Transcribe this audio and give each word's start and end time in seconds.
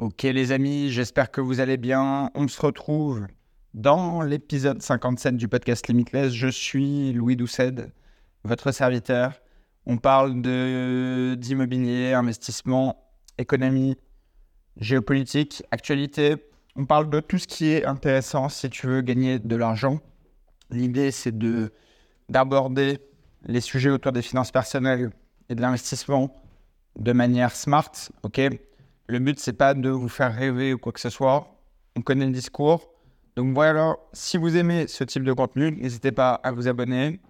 Ok 0.00 0.22
les 0.22 0.50
amis, 0.50 0.88
j'espère 0.88 1.30
que 1.30 1.42
vous 1.42 1.60
allez 1.60 1.76
bien. 1.76 2.30
On 2.34 2.48
se 2.48 2.58
retrouve 2.58 3.26
dans 3.74 4.22
l'épisode 4.22 4.80
57 4.80 5.36
du 5.36 5.46
podcast 5.46 5.88
Limitless. 5.88 6.32
Je 6.32 6.48
suis 6.48 7.12
Louis 7.12 7.36
Doucet, 7.36 7.74
votre 8.42 8.72
serviteur. 8.72 9.34
On 9.84 9.98
parle 9.98 10.40
de 10.40 11.34
d'immobilier, 11.38 12.14
investissement, 12.14 12.96
économie, 13.36 13.98
géopolitique, 14.78 15.62
actualité. 15.70 16.36
On 16.76 16.86
parle 16.86 17.10
de 17.10 17.20
tout 17.20 17.36
ce 17.36 17.46
qui 17.46 17.66
est 17.66 17.84
intéressant 17.84 18.48
si 18.48 18.70
tu 18.70 18.86
veux 18.86 19.02
gagner 19.02 19.38
de 19.38 19.54
l'argent. 19.54 20.00
L'idée 20.70 21.10
c'est 21.10 21.36
de 21.36 21.74
d'aborder 22.30 23.00
les 23.44 23.60
sujets 23.60 23.90
autour 23.90 24.12
des 24.12 24.22
finances 24.22 24.50
personnelles 24.50 25.10
et 25.50 25.54
de 25.54 25.60
l'investissement 25.60 26.34
de 26.98 27.12
manière 27.12 27.54
smart, 27.54 27.92
ok? 28.22 28.40
Le 29.10 29.18
but, 29.18 29.38
c'est 29.38 29.52
pas 29.52 29.74
de 29.74 29.90
vous 29.90 30.08
faire 30.08 30.34
rêver 30.34 30.72
ou 30.72 30.78
quoi 30.78 30.92
que 30.92 31.00
ce 31.00 31.10
soit. 31.10 31.48
On 31.96 32.02
connaît 32.02 32.26
le 32.26 32.32
discours. 32.32 32.92
Donc 33.36 33.54
voilà, 33.54 33.96
si 34.12 34.36
vous 34.36 34.56
aimez 34.56 34.86
ce 34.86 35.04
type 35.04 35.24
de 35.24 35.32
contenu, 35.32 35.72
n'hésitez 35.72 36.12
pas 36.12 36.34
à 36.34 36.52
vous 36.52 36.68
abonner, 36.68 37.20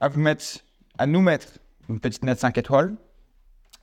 à 0.00 0.08
vous 0.08 0.20
mettre, 0.20 0.44
nous 1.06 1.20
mettre 1.20 1.46
une 1.88 2.00
petite 2.00 2.24
note 2.24 2.38
5 2.38 2.58
étoiles. 2.58 2.96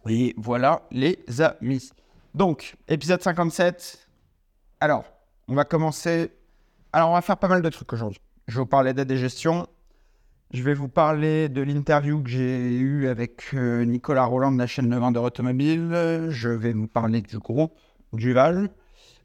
Et 0.07 0.33
voilà, 0.37 0.83
les 0.91 1.17
amis. 1.41 1.89
Donc, 2.33 2.75
épisode 2.87 3.21
57. 3.21 4.07
Alors, 4.79 5.05
on 5.47 5.55
va 5.55 5.63
commencer. 5.63 6.31
Alors, 6.91 7.09
on 7.09 7.13
va 7.13 7.21
faire 7.21 7.37
pas 7.37 7.47
mal 7.47 7.61
de 7.61 7.69
trucs 7.69 7.91
aujourd'hui. 7.93 8.19
Je 8.47 8.55
vais 8.55 8.59
vous 8.59 8.65
parler 8.65 8.93
d'aide 8.93 9.09
et 9.09 9.17
gestion. 9.17 9.67
Je 10.55 10.63
vais 10.63 10.73
vous 10.73 10.87
parler 10.87 11.49
de 11.49 11.61
l'interview 11.61 12.23
que 12.23 12.29
j'ai 12.29 12.77
eue 12.77 13.09
avec 13.09 13.47
euh, 13.53 13.83
Nicolas 13.83 14.23
Roland 14.23 14.53
de 14.53 14.57
la 14.57 14.67
chaîne 14.67 14.89
de 14.89 14.95
vendeur 14.95 15.23
automobile. 15.23 16.27
Je 16.29 16.47
vais 16.47 16.71
vous 16.71 16.87
parler 16.87 17.19
du 17.19 17.39
groupe 17.39 17.73
Duval. 18.13 18.69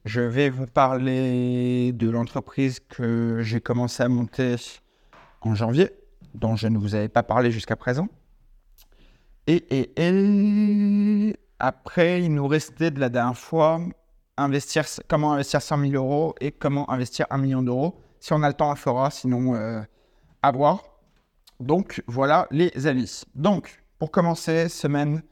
Je 0.05 0.23
vais 0.23 0.51
vous 0.51 0.67
parler 0.67 1.93
de 1.93 2.11
l'entreprise 2.11 2.81
que 2.81 3.43
j'ai 3.43 3.61
commencé 3.61 4.03
à 4.03 4.09
monter 4.09 4.57
en 5.43 5.55
janvier, 5.55 5.91
dont 6.35 6.57
je 6.57 6.67
ne 6.67 6.79
vous 6.79 6.97
avais 6.97 7.09
pas 7.09 7.23
parlé 7.23 7.53
jusqu'à 7.53 7.77
présent. 7.77 8.09
Et, 9.47 9.65
et, 9.71 9.93
et, 9.99 11.37
après, 11.61 12.25
il 12.25 12.35
nous 12.35 12.49
restait 12.49 12.91
de 12.91 12.99
la 12.99 13.09
dernière 13.09 13.39
fois 13.39 13.81
investir, 14.37 14.85
comment 15.07 15.35
investir 15.35 15.63
100 15.63 15.91
000 15.91 15.93
euros 15.93 16.35
et 16.41 16.51
comment 16.51 16.91
investir 16.91 17.27
1 17.31 17.39
million 17.39 17.63
d'euros. 17.63 18.01
Si 18.19 18.33
on 18.33 18.43
a 18.43 18.49
le 18.49 18.55
temps, 18.55 18.73
on 18.73 18.75
fera, 18.75 19.13
sinon 19.13 19.55
euh, 19.55 19.81
à 20.43 20.51
voir. 20.51 20.90
Donc 21.61 22.03
voilà 22.07 22.47
les 22.51 22.87
avis. 22.87 23.25
Donc 23.35 23.83
pour 23.99 24.11
commencer, 24.11 24.69
semaine 24.69 25.23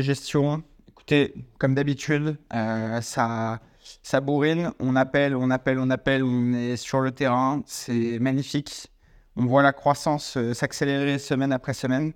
gestion. 0.00 0.62
Écoutez, 0.88 1.34
comme 1.58 1.74
d'habitude, 1.74 2.36
euh, 2.52 3.00
ça, 3.00 3.60
ça 4.02 4.20
bourrine. 4.20 4.72
On 4.80 4.96
appelle, 4.96 5.36
on 5.36 5.50
appelle, 5.50 5.78
on 5.78 5.90
appelle. 5.90 6.24
On 6.24 6.52
est 6.52 6.76
sur 6.76 7.00
le 7.00 7.12
terrain. 7.12 7.62
C'est 7.66 8.18
magnifique. 8.18 8.88
On 9.36 9.46
voit 9.46 9.62
la 9.62 9.72
croissance 9.72 10.36
euh, 10.36 10.54
s'accélérer 10.54 11.18
semaine 11.18 11.52
après 11.52 11.74
semaine. 11.74 12.12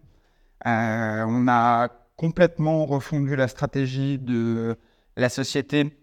Euh, 0.67 1.25
on 1.29 1.47
a 1.49 1.89
complètement 2.17 2.85
refondu 2.87 3.37
la 3.37 3.49
stratégie 3.49 4.19
de 4.19 4.77
la 5.17 5.29
société 5.29 5.97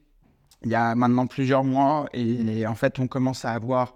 il 0.64 0.72
y 0.72 0.76
a 0.76 0.96
maintenant 0.96 1.28
plusieurs 1.28 1.64
mois 1.64 2.08
et 2.14 2.68
en 2.68 2.76
fait 2.76 3.00
on 3.00 3.08
commence 3.08 3.46
à 3.46 3.52
avoir 3.52 3.96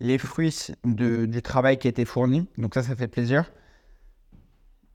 les 0.00 0.18
fruits 0.18 0.68
du 0.84 1.42
travail 1.42 1.78
qui 1.78 1.88
a 1.88 1.90
été 1.90 2.04
fourni. 2.04 2.48
Donc 2.58 2.74
ça, 2.74 2.82
ça 2.82 2.96
fait 2.96 3.08
plaisir. 3.08 3.50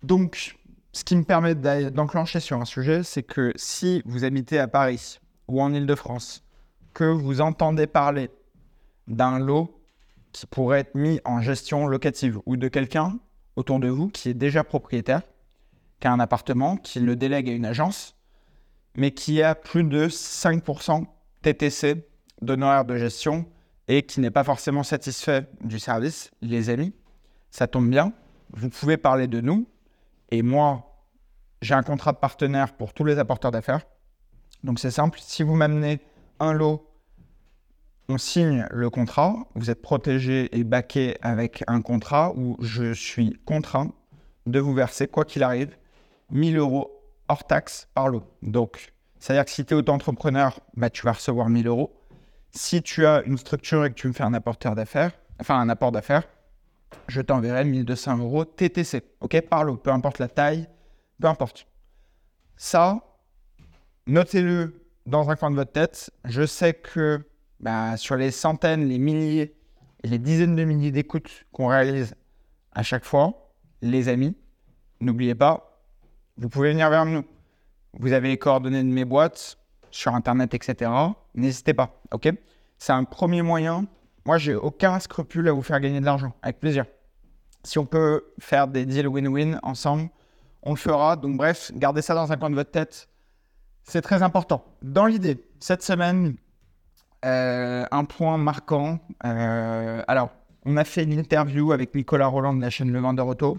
Donc, 0.04 0.56
ce 0.92 1.04
qui 1.04 1.16
me 1.16 1.24
permet 1.24 1.56
d'enclencher 1.56 2.40
sur 2.40 2.60
un 2.60 2.66
sujet, 2.66 3.04
c'est 3.04 3.24
que 3.24 3.54
si 3.56 4.02
vous 4.06 4.24
habitez 4.24 4.60
à 4.60 4.68
Paris 4.68 5.20
ou 5.48 5.62
en 5.62 5.74
Ile-de-France, 5.74 6.44
que 6.94 7.04
vous 7.04 7.42
entendez 7.42 7.88
parler 7.88 8.30
d'un 9.08 9.40
lot 9.40 9.80
qui 10.32 10.46
pourrait 10.46 10.82
être 10.82 10.96
mis 10.96 11.20
en 11.26 11.42
gestion 11.42 11.88
locative 11.88 12.40
ou 12.46 12.58
de 12.58 12.68
quelqu'un 12.68 13.20
autour 13.56 13.80
de 13.80 13.88
vous 13.88 14.10
qui 14.10 14.30
est 14.30 14.34
déjà 14.34 14.64
propriétaire, 14.64 15.22
qui 16.00 16.08
a 16.08 16.12
un 16.12 16.20
appartement, 16.20 16.78
qui 16.78 17.00
le 17.00 17.16
délègue 17.16 17.50
à 17.50 17.54
une 17.54 17.66
agence, 17.66 18.16
mais 18.96 19.12
qui 19.12 19.42
a 19.42 19.56
plus 19.56 19.84
de 19.84 20.08
5% 20.08 21.06
TTC 21.42 22.08
d'honoraires 22.42 22.86
de 22.86 22.98
gestion 22.98 23.46
et 23.90 24.04
qui 24.04 24.22
n'est 24.22 24.32
pas 24.32 24.44
forcément 24.44 24.84
satisfait 24.84 25.48
du 25.62 25.80
service, 25.80 26.30
les 26.42 26.70
amis, 26.70 26.94
ça 27.50 27.68
tombe 27.68 27.90
bien. 27.90 28.14
Vous 28.52 28.70
pouvez 28.70 28.98
parler 28.98 29.28
de 29.28 29.42
nous. 29.42 29.68
Et 30.30 30.44
moi, 30.44 31.04
j'ai 31.64 31.74
un 31.74 31.82
contrat 31.82 32.14
de 32.14 32.18
partenaire 32.18 32.74
pour 32.74 32.94
tous 32.94 33.04
les 33.04 33.18
apporteurs 33.18 33.50
d'affaires. 33.50 33.82
Donc 34.64 34.80
c'est 34.80 34.92
simple. 34.92 35.20
Si 35.22 35.42
vous 35.42 35.56
m'amenez 35.56 36.02
un 36.40 36.54
lot, 36.54 36.88
on 38.10 38.20
signe 38.20 38.68
le 38.70 38.92
contrat. 38.92 39.36
Vous 39.56 39.72
êtes 39.72 39.82
protégé 39.82 40.56
et 40.56 40.64
baqué 40.64 41.18
avec 41.24 41.64
un 41.66 41.82
contrat 41.82 42.32
où 42.36 42.58
je 42.62 42.94
suis 42.94 43.40
contraint 43.46 43.92
de 44.46 44.60
vous 44.60 44.76
verser, 44.76 45.08
quoi 45.08 45.26
qu'il 45.26 45.42
arrive, 45.42 45.76
1000 46.30 46.58
euros 46.58 46.92
hors 47.28 47.46
taxe 47.46 47.88
par 47.96 48.10
lot. 48.10 48.24
Donc, 48.44 48.94
c'est-à-dire 49.18 49.46
que 49.46 49.52
si 49.52 49.66
tu 49.66 49.74
es 49.74 49.78
auto-entrepreneur, 49.78 50.60
bah, 50.76 50.92
tu 50.92 51.04
vas 51.06 51.14
recevoir 51.14 51.50
1000 51.50 51.66
euros. 51.68 51.99
Si 52.52 52.82
tu 52.82 53.06
as 53.06 53.22
une 53.24 53.38
structure 53.38 53.86
et 53.86 53.90
que 53.90 53.96
tu 53.96 54.08
me 54.08 54.14
fais 54.14 54.24
un 54.24 54.34
apporteur 54.34 54.76
d'affaires, 54.76 55.12
enfin 55.40 55.60
un 55.60 55.70
apport 55.70 55.92
d'affaires, 55.92 56.24
je 57.08 57.22
t'enverrai 57.22 57.66
1200 57.66 58.18
euros 58.18 58.46
TTC. 58.46 59.04
OK? 59.22 59.42
Par 59.42 59.66
peu 59.78 59.92
importe 59.92 60.20
la 60.20 60.28
taille, 60.28 60.68
peu 61.22 61.28
importe. 61.28 61.68
Ça, 62.56 63.00
notez-le 64.08 64.86
dans 65.06 65.30
un 65.30 65.36
coin 65.36 65.52
de 65.52 65.56
votre 65.56 65.72
tête. 65.72 66.12
Je 66.26 66.46
sais 66.46 66.74
que 66.74 67.22
bah, 67.60 67.98
sur 67.98 68.16
les 68.16 68.32
centaines, 68.32 68.88
les 68.88 69.00
milliers 69.00 69.56
et 70.04 70.08
les 70.08 70.18
dizaines 70.18 70.56
de 70.56 70.64
milliers 70.64 70.92
d'écoutes 70.92 71.46
qu'on 71.52 71.68
réalise 71.68 72.16
à 72.74 72.84
chaque 72.84 73.06
fois, 73.06 73.52
les 73.82 74.08
amis, 74.08 74.36
n'oubliez 75.02 75.36
pas, 75.36 75.84
vous 76.38 76.50
pouvez 76.50 76.72
venir 76.72 76.90
vers 76.90 77.06
nous. 77.06 77.24
Vous 77.94 78.14
avez 78.14 78.30
les 78.30 78.38
coordonnées 78.38 78.84
de 78.84 78.90
mes 78.90 79.06
boîtes 79.06 79.58
sur 79.92 80.14
Internet, 80.16 80.54
etc 80.54 80.90
n'hésitez 81.40 81.74
pas, 81.74 82.02
ok? 82.12 82.30
C'est 82.78 82.94
un 82.94 83.04
premier 83.04 83.42
moyen. 83.42 83.86
Moi, 84.26 84.38
j'ai 84.38 84.56
aucun 84.56 85.00
scrupule 85.00 85.48
à 85.48 85.52
vous 85.52 85.64
faire 85.64 85.80
gagner 85.80 86.00
de 86.00 86.06
l'argent, 86.06 86.34
avec 86.42 86.60
plaisir. 86.60 86.86
Si 87.64 87.78
on 87.80 87.86
peut 87.86 88.26
faire 88.40 88.68
des 88.68 88.86
deals 88.86 89.08
win-win 89.08 89.60
ensemble, 89.64 90.10
on 90.64 90.72
le 90.72 90.78
fera. 90.78 91.16
Donc 91.16 91.36
bref, 91.38 91.72
gardez 91.76 92.02
ça 92.02 92.14
dans 92.14 92.32
un 92.32 92.38
coin 92.38 92.50
de 92.50 92.56
votre 92.56 92.72
tête. 92.72 93.10
C'est 93.84 94.02
très 94.02 94.22
important. 94.24 94.64
Dans 94.82 95.06
l'idée, 95.06 95.44
cette 95.60 95.84
semaine, 95.84 96.36
euh, 97.26 97.86
un 97.92 98.06
point 98.06 98.38
marquant. 98.38 99.00
Euh, 99.26 100.04
alors, 100.08 100.30
on 100.66 100.78
a 100.78 100.84
fait 100.84 101.04
une 101.04 101.14
interview 101.14 101.72
avec 101.72 101.96
Nicolas 101.96 102.28
Roland 102.28 102.54
de 102.54 102.62
la 102.62 102.70
chaîne 102.70 102.92
Le 102.92 103.00
Vendeur 103.00 103.28
Auto. 103.28 103.58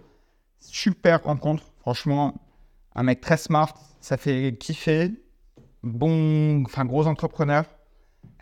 Super 0.61 1.25
rencontre. 1.25 1.65
Franchement, 1.81 2.35
un 2.95 3.03
mec 3.03 3.21
très 3.21 3.37
smart. 3.37 3.75
Ça 4.01 4.17
fait 4.17 4.57
kiffer 4.59 5.13
bon, 5.83 6.63
enfin 6.65 6.85
gros 6.85 7.07
entrepreneur, 7.07 7.65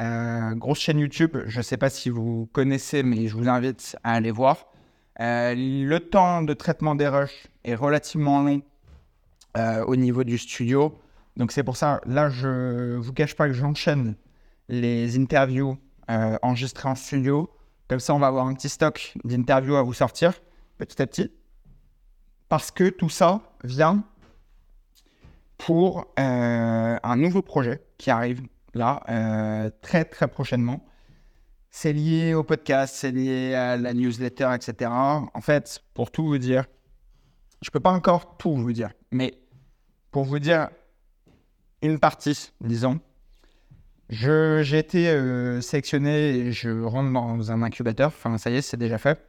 euh, 0.00 0.54
grosse 0.54 0.81
chaîne 0.81 0.99
YouTube. 0.99 1.37
Je 1.47 1.59
ne 1.59 1.62
sais 1.62 1.76
pas 1.76 1.91
si 1.91 2.10
vous 2.10 2.49
connaissez, 2.53 3.03
mais 3.03 3.28
je 3.28 3.37
vous 3.37 3.49
invite 3.49 3.97
à 4.04 4.12
aller 4.12 4.31
voir. 4.31 4.66
Euh, 5.21 5.54
le 5.56 5.98
temps 5.98 6.43
de 6.43 6.54
traitement 6.54 6.94
des 6.94 7.09
rushs 7.09 7.48
est 7.65 7.75
relativement 7.75 8.43
long 8.43 8.62
euh, 9.56 9.84
au 9.84 9.97
niveau 9.97 10.25
du 10.25 10.38
studio. 10.38 10.97
Donc 11.37 11.53
c'est 11.53 11.65
pour 11.65 11.77
ça, 11.77 12.00
là, 12.06 12.31
je 12.31 12.97
vous 12.97 13.12
cache 13.12 13.34
pas 13.34 13.47
que 13.48 13.54
j'enchaîne 13.54 14.16
les 14.69 15.19
interviews 15.19 15.78
enregistrées 16.09 16.88
en 16.88 16.94
studio. 16.94 17.50
Comme 17.87 18.00
ça, 18.00 18.15
on 18.15 18.19
va 18.19 18.28
avoir 18.28 18.47
un 18.47 18.54
petit 18.54 18.69
stock 18.69 19.15
d'interviews 19.25 19.77
à 19.77 19.82
vous 19.82 19.93
sortir 19.93 20.32
petit 20.78 21.03
à 21.03 21.06
petit. 21.06 21.31
Parce 22.48 22.71
que 22.71 22.88
tout 22.88 23.10
ça 23.10 23.43
vient 23.65 24.04
pour 25.58 26.06
euh, 26.19 26.96
un 27.02 27.16
nouveau 27.16 27.42
projet 27.42 27.82
qui 27.98 28.10
arrive 28.10 28.42
là 28.74 29.03
euh, 29.09 29.71
très 29.83 30.04
très 30.04 30.28
prochainement. 30.28 30.84
C'est 31.71 31.92
lié 31.92 32.33
au 32.33 32.44
podcast, 32.44 32.94
c'est 32.97 33.10
lié 33.10 33.54
à 33.54 33.77
la 33.77 33.92
newsletter, 33.92 34.50
etc. 34.54 34.91
En 34.91 35.41
fait, 35.42 35.83
pour 35.92 36.10
tout 36.10 36.27
vous 36.27 36.38
dire, 36.38 36.65
je 37.60 37.71
peux 37.71 37.80
pas 37.80 37.91
encore 37.91 38.38
tout 38.38 38.56
vous 38.56 38.72
dire, 38.72 38.91
mais 39.10 39.38
pour 40.10 40.24
vous 40.24 40.38
dire 40.38 40.71
une 41.83 41.98
partie, 41.98 42.53
disons, 42.60 43.00
j'ai 44.09 44.78
été 44.78 45.09
euh, 45.09 45.60
sélectionné 45.60 46.30
et 46.30 46.53
je 46.53 46.83
rentre 46.83 47.12
dans 47.12 47.53
un 47.53 47.62
incubateur, 47.62 48.09
enfin 48.09 48.38
ça 48.38 48.50
y 48.50 48.56
est, 48.56 48.62
c'est 48.62 48.78
déjà 48.78 48.97
fait, 48.97 49.21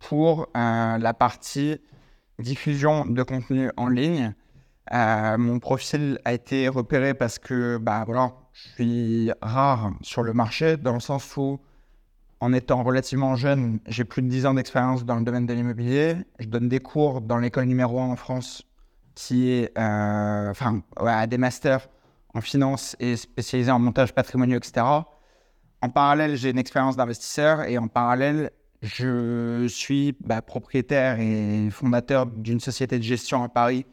pour 0.00 0.48
la 0.54 1.14
partie 1.14 1.80
diffusion 2.38 3.06
de 3.06 3.22
contenu 3.22 3.70
en 3.76 3.88
ligne 3.88 4.34
euh, 4.92 5.36
mon 5.36 5.58
profil 5.58 6.18
a 6.24 6.32
été 6.32 6.68
repéré 6.68 7.14
parce 7.14 7.38
que 7.38 7.76
bah, 7.78 8.04
voilà, 8.06 8.32
je 8.52 8.68
suis 8.68 9.30
rare 9.42 9.92
sur 10.02 10.22
le 10.22 10.32
marché, 10.32 10.76
dans 10.76 10.94
le 10.94 11.00
sens 11.00 11.36
où, 11.36 11.60
en 12.40 12.52
étant 12.52 12.82
relativement 12.82 13.36
jeune, 13.36 13.80
j'ai 13.86 14.04
plus 14.04 14.22
de 14.22 14.28
10 14.28 14.46
ans 14.46 14.54
d'expérience 14.54 15.04
dans 15.04 15.16
le 15.16 15.24
domaine 15.24 15.46
de 15.46 15.52
l'immobilier. 15.52 16.16
Je 16.38 16.46
donne 16.46 16.68
des 16.68 16.80
cours 16.80 17.20
dans 17.20 17.38
l'école 17.38 17.64
numéro 17.64 18.00
1 18.00 18.06
en 18.06 18.16
France, 18.16 18.62
qui 19.14 19.50
est 19.50 19.76
euh, 19.76 20.50
enfin, 20.50 20.82
à 20.96 21.26
des 21.26 21.38
masters 21.38 21.88
en 22.34 22.40
finance 22.40 22.96
et 23.00 23.16
spécialisé 23.16 23.70
en 23.70 23.78
montage 23.78 24.14
patrimonial, 24.14 24.58
etc. 24.58 24.86
En 25.80 25.88
parallèle, 25.90 26.36
j'ai 26.36 26.50
une 26.50 26.58
expérience 26.58 26.96
d'investisseur 26.96 27.62
et 27.64 27.78
en 27.78 27.88
parallèle, 27.88 28.50
je 28.82 29.66
suis 29.68 30.16
bah, 30.20 30.40
propriétaire 30.40 31.18
et 31.20 31.68
fondateur 31.70 32.26
d'une 32.26 32.60
société 32.60 32.98
de 32.98 33.02
gestion 33.02 33.42
à 33.42 33.48
Paris 33.48 33.84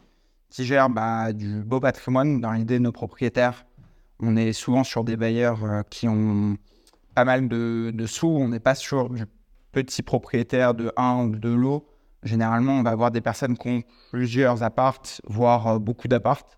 qui 0.55 0.71
bah, 0.89 1.33
du 1.33 1.63
beau 1.63 1.81
patrimoine. 1.81 2.39
Dans 2.39 2.53
l'idée 2.53 2.75
de 2.75 2.83
nos 2.83 2.93
propriétaires, 2.93 3.65
on 4.21 4.37
est 4.37 4.53
souvent 4.53 4.85
sur 4.85 5.03
des 5.03 5.17
bailleurs 5.17 5.65
euh, 5.65 5.81
qui 5.89 6.07
ont 6.07 6.55
pas 7.13 7.25
mal 7.25 7.49
de, 7.49 7.91
de 7.93 8.05
sous. 8.05 8.29
On 8.29 8.47
n'est 8.47 8.61
pas 8.61 8.75
sur 8.75 9.09
du 9.09 9.25
petit 9.73 10.01
propriétaire 10.01 10.73
de 10.73 10.93
un 10.95 11.25
ou 11.25 11.35
deux 11.35 11.55
lots. 11.55 11.85
Généralement, 12.23 12.79
on 12.79 12.83
va 12.83 12.91
avoir 12.91 13.11
des 13.11 13.19
personnes 13.19 13.57
qui 13.57 13.67
ont 13.67 13.83
plusieurs 14.11 14.63
appartes, 14.63 15.21
voire 15.27 15.67
euh, 15.67 15.79
beaucoup 15.79 16.07
d'appartes. 16.07 16.57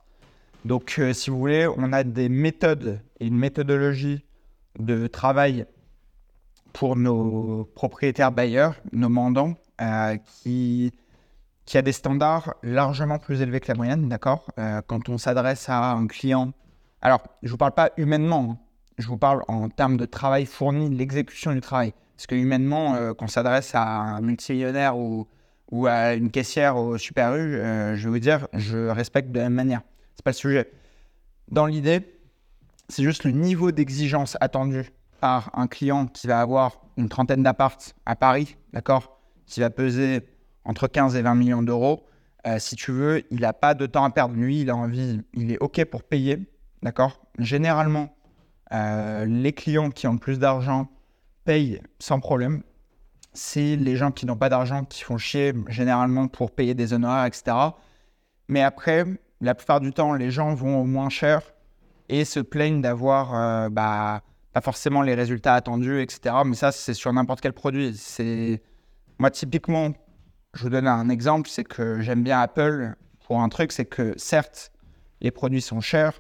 Donc, 0.64 0.96
euh, 1.00 1.12
si 1.12 1.32
vous 1.32 1.40
voulez, 1.40 1.68
on 1.76 1.92
a 1.92 2.04
des 2.04 2.30
méthodes 2.30 3.02
et 3.20 3.26
une 3.26 3.38
méthodologie 3.38 4.24
de 4.78 5.08
travail 5.08 5.66
pour 6.72 6.96
nos 6.96 7.66
propriétaires 7.74 8.32
bailleurs, 8.32 8.76
nos 8.92 9.10
mandants, 9.10 9.56
qui, 10.26 10.92
qui 11.68 11.78
a 11.78 11.84
des 11.84 11.92
standards 11.92 12.56
largement 12.64 13.20
plus 13.20 13.42
élevés 13.42 13.60
que 13.60 13.68
la 13.68 13.76
moyenne, 13.76 14.10
d'accord 14.10 14.48
Quand 14.88 15.10
on 15.10 15.20
s'adresse 15.20 15.70
à 15.70 15.92
un 15.92 16.08
client, 16.08 16.54
alors 17.02 17.22
je 17.44 17.48
ne 17.48 17.52
vous 17.52 17.58
parle 17.58 17.74
pas 17.74 17.92
humainement, 17.98 18.52
hein. 18.52 18.58
je 18.98 19.08
vous 19.08 19.18
parle 19.18 19.44
en 19.48 19.70
termes 19.70 19.98
de 19.98 20.06
travail 20.06 20.46
fourni, 20.46 20.90
l'exécution 20.90 21.52
du 21.52 21.62
travail. 21.62 21.94
Parce 22.16 22.26
que 22.26 22.36
humainement, 22.36 22.96
quand 23.18 23.26
on 23.26 23.28
s'adresse 23.28 23.76
à 23.76 23.84
un 23.86 24.22
multimillionnaire 24.22 24.98
ou 24.98 25.28
à 25.86 26.14
une 26.14 26.32
caissière 26.32 26.78
au 26.78 26.98
Super 26.98 27.36
U, 27.36 27.56
euh, 27.56 27.96
je 27.96 28.04
vais 28.06 28.10
vous 28.10 28.20
dire, 28.20 28.48
je 28.54 28.88
respecte 28.88 29.32
de 29.32 29.38
la 29.38 29.46
même 29.46 29.54
manière. 29.54 29.82
C'est 30.16 30.24
pas 30.24 30.32
le 30.32 30.36
sujet. 30.36 30.72
Dans 31.50 31.66
l'idée, 31.66 32.02
c'est 32.90 33.04
juste 33.04 33.24
le 33.24 33.32
niveau 33.32 33.72
d'exigence 33.72 34.38
attendu 34.40 34.92
par 35.20 35.52
un 35.54 35.68
client 35.68 36.08
qui 36.08 36.28
va 36.28 36.40
avoir 36.40 36.82
une 36.96 37.10
trentaine 37.10 37.44
d'appartes 37.44 37.96
à 38.06 38.16
Paris, 38.16 38.56
d'accord 38.74 39.20
Qui 39.46 39.60
va 39.60 39.70
peser 39.70 40.22
entre 40.68 40.88
15 40.88 41.16
et 41.16 41.24
20 41.24 41.34
millions 41.34 41.64
d'euros. 41.64 42.06
Euh, 42.46 42.60
si 42.60 42.76
tu 42.76 42.92
veux, 42.92 43.24
il 43.32 43.40
n'a 43.40 43.54
pas 43.54 43.74
de 43.74 43.88
temps 43.88 44.04
à 44.04 44.12
perdre. 44.12 44.36
Lui, 44.36 44.62
il 44.62 44.70
a 44.70 44.76
envie, 44.76 45.22
il 45.34 45.52
est 45.52 45.58
OK 45.58 45.84
pour 45.86 46.04
payer, 46.04 46.38
d'accord? 46.84 47.26
Généralement, 47.40 48.16
euh, 48.74 49.26
les 49.26 49.54
clients 49.54 49.90
qui 49.90 50.06
ont 50.06 50.18
plus 50.18 50.38
d'argent 50.38 50.88
payent 51.44 51.82
sans 52.00 52.20
problème 52.20 52.62
c'est 53.38 53.76
les 53.76 53.96
gens 53.96 54.12
qui 54.12 54.26
n'ont 54.26 54.36
pas 54.36 54.50
d'argent 54.50 54.84
qui 54.84 55.04
font 55.04 55.18
chier 55.18 55.54
généralement 55.70 56.28
pour 56.28 56.52
payer 56.52 56.74
des 56.74 56.94
honoraires, 56.94 57.26
etc. 57.26 57.56
Mais 58.48 58.64
après, 58.64 59.06
la 59.42 59.54
plupart 59.54 59.80
du 59.80 59.92
temps, 59.94 60.14
les 60.14 60.32
gens 60.32 60.54
vont 60.56 60.82
au 60.82 60.86
moins 60.86 61.10
cher 61.10 61.42
et 62.10 62.26
se 62.26 62.40
plaignent 62.40 62.82
d'avoir 62.82 63.36
euh, 63.36 63.70
bah, 63.70 64.24
pas 64.54 64.62
forcément 64.62 65.04
les 65.04 65.14
résultats 65.14 65.54
attendus, 65.54 66.02
etc. 66.02 66.36
Mais 66.46 66.56
ça, 66.56 66.72
c'est 66.72 66.96
sur 66.96 67.14
n'importe 67.14 67.42
quel 67.42 67.54
produit. 67.54 67.96
C'est 67.96 68.62
Moi, 69.20 69.30
typiquement, 69.30 69.92
je 70.58 70.64
vous 70.64 70.70
donne 70.70 70.88
un 70.88 71.10
exemple, 71.10 71.50
c'est 71.50 71.64
que 71.64 72.02
j'aime 72.02 72.24
bien 72.24 72.42
Apple 72.42 72.96
pour 73.26 73.42
un 73.42 73.50
truc, 73.50 73.72
c'est 73.72 73.86
que 73.86 74.14
certes, 74.18 74.72
les 75.22 75.30
produits 75.30 75.62
sont 75.62 75.82
chers, 75.82 76.20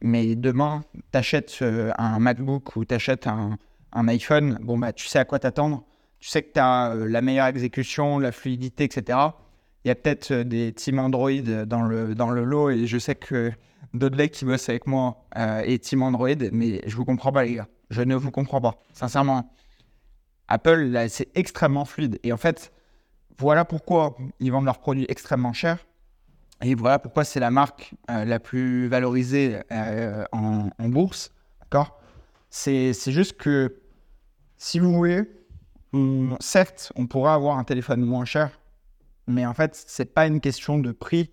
mais 0.00 0.36
demain, 0.36 0.84
tu 1.12 1.18
achètes 1.18 1.58
euh, 1.60 1.92
un 1.98 2.18
MacBook 2.18 2.76
ou 2.76 2.84
tu 2.86 2.94
achètes 2.94 3.26
un, 3.26 3.58
un 3.92 4.08
iPhone, 4.08 4.58
bon, 4.62 4.78
bah, 4.78 4.92
tu 4.92 5.06
sais 5.06 5.18
à 5.18 5.24
quoi 5.24 5.38
t'attendre 5.38 5.84
tu 6.18 6.30
sais 6.30 6.42
que 6.42 6.54
tu 6.54 6.60
as 6.60 6.92
euh, 6.92 7.06
la 7.06 7.20
meilleure 7.20 7.48
exécution, 7.48 8.18
la 8.18 8.32
fluidité, 8.32 8.84
etc. 8.84 9.18
Il 9.84 9.88
y 9.88 9.90
a 9.90 9.94
peut-être 9.94 10.30
euh, 10.30 10.42
des 10.42 10.72
team 10.72 10.98
Android 10.98 11.42
dans 11.66 11.82
le, 11.82 12.14
dans 12.14 12.30
le 12.30 12.44
lot 12.44 12.70
et 12.70 12.86
je 12.86 12.96
sais 12.96 13.14
que 13.14 13.52
Dudley 13.92 14.30
qui 14.30 14.46
bosse 14.46 14.70
avec 14.70 14.86
moi 14.86 15.26
est 15.36 15.84
team 15.84 16.02
Android, 16.02 16.30
mais 16.50 16.80
je 16.86 16.96
vous 16.96 17.04
comprends 17.04 17.30
pas, 17.30 17.44
les 17.44 17.56
gars. 17.56 17.68
Je 17.90 18.00
ne 18.00 18.14
vous 18.14 18.30
comprends 18.30 18.62
pas, 18.62 18.82
sincèrement. 18.94 19.52
Apple, 20.48 20.96
c'est 21.08 21.28
extrêmement 21.34 21.84
fluide. 21.84 22.18
Et 22.22 22.32
en 22.32 22.38
fait, 22.38 22.72
voilà 23.38 23.64
pourquoi 23.64 24.16
ils 24.40 24.50
vendent 24.50 24.64
leurs 24.64 24.78
produits 24.78 25.06
extrêmement 25.08 25.52
chers. 25.52 25.86
Et 26.62 26.74
voilà 26.74 26.98
pourquoi 26.98 27.24
c'est 27.24 27.40
la 27.40 27.50
marque 27.50 27.94
la 28.08 28.38
plus 28.38 28.86
valorisée 28.86 29.60
en, 29.70 30.70
en, 30.78 30.88
bourse. 30.88 31.32
D'accord? 31.60 32.00
C'est 32.48 32.92
juste 33.08 33.36
que, 33.36 33.82
si 34.56 34.78
vous 34.78 34.92
voulez, 34.92 35.24
certes, 36.40 36.92
on 36.96 37.06
pourra 37.06 37.34
avoir 37.34 37.58
un 37.58 37.64
téléphone 37.64 38.02
moins 38.02 38.24
cher, 38.24 38.50
mais 39.26 39.46
en 39.46 39.54
fait, 39.54 39.74
c'est 39.86 40.14
pas 40.14 40.26
une 40.26 40.40
question 40.40 40.78
de 40.78 40.92
prix, 40.92 41.30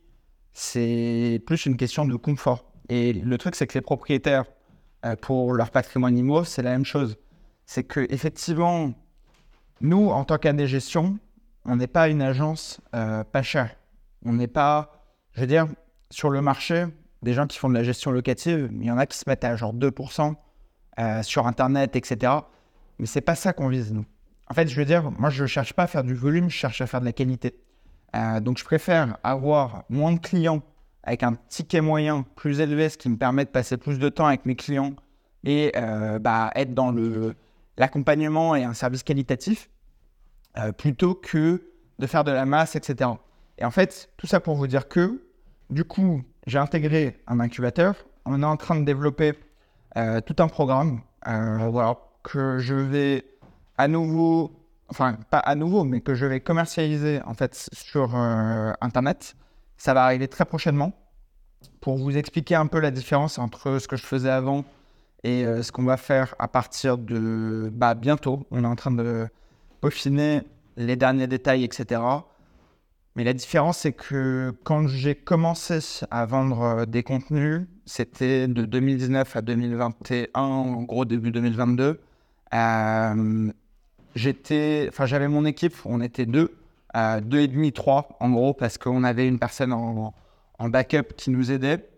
c'est 0.53 1.41
plus 1.45 1.65
une 1.65 1.77
question 1.77 2.05
de 2.05 2.15
confort. 2.15 2.71
Et 2.89 3.13
le 3.13 3.37
truc, 3.37 3.55
c'est 3.55 3.67
que 3.67 3.73
les 3.73 3.81
propriétaires, 3.81 4.45
euh, 5.05 5.15
pour 5.15 5.53
leur 5.53 5.71
patrimoine 5.71 6.17
immo, 6.17 6.43
c'est 6.43 6.61
la 6.61 6.71
même 6.71 6.85
chose. 6.85 7.17
C'est 7.65 7.83
que 7.83 8.05
effectivement, 8.09 8.93
nous, 9.81 10.09
en 10.09 10.23
tant 10.25 10.37
qu'année 10.37 10.67
on 11.65 11.75
n'est 11.75 11.87
pas 11.87 12.09
une 12.09 12.21
agence 12.21 12.81
euh, 12.95 13.23
pas 13.23 13.43
chère. 13.43 13.75
On 14.25 14.33
n'est 14.33 14.47
pas, 14.47 14.91
je 15.33 15.41
veux 15.41 15.47
dire, 15.47 15.67
sur 16.09 16.29
le 16.29 16.41
marché, 16.41 16.85
des 17.21 17.33
gens 17.33 17.47
qui 17.47 17.57
font 17.57 17.69
de 17.69 17.73
la 17.73 17.83
gestion 17.83 18.11
locative, 18.11 18.69
il 18.73 18.85
y 18.85 18.91
en 18.91 18.97
a 18.97 19.05
qui 19.05 19.17
se 19.17 19.23
mettent 19.27 19.43
à 19.43 19.55
genre 19.55 19.73
2% 19.73 20.35
euh, 20.99 21.23
sur 21.23 21.47
Internet, 21.47 21.95
etc. 21.95 22.33
Mais 22.99 23.05
c'est 23.05 23.21
pas 23.21 23.35
ça 23.35 23.53
qu'on 23.53 23.69
vise, 23.69 23.93
nous. 23.93 24.05
En 24.49 24.53
fait, 24.53 24.67
je 24.67 24.75
veux 24.75 24.85
dire, 24.85 25.09
moi, 25.11 25.29
je 25.29 25.43
ne 25.43 25.47
cherche 25.47 25.73
pas 25.73 25.83
à 25.83 25.87
faire 25.87 26.03
du 26.03 26.13
volume, 26.13 26.49
je 26.49 26.55
cherche 26.55 26.81
à 26.81 26.87
faire 26.87 26.99
de 26.99 27.05
la 27.05 27.13
qualité. 27.13 27.55
Euh, 28.15 28.39
donc, 28.41 28.57
je 28.57 28.65
préfère 28.65 29.17
avoir 29.23 29.85
moins 29.89 30.11
de 30.11 30.19
clients 30.19 30.61
avec 31.03 31.23
un 31.23 31.35
ticket 31.47 31.81
moyen 31.81 32.25
plus 32.35 32.59
élevé, 32.59 32.89
ce 32.89 32.97
qui 32.97 33.09
me 33.09 33.17
permet 33.17 33.45
de 33.45 33.49
passer 33.49 33.77
plus 33.77 33.97
de 33.97 34.09
temps 34.09 34.27
avec 34.27 34.45
mes 34.45 34.55
clients 34.55 34.93
et 35.43 35.71
euh, 35.75 36.19
bah, 36.19 36.51
être 36.55 36.73
dans 36.73 36.93
l'accompagnement 37.77 38.55
et 38.55 38.63
un 38.63 38.73
service 38.73 39.01
qualitatif 39.01 39.69
euh, 40.57 40.71
plutôt 40.71 41.15
que 41.15 41.61
de 41.99 42.07
faire 42.07 42.23
de 42.23 42.31
la 42.31 42.45
masse, 42.45 42.75
etc. 42.75 43.09
Et 43.57 43.65
en 43.65 43.71
fait, 43.71 44.09
tout 44.17 44.27
ça 44.27 44.39
pour 44.39 44.55
vous 44.55 44.67
dire 44.67 44.87
que, 44.87 45.21
du 45.69 45.83
coup, 45.83 46.23
j'ai 46.47 46.57
intégré 46.57 47.21
un 47.27 47.39
incubateur. 47.39 47.95
On 48.25 48.41
est 48.41 48.45
en 48.45 48.57
train 48.57 48.79
de 48.79 48.85
développer 48.85 49.33
tout 50.25 50.35
un 50.39 50.47
programme 50.47 51.01
voilà, 51.25 51.97
que 52.23 52.59
je 52.59 52.73
vais 52.73 53.25
à 53.77 53.87
nouveau, 53.87 54.51
enfin 54.89 55.17
pas 55.29 55.39
à 55.39 55.55
nouveau, 55.55 55.83
mais 55.83 56.01
que 56.01 56.13
je 56.13 56.25
vais 56.25 56.39
commercialiser 56.39 57.21
en 57.25 57.33
fait 57.33 57.69
sur 57.73 58.15
euh, 58.15 58.73
Internet. 58.81 59.35
Ça 59.77 59.93
va 59.93 60.03
arriver 60.05 60.27
très 60.27 60.45
prochainement 60.45 60.93
pour 61.79 61.97
vous 61.97 62.15
expliquer 62.17 62.55
un 62.55 62.67
peu 62.67 62.79
la 62.79 62.91
différence 62.91 63.39
entre 63.39 63.79
ce 63.79 63.87
que 63.87 63.97
je 63.97 64.05
faisais 64.05 64.29
avant 64.29 64.63
et 65.23 65.45
euh, 65.45 65.63
ce 65.63 65.71
qu'on 65.71 65.83
va 65.83 65.97
faire 65.97 66.35
à 66.39 66.47
partir 66.47 66.97
de 66.97 67.71
bah, 67.73 67.95
bientôt. 67.95 68.45
On 68.51 68.63
est 68.63 68.67
en 68.67 68.75
train 68.75 68.91
de 68.91 69.27
peaufiner 69.81 70.41
les 70.77 70.95
derniers 70.95 71.27
détails, 71.27 71.63
etc. 71.63 72.01
Mais 73.15 73.23
la 73.23 73.33
différence, 73.33 73.79
c'est 73.79 73.91
que 73.91 74.53
quand 74.63 74.87
j'ai 74.87 75.15
commencé 75.15 75.79
à 76.11 76.25
vendre 76.25 76.61
euh, 76.61 76.85
des 76.85 77.03
contenus, 77.03 77.67
c'était 77.85 78.47
de 78.47 78.63
2019 78.63 79.35
à 79.35 79.41
2021, 79.41 80.39
en 80.41 80.83
gros 80.83 81.03
début 81.03 81.31
2022 81.31 81.99
j'étais, 84.15 84.87
enfin, 84.89 85.05
j'avais 85.05 85.27
mon 85.27 85.45
équipe, 85.45 85.75
on 85.85 86.01
était 86.01 86.25
deux, 86.25 86.57
euh, 86.95 87.21
deux 87.21 87.39
et 87.39 87.47
demi, 87.47 87.71
trois 87.71 88.17
en 88.19 88.29
gros, 88.29 88.53
parce 88.53 88.77
qu'on 88.77 89.03
avait 89.03 89.27
une 89.27 89.39
personne 89.39 89.73
en, 89.73 90.13
backup 90.59 91.13
qui 91.17 91.31
nous 91.31 91.51
aidait. 91.51 91.89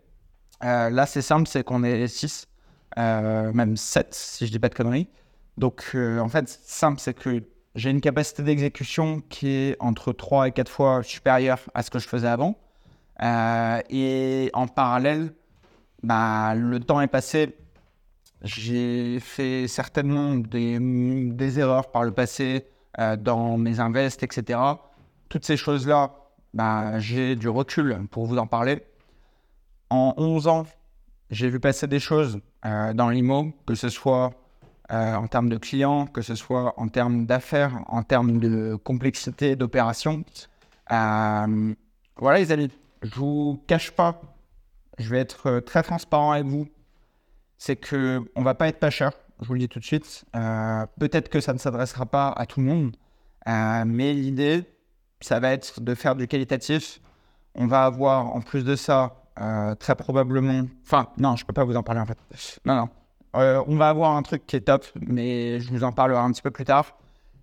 Euh, 0.62 0.88
là, 0.88 1.04
c'est 1.06 1.22
simple, 1.22 1.46
c'est 1.46 1.64
qu'on 1.64 1.84
est 1.84 2.08
six, 2.08 2.48
euh, 2.98 3.52
même 3.52 3.76
sept, 3.76 4.14
si 4.14 4.46
je 4.46 4.52
dis 4.52 4.58
pas 4.58 4.70
de 4.70 4.74
conneries. 4.74 5.08
Donc, 5.58 5.90
euh, 5.94 6.18
en 6.18 6.28
fait, 6.28 6.48
simple, 6.48 6.98
c'est 6.98 7.14
que 7.14 7.42
j'ai 7.74 7.90
une 7.90 8.00
capacité 8.00 8.42
d'exécution 8.42 9.20
qui 9.28 9.48
est 9.48 9.76
entre 9.80 10.12
trois 10.12 10.48
et 10.48 10.52
quatre 10.52 10.70
fois 10.70 11.02
supérieure 11.02 11.58
à 11.74 11.82
ce 11.82 11.90
que 11.90 11.98
je 11.98 12.08
faisais 12.08 12.28
avant. 12.28 12.56
et 13.22 14.50
en 14.52 14.66
parallèle, 14.66 15.32
bah, 16.02 16.54
le 16.54 16.80
temps 16.80 17.00
est 17.00 17.08
passé 17.08 17.54
j'ai 18.44 19.20
fait 19.20 19.66
certainement 19.68 20.34
des, 20.34 21.58
erreurs 21.58 21.90
par 21.90 22.04
le 22.04 22.12
passé 22.12 22.66
euh, 22.98 23.16
dans 23.16 23.56
mes 23.56 23.80
invests, 23.80 24.22
etc. 24.22 24.60
Toutes 25.30 25.46
ces 25.46 25.56
choses-là, 25.56 26.12
bah, 26.52 26.98
j'ai 26.98 27.36
du 27.36 27.48
recul 27.48 28.06
pour 28.10 28.26
vous 28.26 28.36
en 28.36 28.46
parler. 28.46 28.84
En 29.88 30.14
11 30.18 30.46
ans, 30.46 30.66
j'ai 31.30 31.48
vu 31.48 31.58
passer 31.58 31.86
des 31.86 32.00
choses 32.00 32.38
euh, 32.66 32.92
dans 32.92 33.08
l'IMO, 33.08 33.52
que 33.66 33.74
ce 33.74 33.88
soit 33.88 34.32
euh, 34.92 35.14
en 35.14 35.26
termes 35.26 35.48
de 35.48 35.56
clients, 35.56 36.06
que 36.06 36.22
ce 36.22 36.34
soit 36.34 36.74
en 36.78 36.88
termes 36.88 37.26
d'affaires, 37.26 37.80
en 37.86 38.02
termes 38.02 38.38
de 38.38 38.76
complexité 38.76 39.56
d'opération. 39.56 40.24
voilà 40.88 42.38
les 42.38 42.52
amis, 42.52 42.70
je 43.02 43.14
vous 43.14 43.62
cache 43.66 43.90
pas, 43.90 44.20
je 44.98 45.08
vais 45.08 45.18
être 45.18 45.60
très 45.60 45.82
transparent 45.82 46.32
avec 46.32 46.46
vous 46.46 46.68
c'est 47.64 47.76
que 47.76 48.22
on 48.36 48.42
va 48.42 48.54
pas 48.54 48.68
être 48.68 48.78
pas 48.78 48.90
cher. 48.90 49.12
Je 49.40 49.46
vous 49.46 49.54
le 49.54 49.60
dis 49.60 49.68
tout 49.68 49.78
de 49.78 49.84
suite. 49.84 50.24
Euh, 50.36 50.86
peut-être 50.98 51.28
que 51.28 51.40
ça 51.40 51.52
ne 51.52 51.58
s'adressera 51.58 52.06
pas 52.06 52.28
à 52.28 52.46
tout 52.46 52.60
le 52.60 52.66
monde, 52.66 52.96
euh, 53.48 53.84
mais 53.86 54.12
l'idée, 54.12 54.64
ça 55.20 55.40
va 55.40 55.52
être 55.52 55.80
de 55.80 55.94
faire 55.94 56.14
du 56.14 56.28
qualitatif. 56.28 57.00
On 57.54 57.66
va 57.66 57.84
avoir 57.84 58.34
en 58.34 58.40
plus 58.40 58.64
de 58.64 58.76
ça 58.76 59.24
euh, 59.40 59.74
très 59.74 59.94
probablement. 59.94 60.66
Enfin, 60.84 61.08
non, 61.18 61.36
je 61.36 61.44
peux 61.44 61.52
pas 61.52 61.64
vous 61.64 61.76
en 61.76 61.82
parler 61.82 62.00
en 62.00 62.06
fait. 62.06 62.18
Non, 62.64 62.76
non. 62.76 62.88
Euh, 63.34 63.62
on 63.66 63.76
va 63.76 63.88
avoir 63.88 64.16
un 64.16 64.22
truc 64.22 64.46
qui 64.46 64.56
est 64.56 64.62
top, 64.62 64.84
mais 65.00 65.60
je 65.60 65.70
vous 65.70 65.84
en 65.84 65.92
parlerai 65.92 66.20
un 66.20 66.30
petit 66.32 66.42
peu 66.42 66.50
plus 66.50 66.64
tard. 66.64 66.98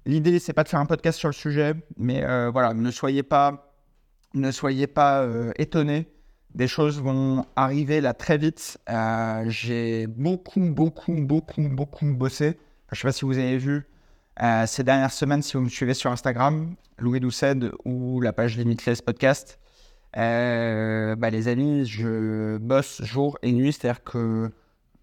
L'idée, 0.06 0.40
c'est 0.40 0.54
pas 0.54 0.64
de 0.64 0.70
faire 0.70 0.80
un 0.80 0.86
podcast 0.86 1.20
sur 1.20 1.30
le 1.30 1.34
sujet, 1.34 1.76
mais 1.98 2.24
euh, 2.24 2.50
voilà, 2.52 2.74
ne 2.74 2.92
soyez 2.92 3.24
pas, 3.24 3.74
ne 4.34 4.52
soyez 4.52 4.88
pas 4.88 5.28
étonnés. 5.58 6.08
Des 6.56 6.68
choses 6.68 7.02
vont 7.02 7.46
arriver 7.56 8.02
là 8.02 8.14
très 8.14 8.38
vite. 8.38 8.78
J'ai 9.46 10.08
beaucoup, 10.08 10.62
beaucoup, 10.62 11.14
beaucoup, 11.14 11.68
beaucoup 11.70 12.14
bossé. 12.14 12.58
Je 12.92 13.00
sais 13.00 13.08
pas 13.08 13.12
si 13.12 13.26
vous 13.26 13.38
avez 13.38 13.58
vu 13.58 13.88
ces 14.66 14.84
dernières 14.84 15.14
semaines, 15.14 15.44
si 15.44 15.56
vous 15.56 15.64
me 15.64 15.70
suivez 15.70 15.94
sur 15.94 16.12
Instagram, 16.12 16.76
Louis 16.98 17.20
Doucet 17.20 17.56
ou 17.86 18.22
la 18.22 18.34
page 18.34 18.58
Limitless 18.58 19.02
Podcast. 19.02 19.60
Euh, 20.18 21.16
bah, 21.16 21.30
les 21.30 21.48
amis, 21.48 21.86
je 21.86 22.58
bosse 22.58 23.02
jour 23.04 23.38
et 23.42 23.52
nuit, 23.52 23.74
c'est-à-dire 23.74 24.04
que 24.04 24.52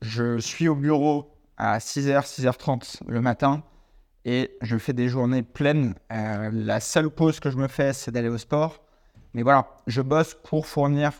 je 0.02 0.38
suis 0.38 0.68
au 0.68 0.74
bureau 0.74 1.30
à 1.56 1.78
6h, 1.78 2.22
6h30 2.22 3.00
le 3.06 3.20
matin 3.20 3.62
et 4.24 4.56
je 4.62 4.76
fais 4.76 4.92
des 4.92 5.08
journées 5.08 5.42
pleines. 5.42 5.94
Euh, 6.12 6.50
la 6.52 6.80
seule 6.80 7.10
pause 7.10 7.40
que 7.40 7.50
je 7.50 7.56
me 7.56 7.68
fais, 7.68 7.92
c'est 7.92 8.10
d'aller 8.10 8.28
au 8.28 8.38
sport. 8.38 8.82
Mais 9.34 9.42
voilà, 9.42 9.68
je 9.86 10.02
bosse 10.02 10.36
pour 10.44 10.66
fournir 10.66 11.12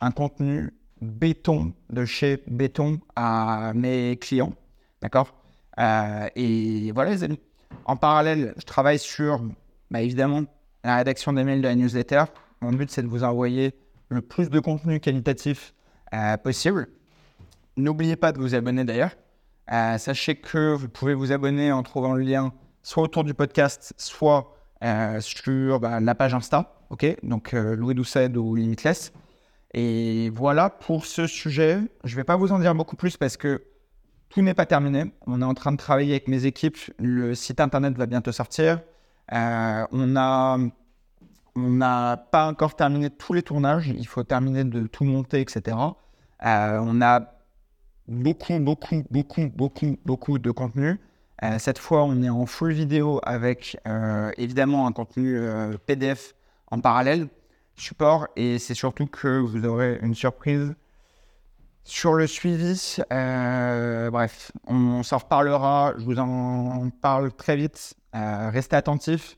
un 0.00 0.10
contenu 0.10 0.72
béton 1.00 1.72
de 1.90 2.04
chez 2.04 2.42
Béton 2.46 3.00
à 3.16 3.72
mes 3.74 4.16
clients. 4.20 4.52
D'accord? 5.00 5.34
Euh, 5.78 6.28
Et 6.36 6.92
voilà, 6.92 7.10
les 7.10 7.24
amis. 7.24 7.40
En 7.84 7.96
parallèle, 7.96 8.54
je 8.56 8.64
travaille 8.64 8.98
sur, 8.98 9.42
bah, 9.90 10.02
évidemment, 10.02 10.42
la 10.84 10.96
rédaction 10.96 11.32
des 11.32 11.44
mails 11.44 11.62
de 11.62 11.68
la 11.68 11.74
newsletter. 11.74 12.24
Mon 12.60 12.72
but, 12.72 12.90
c'est 12.90 13.02
de 13.02 13.08
vous 13.08 13.24
envoyer 13.24 13.74
le 14.08 14.20
plus 14.20 14.50
de 14.50 14.60
contenu 14.60 15.00
qualitatif 15.00 15.74
euh, 16.14 16.36
possible. 16.36 16.88
N'oubliez 17.76 18.16
pas 18.16 18.32
de 18.32 18.38
vous 18.38 18.54
abonner 18.54 18.84
d'ailleurs. 18.84 19.12
Euh, 19.72 19.96
sachez 19.98 20.36
que 20.36 20.74
vous 20.74 20.88
pouvez 20.88 21.14
vous 21.14 21.32
abonner 21.32 21.72
en 21.72 21.82
trouvant 21.82 22.14
le 22.14 22.22
lien 22.22 22.52
soit 22.82 23.02
autour 23.04 23.24
du 23.24 23.32
podcast, 23.32 23.94
soit 23.96 24.54
euh, 24.82 25.20
sur 25.20 25.80
bah, 25.80 26.00
la 26.00 26.14
page 26.14 26.34
Insta. 26.34 26.74
Ok, 26.90 27.06
donc 27.22 27.52
Louis 27.52 27.94
Doucet 27.94 28.36
ou 28.36 28.54
Limitless. 28.54 29.12
Et 29.72 30.30
voilà 30.30 30.68
pour 30.68 31.06
ce 31.06 31.26
sujet. 31.26 31.80
Je 32.04 32.14
ne 32.14 32.16
vais 32.16 32.24
pas 32.24 32.36
vous 32.36 32.52
en 32.52 32.58
dire 32.58 32.74
beaucoup 32.74 32.96
plus 32.96 33.16
parce 33.16 33.38
que 33.38 33.62
tout 34.28 34.42
n'est 34.42 34.54
pas 34.54 34.66
terminé. 34.66 35.12
On 35.26 35.40
est 35.40 35.44
en 35.44 35.54
train 35.54 35.72
de 35.72 35.76
travailler 35.76 36.12
avec 36.12 36.28
mes 36.28 36.44
équipes. 36.44 36.78
Le 36.98 37.34
site 37.34 37.60
internet 37.60 37.96
va 37.96 38.06
bientôt 38.06 38.32
sortir. 38.32 38.80
on 39.30 40.06
n'a 41.56 42.16
pas 42.30 42.46
encore 42.46 42.76
terminé 42.76 43.08
tous 43.10 43.32
les 43.32 43.42
tournages. 43.42 43.88
Il 43.88 44.06
faut 44.06 44.24
terminer 44.24 44.64
de 44.64 44.86
tout 44.86 45.04
monter, 45.04 45.40
etc. 45.40 45.76
Euh, 46.44 46.78
on 46.82 47.00
a 47.00 47.20
beaucoup, 48.08 48.58
beaucoup, 48.58 49.04
beaucoup, 49.10 49.48
beaucoup, 49.54 49.98
beaucoup 50.04 50.38
de 50.38 50.50
contenu. 50.50 51.00
Euh, 51.42 51.58
cette 51.58 51.78
fois, 51.78 52.04
on 52.04 52.22
est 52.22 52.28
en 52.28 52.46
full 52.46 52.72
vidéo 52.72 53.20
avec 53.24 53.76
euh, 53.86 54.30
évidemment 54.36 54.86
un 54.86 54.92
contenu 54.92 55.40
PDF 55.86 56.34
en 56.70 56.80
parallèle, 56.80 57.28
support, 57.76 58.28
et 58.36 58.58
c'est 58.58 58.74
surtout 58.74 59.06
que 59.06 59.38
vous 59.38 59.64
aurez 59.66 59.98
une 60.02 60.14
surprise 60.14 60.74
sur 61.84 62.14
le 62.14 62.26
suivi. 62.26 62.98
bref, 63.10 64.52
on 64.66 65.02
s'en 65.02 65.18
reparlera. 65.18 65.94
Je 65.98 66.04
vous 66.04 66.18
en 66.18 66.90
parle 67.00 67.32
très 67.32 67.56
vite. 67.56 67.94
restez 68.12 68.76
attentifs. 68.76 69.36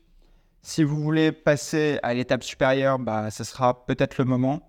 Si 0.67 0.83
vous 0.83 0.95
voulez 0.95 1.31
passer 1.31 1.99
à 2.01 2.15
l'étape 2.15 2.43
supérieure, 2.43 2.97
bah, 2.97 3.29
ce 3.29 3.43
sera 3.43 3.85
peut-être 3.85 4.17
le 4.17 4.25
moment. 4.25 4.67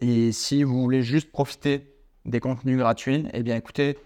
Et 0.00 0.30
si 0.30 0.62
vous 0.62 0.80
voulez 0.80 1.02
juste 1.02 1.32
profiter 1.32 1.97
des 2.24 2.40
contenus 2.40 2.78
gratuits, 2.78 3.26
eh 3.32 3.42
bien 3.42 3.56
écoutez, 3.56 3.98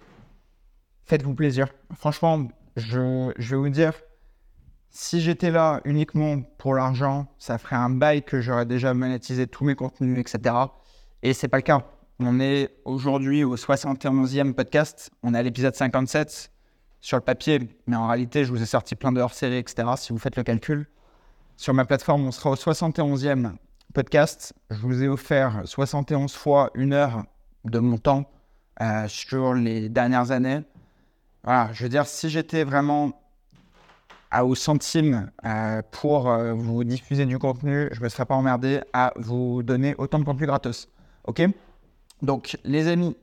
faites-vous 1.05 1.35
plaisir. 1.35 1.69
Franchement, 1.95 2.49
je, 2.77 3.33
vais 3.37 3.57
vous 3.57 3.69
dire, 3.69 3.93
si 4.91 5.21
j'étais 5.21 5.51
là 5.51 5.81
uniquement 5.85 6.41
pour 6.59 6.75
l'argent, 6.75 7.27
ça 7.39 7.59
ferait 7.59 7.77
un 7.77 7.91
bail 7.91 8.23
que 8.23 8.41
j'aurais 8.41 8.67
déjà 8.67 8.95
monétisé 8.95 9.47
tous 9.47 9.65
mes 9.65 9.75
contenus, 9.75 10.19
etc. 10.19 10.55
Et 11.23 11.33
c'est 11.33 11.49
pas 11.49 11.59
le 11.59 11.63
cas. 11.63 11.87
On 12.19 12.41
est 12.41 12.71
aujourd'hui 12.85 13.45
au 13.45 13.57
71e 13.57 14.55
podcast. 14.55 15.11
On 15.23 15.35
est 15.35 15.39
à 15.39 15.43
l'épisode 15.43 15.75
57 15.75 16.53
sur 17.01 17.17
le 17.17 17.23
papier, 17.23 17.59
mais 17.87 17.97
en 17.97 18.07
réalité, 18.07 18.45
je 18.45 18.53
vous 18.53 18.63
ai 18.63 18.67
sorti 18.67 18.95
plein 18.95 19.13
de 19.13 19.21
hors-série, 19.21 19.57
etc. 19.57 19.89
Si 19.97 20.13
vous 20.13 20.19
faites 20.19 20.37
le 20.37 20.45
calcul. 20.45 20.87
Sur 21.57 21.75
ma 21.75 21.85
plateforme, 21.85 22.27
on 22.27 22.31
sera 22.31 22.51
au 22.51 22.55
71e 22.55 23.53
podcast. 23.93 24.55
Je 24.71 24.79
vous 24.79 25.03
ai 25.03 25.09
offert 25.09 25.63
71 25.65 26.33
fois 26.33 26.71
une 26.75 26.93
heure 26.93 27.25
de 27.65 27.79
mon 27.79 27.99
temps 27.99 28.31
euh, 28.81 29.07
sur 29.09 29.55
les 29.55 29.89
dernières 29.89 30.31
années. 30.31 30.63
Voilà, 31.45 31.73
je 31.73 31.83
veux 31.83 31.89
dire, 31.89 32.07
si 32.07 32.31
j'étais 32.31 32.65
vraiment 32.65 33.13
à 34.31 34.47
au 34.47 34.55
centime 34.55 35.31
euh, 35.45 35.83
pour 35.91 36.31
euh, 36.31 36.55
vous 36.55 36.85
diffuser 36.85 37.27
du 37.27 37.39
contenu, 37.39 37.89
je 37.93 37.99
ne 37.99 38.05
me 38.05 38.09
serais 38.09 38.25
pas 38.25 38.35
emmerdé 38.35 38.81
à 38.93 39.13
vous 39.17 39.63
donner 39.63 39.95
autant 39.99 40.19
de 40.19 40.25
contenu 40.25 40.47
gratos. 40.47 40.89
OK? 41.25 41.43
Donc, 42.23 42.57
les 42.65 42.89
amis, 42.89 43.17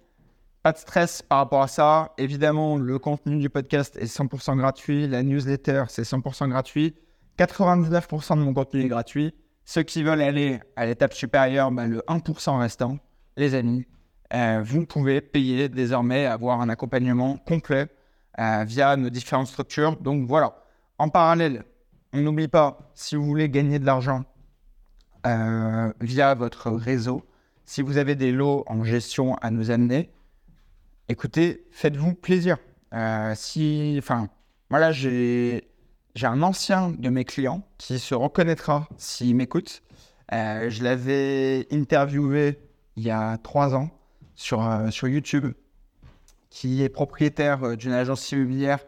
pas 0.61 0.71
de 0.71 0.77
stress 0.77 1.21
par 1.21 1.39
rapport 1.39 1.63
à 1.63 1.67
ça. 1.67 2.13
Évidemment, 2.17 2.77
le 2.77 2.99
contenu 2.99 3.37
du 3.37 3.49
podcast 3.49 3.97
est 3.97 4.05
100% 4.05 4.57
gratuit. 4.57 5.07
La 5.07 5.23
newsletter, 5.23 5.85
c'est 5.87 6.03
100% 6.03 6.49
gratuit. 6.49 6.95
99% 7.39 8.35
de 8.35 8.41
mon 8.41 8.53
contenu 8.53 8.81
est 8.81 8.87
gratuit. 8.87 9.33
Ceux 9.65 9.83
qui 9.83 10.03
veulent 10.03 10.21
aller 10.21 10.59
à 10.75 10.85
l'étape 10.85 11.13
supérieure, 11.13 11.71
bah, 11.71 11.87
le 11.87 12.03
1% 12.07 12.59
restant, 12.59 12.97
les 13.37 13.55
amis, 13.55 13.85
euh, 14.33 14.61
vous 14.63 14.85
pouvez 14.85 15.21
payer 15.21 15.69
désormais, 15.69 16.25
avoir 16.25 16.61
un 16.61 16.69
accompagnement 16.69 17.37
complet 17.37 17.87
euh, 18.39 18.63
via 18.65 18.95
nos 18.95 19.09
différentes 19.09 19.47
structures. 19.47 19.97
Donc 19.97 20.27
voilà, 20.27 20.63
en 20.97 21.09
parallèle, 21.09 21.63
on 22.13 22.19
n'oublie 22.19 22.47
pas, 22.47 22.91
si 22.93 23.15
vous 23.15 23.25
voulez 23.25 23.49
gagner 23.49 23.79
de 23.79 23.85
l'argent 23.85 24.23
euh, 25.25 25.91
via 26.01 26.35
votre 26.35 26.71
réseau, 26.71 27.23
si 27.65 27.81
vous 27.81 27.97
avez 27.97 28.15
des 28.15 28.31
lots 28.31 28.63
en 28.67 28.83
gestion 28.83 29.35
à 29.35 29.51
nous 29.51 29.71
amener, 29.71 30.11
écoutez, 31.07 31.65
faites-vous 31.71 32.13
plaisir. 32.13 32.57
si, 33.35 33.95
enfin, 33.99 34.27
voilà, 34.69 34.91
j'ai 34.91 35.63
un 36.21 36.41
ancien 36.41 36.89
de 36.91 37.09
mes 37.09 37.25
clients 37.25 37.63
qui 37.77 37.99
se 37.99 38.15
reconnaîtra 38.15 38.87
s'il 38.97 39.35
m'écoute. 39.35 39.83
Je 40.31 40.83
l'avais 40.83 41.67
interviewé 41.71 42.59
il 42.95 43.03
y 43.03 43.11
a 43.11 43.37
trois 43.37 43.75
ans 43.75 43.89
sur, 44.39 44.65
euh, 44.65 44.89
sur 44.89 45.07
YouTube, 45.07 45.53
qui 46.49 46.83
est 46.83 46.89
propriétaire 46.89 47.63
euh, 47.63 47.75
d'une 47.75 47.91
agence 47.91 48.31
immobilière. 48.31 48.79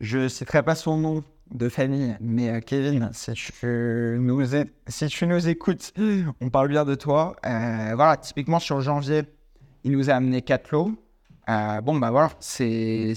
Je 0.00 0.18
ne 0.18 0.28
citerai 0.28 0.62
pas 0.62 0.74
son 0.74 0.96
nom 0.96 1.24
de 1.50 1.68
famille, 1.68 2.16
mais 2.20 2.60
Kevin, 2.62 3.10
si 3.12 3.32
tu, 3.34 4.16
nous, 4.18 5.48
écoutes, 5.48 5.92
on 6.40 6.48
parle 6.48 6.68
bien 6.68 6.84
de 6.84 6.94
toi. 6.94 7.36
voilà, 7.42 8.16
typiquement 8.16 8.58
sur 8.58 8.80
janvier, 8.80 9.24
il 9.84 9.92
nous 9.92 10.08
a 10.08 10.14
amené 10.14 10.40
quatre 10.40 10.70
lots. 10.70 10.92
bon, 11.46 11.98
bah 11.98 12.10
voilà, 12.10 12.30
c'est 12.40 13.14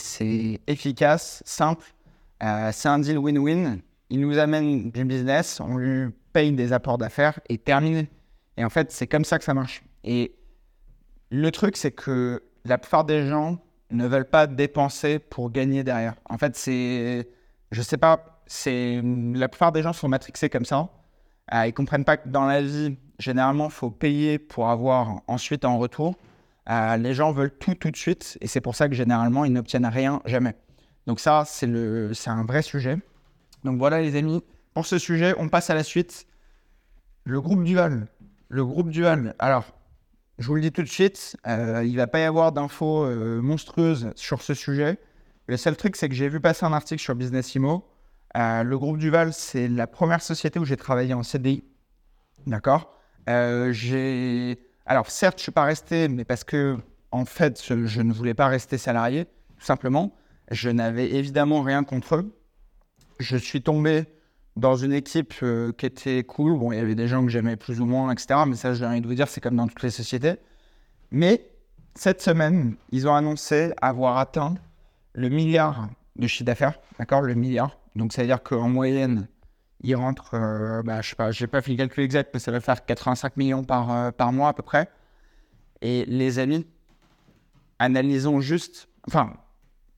efficace, 0.67 1.41
simple 1.45 1.95
euh, 2.43 2.69
c'est 2.71 2.89
un 2.89 2.99
deal 2.99 3.17
win-win. 3.17 3.79
Il 4.09 4.21
nous 4.21 4.37
amène 4.37 4.91
du 4.91 5.05
business, 5.05 5.59
on 5.59 5.77
lui 5.77 6.09
paye 6.33 6.51
des 6.51 6.73
apports 6.73 6.97
d'affaires 6.97 7.39
et 7.49 7.57
terminé. 7.57 8.09
Et 8.57 8.63
en 8.63 8.69
fait, 8.69 8.91
c'est 8.91 9.07
comme 9.07 9.25
ça 9.25 9.37
que 9.37 9.43
ça 9.43 9.53
marche. 9.53 9.83
Et 10.03 10.34
le 11.31 11.51
truc, 11.51 11.77
c'est 11.77 11.91
que 11.91 12.43
la 12.65 12.77
plupart 12.77 13.05
des 13.05 13.27
gens 13.27 13.59
ne 13.91 14.07
veulent 14.07 14.29
pas 14.29 14.47
dépenser 14.47 15.19
pour 15.19 15.51
gagner 15.51 15.83
derrière. 15.83 16.15
En 16.29 16.37
fait, 16.37 16.55
c'est. 16.55 17.29
Je 17.71 17.81
sais 17.81 17.97
pas, 17.97 18.41
c'est. 18.47 19.01
La 19.03 19.47
plupart 19.47 19.71
des 19.71 19.81
gens 19.81 19.93
sont 19.93 20.07
matrixés 20.07 20.49
comme 20.49 20.65
ça. 20.65 20.89
Euh, 21.53 21.67
ils 21.67 21.73
comprennent 21.73 22.05
pas 22.05 22.17
que 22.17 22.27
dans 22.27 22.45
la 22.45 22.61
vie, 22.61 22.97
généralement, 23.19 23.65
il 23.65 23.71
faut 23.71 23.91
payer 23.91 24.39
pour 24.39 24.69
avoir 24.69 25.21
ensuite 25.27 25.65
en 25.65 25.77
retour. 25.77 26.15
Euh, 26.69 26.97
les 26.97 27.13
gens 27.13 27.31
veulent 27.31 27.55
tout 27.55 27.75
tout 27.75 27.91
de 27.91 27.95
suite 27.95 28.39
et 28.41 28.47
c'est 28.47 28.61
pour 28.61 28.75
ça 28.75 28.89
que 28.89 28.95
généralement, 28.95 29.45
ils 29.45 29.53
n'obtiennent 29.53 29.85
rien 29.85 30.21
jamais. 30.25 30.55
Donc 31.05 31.19
ça, 31.19 31.43
c'est 31.45 31.67
un 31.67 32.43
vrai 32.45 32.63
sujet. 32.63 32.97
Donc 33.63 33.77
voilà 33.77 34.01
les 34.01 34.15
amis, 34.15 34.43
pour 34.73 34.85
ce 34.85 34.97
sujet, 34.97 35.35
on 35.37 35.49
passe 35.49 35.69
à 35.69 35.75
la 35.75 35.83
suite. 35.83 36.25
Le 37.23 37.39
groupe 37.41 37.63
dual. 37.63 38.07
Le 38.49 38.65
groupe 38.65 38.89
dual. 38.89 39.35
Alors, 39.39 39.65
je 40.37 40.47
vous 40.47 40.55
le 40.55 40.61
dis 40.61 40.71
tout 40.71 40.81
de 40.81 40.87
suite, 40.87 41.37
euh, 41.47 41.83
il 41.85 41.93
ne 41.93 41.97
va 41.97 42.07
pas 42.07 42.19
y 42.19 42.23
avoir 42.23 42.51
d'infos 42.51 43.05
euh, 43.05 43.41
monstrueuses 43.41 44.11
sur 44.15 44.41
ce 44.41 44.53
sujet. 44.53 44.97
Le 45.47 45.55
seul 45.55 45.77
truc, 45.77 45.95
c'est 45.95 46.09
que 46.09 46.15
j'ai 46.15 46.27
vu 46.27 46.41
passer 46.41 46.65
un 46.65 46.73
article 46.73 47.01
sur 47.01 47.15
Business 47.15 47.55
Imo. 47.55 47.87
Euh, 48.35 48.63
le 48.63 48.77
groupe 48.77 48.97
Duval, 48.97 49.31
c'est 49.31 49.69
la 49.69 49.87
première 49.87 50.21
société 50.21 50.59
où 50.59 50.65
j'ai 50.65 50.75
travaillé 50.75 51.13
en 51.13 51.23
CDI. 51.23 51.63
D'accord? 52.47 52.91
J'ai. 53.27 54.59
Alors, 54.85 55.09
certes, 55.09 55.37
je 55.37 55.41
ne 55.41 55.43
suis 55.43 55.51
pas 55.51 55.63
resté, 55.63 56.09
mais 56.09 56.25
parce 56.25 56.43
que, 56.43 56.77
en 57.11 57.25
fait, 57.25 57.63
je 57.85 58.01
ne 58.01 58.13
voulais 58.13 58.33
pas 58.33 58.47
rester 58.47 58.77
salarié, 58.77 59.25
tout 59.25 59.65
simplement. 59.65 60.15
Je 60.51 60.69
n'avais 60.69 61.11
évidemment 61.11 61.61
rien 61.63 61.83
contre 61.83 62.17
eux. 62.17 62.37
Je 63.19 63.37
suis 63.37 63.61
tombé 63.61 64.05
dans 64.55 64.75
une 64.75 64.93
équipe 64.93 65.33
euh, 65.43 65.71
qui 65.73 65.85
était 65.85 66.23
cool. 66.23 66.57
Bon, 66.57 66.71
il 66.71 66.77
y 66.77 66.81
avait 66.81 66.95
des 66.95 67.07
gens 67.07 67.23
que 67.23 67.31
j'aimais 67.31 67.57
plus 67.57 67.81
ou 67.81 67.85
moins, 67.85 68.11
etc. 68.11 68.41
Mais 68.47 68.55
ça, 68.55 68.73
j'ai 68.73 68.85
envie 68.85 69.01
de 69.01 69.07
vous 69.07 69.15
dire, 69.15 69.27
c'est 69.27 69.41
comme 69.41 69.55
dans 69.55 69.67
toutes 69.67 69.83
les 69.83 69.89
sociétés. 69.89 70.35
Mais 71.11 71.49
cette 71.95 72.21
semaine, 72.21 72.75
ils 72.91 73.07
ont 73.07 73.15
annoncé 73.15 73.73
avoir 73.81 74.17
atteint 74.17 74.55
le 75.13 75.29
milliard 75.29 75.89
de 76.15 76.27
chiffre 76.27 76.45
d'affaires. 76.45 76.79
D'accord 76.99 77.21
Le 77.21 77.35
milliard. 77.35 77.77
Donc, 77.95 78.13
ça 78.13 78.21
veut 78.21 78.27
dire 78.27 78.43
qu'en 78.43 78.69
moyenne, 78.69 79.27
ils 79.81 79.95
rentrent, 79.95 80.33
euh, 80.33 80.81
bah, 80.83 81.01
je 81.01 81.09
sais 81.09 81.15
pas, 81.15 81.31
j'ai 81.31 81.47
pas 81.47 81.61
fait 81.61 81.71
le 81.71 81.77
calcul 81.77 82.03
exact, 82.03 82.31
mais 82.33 82.39
ça 82.39 82.51
va 82.51 82.59
faire 82.61 82.85
85 82.85 83.37
millions 83.37 83.63
par, 83.63 83.91
euh, 83.91 84.11
par 84.11 84.31
mois 84.31 84.49
à 84.49 84.53
peu 84.53 84.63
près. 84.63 84.89
Et 85.81 86.05
les 86.05 86.39
amis, 86.39 86.65
analysons 87.79 88.39
juste. 88.39 88.87
Enfin, 89.07 89.33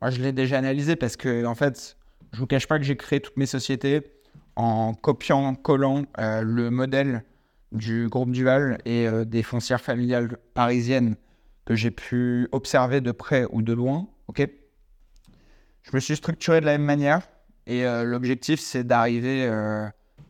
moi, 0.01 0.09
je 0.09 0.21
l'ai 0.21 0.31
déjà 0.31 0.57
analysé 0.57 0.95
parce 0.95 1.15
que, 1.15 1.45
en 1.45 1.55
fait, 1.55 1.95
je 2.33 2.39
vous 2.39 2.47
cache 2.47 2.67
pas 2.67 2.79
que 2.79 2.85
j'ai 2.85 2.97
créé 2.97 3.19
toutes 3.19 3.37
mes 3.37 3.45
sociétés 3.45 4.16
en 4.57 4.95
copiant, 4.95 5.53
collant 5.53 6.05
euh, 6.17 6.41
le 6.41 6.71
modèle 6.71 7.23
du 7.71 8.07
groupe 8.09 8.31
Duval 8.31 8.79
et 8.85 9.07
euh, 9.07 9.23
des 9.23 9.43
foncières 9.43 9.79
familiales 9.79 10.37
parisiennes 10.55 11.15
que 11.65 11.75
j'ai 11.75 11.91
pu 11.91 12.49
observer 12.51 12.99
de 12.99 13.11
près 13.11 13.45
ou 13.51 13.61
de 13.61 13.71
loin. 13.71 14.07
Ok? 14.27 14.49
Je 15.83 15.91
me 15.93 15.99
suis 15.99 16.15
structuré 16.15 16.59
de 16.59 16.65
la 16.65 16.71
même 16.71 16.85
manière 16.85 17.21
et 17.67 17.85
euh, 17.85 18.03
l'objectif 18.03 18.59
c'est 18.59 18.83
d'arriver 18.83 19.47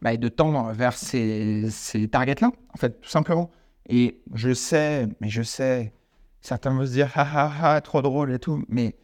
bah, 0.01 0.13
et 0.13 0.17
de 0.17 0.27
tendre 0.27 0.73
vers 0.73 0.93
ces, 0.93 1.69
ces 1.71 2.09
targets-là, 2.09 2.51
en 2.73 2.77
fait, 2.77 2.99
tout 2.99 3.09
simplement. 3.09 3.49
Et 3.87 4.21
je 4.33 4.53
sais, 4.53 5.07
mais 5.21 5.29
je 5.29 5.41
sais, 5.41 5.93
certains 6.41 6.71
vont 6.71 6.85
se 6.85 6.91
dire, 6.91 7.09
ah 7.15 7.27
ah 7.33 7.51
ah, 7.61 7.81
trop 7.81 8.01
drôle 8.01 8.33
et 8.33 8.39
tout, 8.39 8.61
mais 8.67 8.95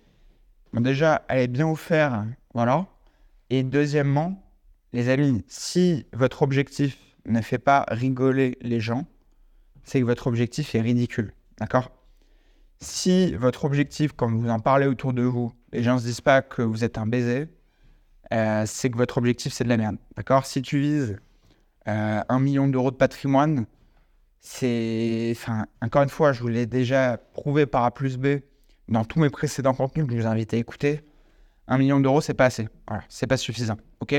déjà, 0.73 1.23
allez 1.29 1.47
bien 1.47 1.65
vous 1.65 1.77
faire, 1.77 2.25
voilà. 2.53 2.87
Et 3.49 3.63
deuxièmement, 3.63 4.43
les 4.93 5.09
amis, 5.09 5.43
si 5.47 6.05
votre 6.13 6.43
objectif 6.43 6.97
ne 7.25 7.41
fait 7.41 7.57
pas 7.57 7.85
rigoler 7.89 8.57
les 8.61 8.79
gens, 8.79 9.05
c'est 9.83 9.99
que 9.99 10.05
votre 10.05 10.27
objectif 10.27 10.75
est 10.75 10.81
ridicule. 10.81 11.33
D'accord? 11.59 11.91
Si 12.79 13.33
votre 13.35 13.65
objectif, 13.65 14.13
quand 14.15 14.31
vous 14.31 14.49
en 14.49 14.59
parlez 14.59 14.87
autour 14.87 15.13
de 15.13 15.23
vous, 15.23 15.51
les 15.71 15.83
gens 15.83 15.95
ne 15.95 15.99
se 15.99 16.05
disent 16.05 16.21
pas 16.21 16.41
que 16.41 16.61
vous 16.61 16.83
êtes 16.83 16.97
un 16.97 17.07
baiser, 17.07 17.47
euh, 18.33 18.63
c'est 18.65 18.89
que 18.89 18.97
votre 18.97 19.17
objectif, 19.17 19.53
c'est 19.53 19.63
de 19.63 19.69
la 19.69 19.77
merde. 19.77 19.97
D'accord? 20.15 20.45
Si 20.45 20.61
tu 20.61 20.79
vises 20.79 21.17
euh, 21.87 22.21
un 22.27 22.39
million 22.39 22.67
d'euros 22.67 22.91
de 22.91 22.95
patrimoine, 22.95 23.65
c'est. 24.39 25.29
Enfin, 25.31 25.65
encore 25.81 26.03
une 26.03 26.09
fois, 26.09 26.33
je 26.33 26.41
vous 26.41 26.49
l'ai 26.49 26.65
déjà 26.65 27.17
prouvé 27.17 27.65
par 27.65 27.83
A 27.83 27.91
plus 27.91 28.17
B 28.17 28.39
dans 28.89 29.05
tous 29.05 29.19
mes 29.19 29.29
précédents 29.29 29.73
contenus 29.73 30.05
que 30.05 30.13
je 30.13 30.21
vous 30.21 30.27
invite 30.27 30.53
à 30.53 30.57
écouter. 30.57 31.01
Un 31.67 31.77
million 31.77 31.99
d'euros, 31.99 32.21
c'est 32.21 32.33
pas 32.33 32.45
assez. 32.45 32.67
Voilà, 32.87 33.03
c'est 33.07 33.27
pas 33.27 33.37
suffisant. 33.37 33.77
OK? 34.01 34.13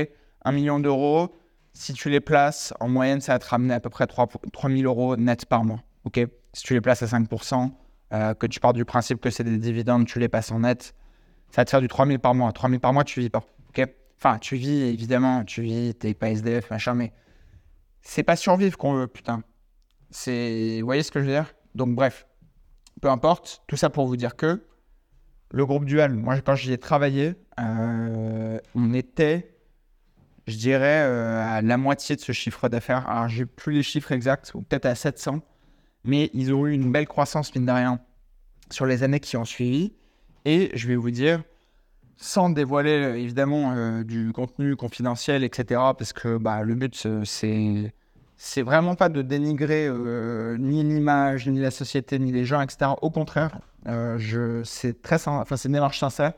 1 0.45 0.51
million 0.51 0.79
d'euros, 0.79 1.35
si 1.73 1.93
tu 1.93 2.09
les 2.09 2.21
places, 2.21 2.73
en 2.79 2.87
moyenne, 2.87 3.19
ça 3.19 3.33
va 3.33 3.39
te 3.39 3.47
ramener 3.47 3.73
à 3.73 3.79
peu 3.79 3.89
près 3.89 4.07
3, 4.07 4.29
000 4.69 4.83
euros 4.83 5.17
net 5.17 5.45
par 5.45 5.65
mois. 5.65 5.81
ok? 6.05 6.21
Si 6.53 6.63
tu 6.63 6.73
les 6.73 6.81
places 6.81 7.03
à 7.03 7.07
5%, 7.07 7.71
euh, 8.13 8.33
que 8.33 8.47
tu 8.47 8.61
pars 8.61 8.71
du 8.71 8.85
principe 8.85 9.19
que 9.19 9.29
c'est 9.29 9.43
des 9.43 9.57
dividendes, 9.57 10.05
tu 10.05 10.19
les 10.19 10.29
passes 10.29 10.51
en 10.51 10.59
net, 10.59 10.95
ça 11.49 11.61
va 11.61 11.65
te 11.65 11.71
faire 11.71 11.81
du 11.81 11.89
3 11.89 12.07
000 12.07 12.19
par 12.19 12.33
mois. 12.33 12.51
3 12.53 12.69
000 12.69 12.79
par 12.79 12.93
mois, 12.93 13.03
tu 13.03 13.19
vis 13.19 13.29
pas. 13.29 13.43
ok? 13.69 13.87
Enfin, 14.17 14.37
tu 14.39 14.55
vis, 14.55 14.83
évidemment, 14.83 15.43
tu 15.43 15.61
vis, 15.61 15.93
t'es 15.95 16.13
pas 16.13 16.29
SDF, 16.29 16.69
machin, 16.69 16.93
mais 16.93 17.11
c'est 18.01 18.23
pas 18.23 18.37
survivre 18.37 18.77
qu'on 18.77 18.93
veut, 18.93 19.07
putain. 19.07 19.43
C'est. 20.11 20.79
Vous 20.79 20.85
voyez 20.85 21.03
ce 21.03 21.11
que 21.11 21.19
je 21.19 21.25
veux 21.25 21.31
dire? 21.31 21.53
Donc, 21.73 21.93
bref, 21.93 22.25
peu 23.01 23.09
importe, 23.09 23.63
tout 23.67 23.75
ça 23.75 23.89
pour 23.89 24.07
vous 24.07 24.15
dire 24.15 24.37
que 24.37 24.63
le 25.51 25.65
groupe 25.65 25.85
Dual, 25.85 26.13
moi, 26.13 26.39
quand 26.39 26.55
j'y 26.55 26.71
ai 26.71 26.77
travaillé, 26.77 27.35
euh, 27.59 28.59
on 28.75 28.93
était 28.93 29.54
je 30.47 30.57
dirais, 30.57 31.03
euh, 31.03 31.43
à 31.43 31.61
la 31.61 31.77
moitié 31.77 32.15
de 32.15 32.21
ce 32.21 32.31
chiffre 32.31 32.69
d'affaires. 32.69 33.07
Alors, 33.09 33.27
j'ai 33.27 33.45
plus 33.45 33.73
les 33.73 33.83
chiffres 33.83 34.11
exacts, 34.11 34.53
ou 34.53 34.61
peut-être 34.61 34.85
à 34.85 34.95
700, 34.95 35.39
mais 36.03 36.29
ils 36.33 36.53
ont 36.53 36.67
eu 36.67 36.73
une 36.73 36.91
belle 36.91 37.07
croissance, 37.07 37.53
mine 37.55 37.65
de 37.65 37.71
rien, 37.71 37.99
sur 38.69 38.85
les 38.85 39.03
années 39.03 39.19
qui 39.19 39.37
ont 39.37 39.45
suivi. 39.45 39.93
Et 40.45 40.71
je 40.75 40.87
vais 40.87 40.95
vous 40.95 41.09
dire, 41.09 41.41
sans 42.17 42.49
dévoiler 42.49 42.91
euh, 42.91 43.17
évidemment 43.17 43.73
euh, 43.75 44.03
du 44.03 44.31
contenu 44.33 44.75
confidentiel, 44.75 45.43
etc., 45.43 45.81
parce 45.97 46.13
que 46.13 46.37
bah, 46.37 46.61
le 46.61 46.75
but, 46.75 47.07
c'est. 47.23 47.93
C'est 48.37 48.63
vraiment 48.63 48.95
pas 48.95 49.07
de 49.07 49.21
dénigrer 49.21 49.89
ni 50.59 50.83
l'image, 50.83 51.47
ni 51.47 51.61
la 51.61 51.71
société, 51.71 52.19
ni 52.19 52.33
les 52.33 52.43
gens, 52.43 52.59
etc. 52.59 52.91
Au 53.01 53.09
contraire, 53.09 53.61
c'est 54.65 55.01
très, 55.01 55.25
enfin, 55.29 55.55
c'est 55.55 55.69
une 55.69 55.73
démarche 55.73 56.01
sincère. 56.01 56.33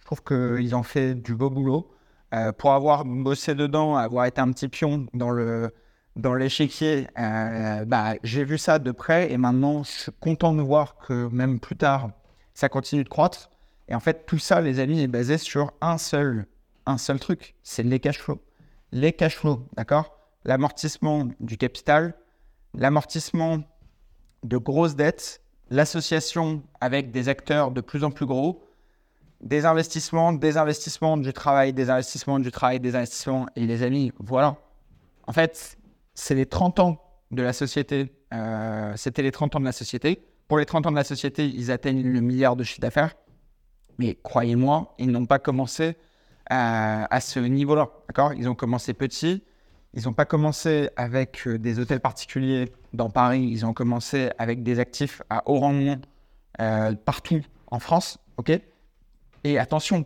Je 0.00 0.06
trouve 0.06 0.24
qu'ils 0.24 0.74
ont 0.74 0.82
fait 0.82 1.14
du 1.14 1.36
beau 1.36 1.48
boulot. 1.48 1.88
Euh, 2.36 2.52
pour 2.52 2.72
avoir 2.72 3.04
bossé 3.04 3.54
dedans, 3.54 3.96
avoir 3.96 4.26
été 4.26 4.40
un 4.40 4.52
petit 4.52 4.68
pion 4.68 5.06
dans 5.14 5.30
le 5.30 5.72
dans 6.16 6.34
l'échiquier, 6.34 7.08
euh, 7.18 7.84
bah, 7.84 8.14
j'ai 8.22 8.44
vu 8.44 8.56
ça 8.56 8.78
de 8.78 8.90
près 8.90 9.30
et 9.30 9.36
maintenant 9.36 9.82
je 9.82 9.90
suis 9.90 10.12
content 10.18 10.54
de 10.54 10.62
voir 10.62 10.96
que 10.96 11.28
même 11.28 11.60
plus 11.60 11.76
tard, 11.76 12.10
ça 12.54 12.70
continue 12.70 13.04
de 13.04 13.08
croître. 13.08 13.50
Et 13.88 13.94
en 13.94 14.00
fait, 14.00 14.24
tout 14.26 14.38
ça, 14.38 14.62
les 14.62 14.80
amis, 14.80 15.02
est 15.02 15.08
basé 15.08 15.36
sur 15.36 15.74
un 15.82 15.98
seul, 15.98 16.46
un 16.86 16.96
seul 16.96 17.20
truc, 17.20 17.54
c'est 17.62 17.82
les 17.82 18.00
cash 18.00 18.18
flows. 18.18 18.40
Les 18.92 19.12
cash 19.12 19.36
flows, 19.36 19.68
d'accord? 19.76 20.18
L'amortissement 20.44 21.28
du 21.38 21.58
capital, 21.58 22.14
l'amortissement 22.72 23.58
de 24.42 24.56
grosses 24.56 24.96
dettes, 24.96 25.42
l'association 25.68 26.62
avec 26.80 27.10
des 27.10 27.28
acteurs 27.28 27.72
de 27.72 27.82
plus 27.82 28.04
en 28.04 28.10
plus 28.10 28.26
gros, 28.26 28.65
des 29.46 29.64
investissements, 29.64 30.32
des 30.32 30.56
investissements, 30.56 31.16
du 31.16 31.32
travail, 31.32 31.72
des 31.72 31.88
investissements, 31.88 32.38
du 32.40 32.50
travail, 32.50 32.80
des 32.80 32.96
investissements. 32.96 33.46
Et 33.54 33.66
les 33.66 33.82
amis, 33.82 34.12
voilà. 34.18 34.56
En 35.26 35.32
fait, 35.32 35.78
c'est 36.14 36.34
les 36.34 36.46
30 36.46 36.80
ans 36.80 37.00
de 37.30 37.42
la 37.42 37.52
société. 37.52 38.12
Euh, 38.34 38.92
C'était 38.96 39.22
les 39.22 39.30
30 39.30 39.56
ans 39.56 39.60
de 39.60 39.64
la 39.64 39.72
société. 39.72 40.26
Pour 40.48 40.58
les 40.58 40.66
30 40.66 40.86
ans 40.86 40.90
de 40.90 40.96
la 40.96 41.04
société, 41.04 41.46
ils 41.46 41.70
atteignent 41.70 42.02
le 42.02 42.20
milliard 42.20 42.56
de 42.56 42.64
chiffre 42.64 42.80
d'affaires. 42.80 43.14
Mais 43.98 44.18
croyez-moi, 44.22 44.94
ils 44.98 45.10
n'ont 45.10 45.26
pas 45.26 45.38
commencé 45.38 45.96
à, 46.50 47.12
à 47.14 47.20
ce 47.20 47.38
niveau-là. 47.38 47.88
D'accord? 48.08 48.32
Ils 48.34 48.48
ont 48.48 48.54
commencé 48.54 48.94
petits. 48.94 49.44
Ils 49.94 50.04
n'ont 50.04 50.12
pas 50.12 50.24
commencé 50.26 50.90
avec 50.96 51.46
euh, 51.46 51.58
des 51.58 51.78
hôtels 51.78 52.00
particuliers 52.00 52.72
dans 52.92 53.10
Paris. 53.10 53.48
Ils 53.48 53.64
ont 53.64 53.72
commencé 53.72 54.30
avec 54.38 54.64
des 54.64 54.80
actifs 54.80 55.22
à 55.30 55.48
haut 55.48 55.60
rendement 55.60 55.98
euh, 56.60 56.94
partout 56.94 57.42
en 57.68 57.78
France. 57.78 58.18
OK? 58.38 58.50
Et 59.46 59.58
attention, 59.58 60.04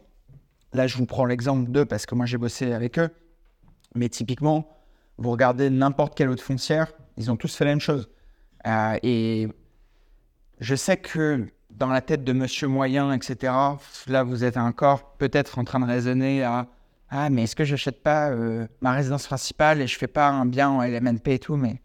là 0.73 0.87
je 0.87 0.97
vous 0.97 1.07
prends 1.07 1.25
l'exemple 1.25 1.71
d'eux 1.71 1.85
parce 1.85 2.07
que 2.07 2.15
moi 2.15 2.27
j'ai 2.27 2.39
bossé 2.39 2.73
avec 2.73 2.99
eux, 2.99 3.11
mais 3.95 4.09
typiquement, 4.09 4.69
vous 5.19 5.31
regardez 5.31 5.71
n'importe 5.71 6.15
quelle 6.15 6.29
autre 6.29 6.43
foncière, 6.43 6.93
ils 7.17 7.31
ont 7.31 7.37
tous 7.37 7.55
fait 7.55 7.65
la 7.65 7.73
même 7.73 7.81
chose. 7.81 8.09
Euh, 8.67 8.99
et 9.03 9.49
je 10.61 10.75
sais 10.75 10.97
que 10.97 11.47
dans 11.71 11.89
la 11.89 12.01
tête 12.01 12.25
de 12.25 12.33
monsieur 12.33 12.69
moyen, 12.69 13.13
etc., 13.13 13.53
là 14.07 14.23
vous 14.23 14.45
êtes 14.45 14.57
encore 14.57 15.15
peut-être 15.17 15.59
en 15.59 15.65
train 15.65 15.81
de 15.81 15.87
raisonner 15.87 16.43
à 16.43 16.67
Ah, 17.09 17.31
mais 17.31 17.45
est-ce 17.45 17.57
que 17.57 17.65
je 17.65 17.73
n'achète 17.73 18.03
pas 18.03 18.31
euh, 18.31 18.67
ma 18.81 18.93
résidence 18.93 19.27
principale 19.27 19.81
et 19.81 19.87
je 19.87 19.99
fais 19.99 20.07
pas 20.07 20.29
un 20.29 20.47
bien 20.47 20.69
en 20.71 20.83
LMNP 20.83 21.29
et 21.29 21.39
tout, 21.39 21.57
mais. 21.57 21.81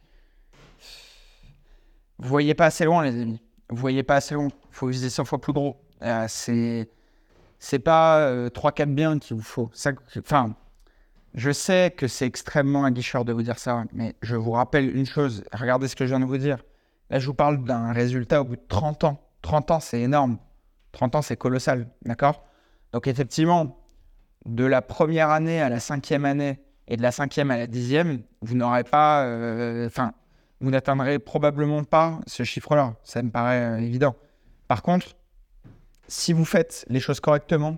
Vous 2.17 2.29
voyez 2.29 2.53
pas 2.53 2.67
assez 2.67 2.85
loin, 2.85 3.03
les 3.03 3.21
amis. 3.21 3.41
Vous 3.69 3.75
voyez 3.75 4.03
pas 4.03 4.15
assez 4.15 4.35
loin. 4.35 4.47
Il 4.47 4.75
faut 4.75 4.87
viser 4.87 5.09
100 5.09 5.25
fois 5.25 5.41
plus 5.41 5.51
gros. 5.51 5.81
Euh, 6.01 6.25
c'est 6.29 6.89
c'est 7.65 7.79
pas 7.79 8.19
euh, 8.19 8.49
trois 8.49 8.69
3-4 8.69 8.93
biens 8.93 9.17
qu'il 9.17 9.37
vous 9.37 9.41
faut. 9.41 9.71
enfin, 10.19 10.55
je 11.33 11.49
sais 11.49 11.91
que 11.97 12.07
c'est 12.07 12.27
extrêmement 12.27 12.85
aguicheur 12.85 13.25
de 13.25 13.33
vous 13.33 13.41
dire 13.41 13.57
ça, 13.57 13.85
mais 13.91 14.13
je 14.21 14.35
vous 14.35 14.51
rappelle 14.51 14.95
une 14.95 15.07
chose. 15.07 15.43
Regardez 15.51 15.87
ce 15.87 15.95
que 15.95 16.05
je 16.05 16.11
viens 16.11 16.19
de 16.19 16.25
vous 16.25 16.37
dire. 16.37 16.59
Là, 17.09 17.17
je 17.17 17.25
vous 17.25 17.33
parle 17.33 17.63
d'un 17.63 17.91
résultat 17.91 18.41
au 18.41 18.43
bout 18.43 18.55
de 18.55 18.65
30 18.67 19.05
ans. 19.05 19.19
30 19.41 19.71
ans, 19.71 19.79
c'est 19.79 19.99
énorme. 19.99 20.37
30 20.91 21.15
ans, 21.15 21.21
c'est 21.23 21.37
colossal. 21.37 21.89
D'accord? 22.03 22.45
Donc, 22.93 23.07
effectivement, 23.07 23.79
de 24.45 24.63
la 24.63 24.83
première 24.83 25.31
année 25.31 25.59
à 25.59 25.69
la 25.69 25.79
cinquième 25.79 26.25
année 26.25 26.59
et 26.87 26.97
de 26.97 27.01
la 27.01 27.11
cinquième 27.11 27.49
à 27.49 27.57
la 27.57 27.65
dixième, 27.65 28.21
vous 28.41 28.53
n'aurez 28.53 28.83
pas. 28.83 29.23
Euh, 29.23 29.87
enfin, 29.87 30.13
vous 30.61 30.69
n'atteindrez 30.69 31.17
probablement 31.17 31.83
pas 31.83 32.19
ce 32.27 32.43
chiffre-là. 32.43 32.93
Ça 33.03 33.23
me 33.23 33.31
paraît 33.31 33.61
euh, 33.61 33.77
évident. 33.77 34.15
Par 34.67 34.83
contre, 34.83 35.15
si 36.07 36.33
vous 36.33 36.45
faites 36.45 36.85
les 36.89 36.99
choses 36.99 37.19
correctement, 37.19 37.77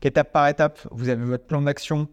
qu'étape 0.00 0.32
par 0.32 0.48
étape, 0.48 0.80
vous 0.90 1.08
avez 1.08 1.24
votre 1.24 1.46
plan 1.46 1.62
d'action, 1.62 2.08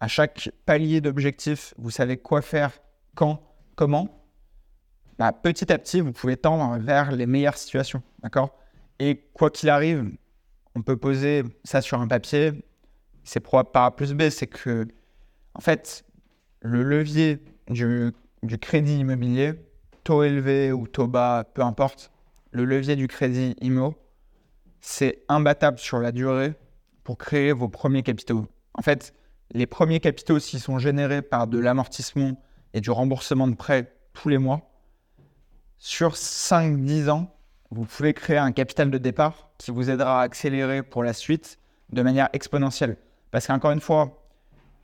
à 0.00 0.08
chaque 0.08 0.50
palier 0.66 1.00
d'objectif, 1.00 1.74
vous 1.78 1.90
savez 1.90 2.16
quoi 2.16 2.42
faire, 2.42 2.72
quand, 3.14 3.40
comment, 3.76 4.22
bah, 5.18 5.32
petit 5.32 5.72
à 5.72 5.78
petit, 5.78 6.00
vous 6.00 6.12
pouvez 6.12 6.36
tendre 6.36 6.78
vers 6.78 7.12
les 7.12 7.26
meilleures 7.26 7.56
situations. 7.56 8.02
D'accord? 8.22 8.58
Et 8.98 9.28
quoi 9.34 9.50
qu'il 9.50 9.68
arrive, 9.68 10.10
on 10.74 10.82
peut 10.82 10.96
poser 10.96 11.44
ça 11.64 11.80
sur 11.80 12.00
un 12.00 12.08
papier. 12.08 12.52
C'est 13.24 13.40
probable 13.40 13.70
par 13.70 13.94
plus 13.94 14.14
B, 14.14 14.30
c'est 14.30 14.46
que, 14.46 14.88
en 15.54 15.60
fait, 15.60 16.04
le 16.60 16.82
levier 16.82 17.40
du, 17.68 18.12
du 18.42 18.58
crédit 18.58 18.98
immobilier, 18.98 19.54
taux 20.02 20.22
élevé 20.22 20.72
ou 20.72 20.88
taux 20.88 21.06
bas, 21.06 21.44
peu 21.54 21.62
importe, 21.62 22.10
le 22.50 22.64
levier 22.64 22.96
du 22.96 23.06
crédit 23.06 23.54
IMO, 23.60 23.94
c'est 24.82 25.22
imbattable 25.28 25.78
sur 25.78 26.00
la 26.00 26.12
durée 26.12 26.54
pour 27.04 27.16
créer 27.16 27.52
vos 27.52 27.68
premiers 27.68 28.02
capitaux. 28.02 28.46
En 28.74 28.82
fait, 28.82 29.14
les 29.52 29.66
premiers 29.66 30.00
capitaux, 30.00 30.38
s'ils 30.38 30.60
sont 30.60 30.78
générés 30.78 31.22
par 31.22 31.46
de 31.46 31.58
l'amortissement 31.58 32.38
et 32.74 32.80
du 32.80 32.90
remboursement 32.90 33.46
de 33.46 33.54
prêts 33.54 33.94
tous 34.12 34.28
les 34.28 34.38
mois, 34.38 34.68
sur 35.78 36.14
5-10 36.14 37.10
ans, 37.10 37.34
vous 37.70 37.84
pouvez 37.84 38.12
créer 38.12 38.38
un 38.38 38.52
capital 38.52 38.90
de 38.90 38.98
départ 38.98 39.50
qui 39.56 39.70
vous 39.70 39.88
aidera 39.88 40.20
à 40.20 40.24
accélérer 40.24 40.82
pour 40.82 41.02
la 41.04 41.12
suite 41.12 41.58
de 41.90 42.02
manière 42.02 42.28
exponentielle. 42.32 42.96
Parce 43.30 43.46
qu'encore 43.46 43.70
une 43.70 43.80
fois, 43.80 44.26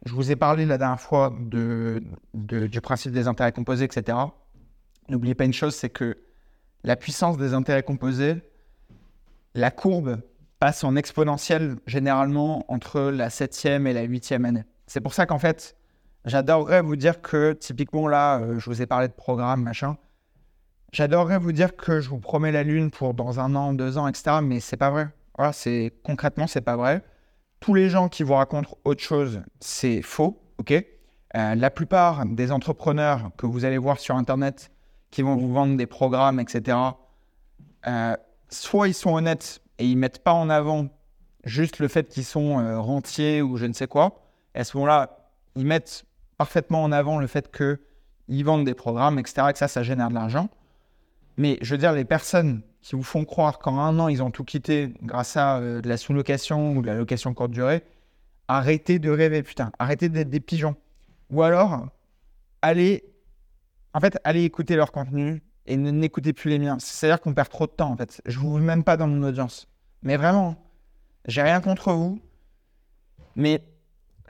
je 0.06 0.14
vous 0.14 0.30
ai 0.30 0.36
parlé 0.36 0.64
la 0.64 0.78
dernière 0.78 1.00
fois 1.00 1.34
du 1.42 2.80
principe 2.80 3.12
des 3.12 3.26
intérêts 3.26 3.52
composés, 3.52 3.84
etc. 3.84 4.16
N'oubliez 5.08 5.34
pas 5.34 5.44
une 5.44 5.52
chose, 5.52 5.74
c'est 5.74 5.90
que 5.90 6.18
la 6.84 6.94
puissance 6.94 7.36
des 7.36 7.52
intérêts 7.52 7.82
composés, 7.82 8.36
la 9.58 9.70
courbe 9.70 10.20
passe 10.60 10.84
en 10.84 10.96
exponentielle 10.96 11.76
généralement 11.86 12.64
entre 12.68 13.00
la 13.00 13.28
septième 13.28 13.86
et 13.86 13.92
la 13.92 14.02
huitième 14.02 14.44
année. 14.44 14.64
C'est 14.86 15.00
pour 15.00 15.14
ça 15.14 15.26
qu'en 15.26 15.38
fait, 15.38 15.76
j'adorerais 16.24 16.80
vous 16.80 16.96
dire 16.96 17.20
que 17.20 17.52
typiquement 17.52 18.08
là, 18.08 18.38
euh, 18.38 18.58
je 18.58 18.70
vous 18.70 18.82
ai 18.82 18.86
parlé 18.86 19.08
de 19.08 19.12
programme, 19.12 19.62
machin. 19.62 19.96
J'adorerais 20.92 21.38
vous 21.38 21.52
dire 21.52 21.76
que 21.76 22.00
je 22.00 22.08
vous 22.08 22.18
promets 22.18 22.52
la 22.52 22.62
lune 22.62 22.90
pour 22.90 23.14
dans 23.14 23.40
un 23.40 23.54
an, 23.54 23.74
deux 23.74 23.98
ans, 23.98 24.08
etc. 24.08 24.38
Mais 24.42 24.60
c'est 24.60 24.76
pas 24.76 24.90
vrai. 24.90 25.08
Voilà, 25.36 25.52
c'est 25.52 25.92
concrètement, 26.02 26.46
c'est 26.46 26.62
pas 26.62 26.76
vrai. 26.76 27.02
Tous 27.60 27.74
les 27.74 27.90
gens 27.90 28.08
qui 28.08 28.22
vous 28.22 28.34
racontent 28.34 28.70
autre 28.84 29.02
chose, 29.02 29.42
c'est 29.60 30.02
faux, 30.02 30.40
ok? 30.58 30.72
Euh, 31.36 31.54
La 31.56 31.70
plupart 31.70 32.24
des 32.24 32.52
entrepreneurs 32.52 33.30
que 33.36 33.46
vous 33.46 33.64
allez 33.64 33.78
voir 33.78 33.98
sur 33.98 34.16
Internet 34.16 34.70
qui 35.10 35.22
vont 35.22 35.36
vous 35.36 35.52
vendre 35.52 35.76
des 35.76 35.86
programmes, 35.86 36.40
etc. 36.40 36.76
soit 38.50 38.88
ils 38.88 38.94
sont 38.94 39.14
honnêtes 39.14 39.60
et 39.78 39.86
ils 39.86 39.96
mettent 39.96 40.22
pas 40.22 40.32
en 40.32 40.50
avant 40.50 40.88
juste 41.44 41.78
le 41.78 41.88
fait 41.88 42.08
qu'ils 42.08 42.24
sont 42.24 42.58
euh, 42.58 42.80
rentiers 42.80 43.42
ou 43.42 43.56
je 43.56 43.66
ne 43.66 43.72
sais 43.72 43.86
quoi. 43.86 44.22
Et 44.54 44.60
à 44.60 44.64
ce 44.64 44.76
moment-là, 44.76 45.30
ils 45.54 45.66
mettent 45.66 46.04
parfaitement 46.36 46.82
en 46.82 46.92
avant 46.92 47.18
le 47.18 47.26
fait 47.26 47.54
qu'ils 47.54 48.44
vendent 48.44 48.64
des 48.64 48.74
programmes, 48.74 49.18
etc. 49.18 49.48
Et 49.50 49.52
que 49.52 49.58
ça, 49.58 49.68
ça 49.68 49.82
génère 49.82 50.08
de 50.08 50.14
l'argent. 50.14 50.48
Mais 51.36 51.58
je 51.62 51.74
veux 51.74 51.78
dire, 51.78 51.92
les 51.92 52.04
personnes 52.04 52.62
qui 52.80 52.96
vous 52.96 53.02
font 53.02 53.24
croire 53.24 53.58
qu'en 53.58 53.78
un 53.78 53.98
an, 53.98 54.08
ils 54.08 54.22
ont 54.22 54.30
tout 54.30 54.44
quitté 54.44 54.94
grâce 55.02 55.36
à 55.36 55.58
euh, 55.58 55.80
de 55.80 55.88
la 55.88 55.96
sous-location 55.96 56.76
ou 56.76 56.82
de 56.82 56.86
la 56.86 56.94
location 56.94 57.34
courte 57.34 57.50
durée, 57.50 57.82
arrêtez 58.48 58.98
de 58.98 59.10
rêver, 59.10 59.42
putain. 59.42 59.70
Arrêtez 59.78 60.08
d'être 60.08 60.30
des 60.30 60.40
pigeons. 60.40 60.76
Ou 61.30 61.42
alors, 61.42 61.86
allez, 62.62 63.04
en 63.94 64.00
fait, 64.00 64.18
allez 64.24 64.44
écouter 64.44 64.76
leur 64.76 64.92
contenu 64.92 65.42
et 65.68 65.76
n'écoutez 65.76 66.32
plus 66.32 66.50
les 66.50 66.58
miens. 66.58 66.78
C'est-à-dire 66.80 67.20
qu'on 67.20 67.34
perd 67.34 67.50
trop 67.50 67.66
de 67.66 67.72
temps, 67.72 67.90
en 67.90 67.96
fait. 67.96 68.22
Je 68.24 68.38
vous 68.38 68.58
même 68.58 68.84
pas 68.84 68.96
dans 68.96 69.06
mon 69.06 69.22
audience. 69.22 69.68
Mais 70.02 70.16
vraiment, 70.16 70.56
j'ai 71.26 71.42
rien 71.42 71.60
contre 71.60 71.92
vous. 71.92 72.20
Mais 73.36 73.62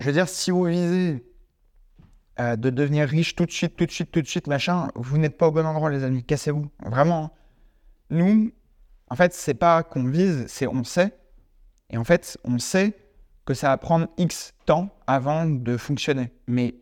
je 0.00 0.06
veux 0.06 0.12
dire, 0.12 0.28
si 0.28 0.50
vous 0.50 0.64
visez 0.64 1.24
euh, 2.40 2.56
de 2.56 2.70
devenir 2.70 3.08
riche 3.08 3.36
tout 3.36 3.46
de 3.46 3.52
suite, 3.52 3.76
tout 3.76 3.86
de 3.86 3.90
suite, 3.90 4.10
tout 4.10 4.20
de 4.20 4.26
suite, 4.26 4.48
machin, 4.48 4.88
vous 4.96 5.16
n'êtes 5.16 5.38
pas 5.38 5.46
au 5.46 5.52
bon 5.52 5.64
endroit, 5.64 5.90
les 5.90 6.02
amis. 6.02 6.24
Cassez-vous. 6.24 6.68
Vraiment. 6.84 7.32
Nous, 8.10 8.52
en 9.08 9.14
fait, 9.14 9.32
c'est 9.32 9.54
pas 9.54 9.84
qu'on 9.84 10.04
vise, 10.04 10.44
c'est 10.48 10.66
on 10.66 10.82
sait. 10.82 11.16
Et 11.90 11.96
en 11.96 12.04
fait, 12.04 12.36
on 12.44 12.58
sait 12.58 12.98
que 13.44 13.54
ça 13.54 13.68
va 13.68 13.76
prendre 13.76 14.08
X 14.18 14.54
temps 14.66 14.90
avant 15.06 15.46
de 15.46 15.76
fonctionner. 15.76 16.32
Mais 16.48 16.74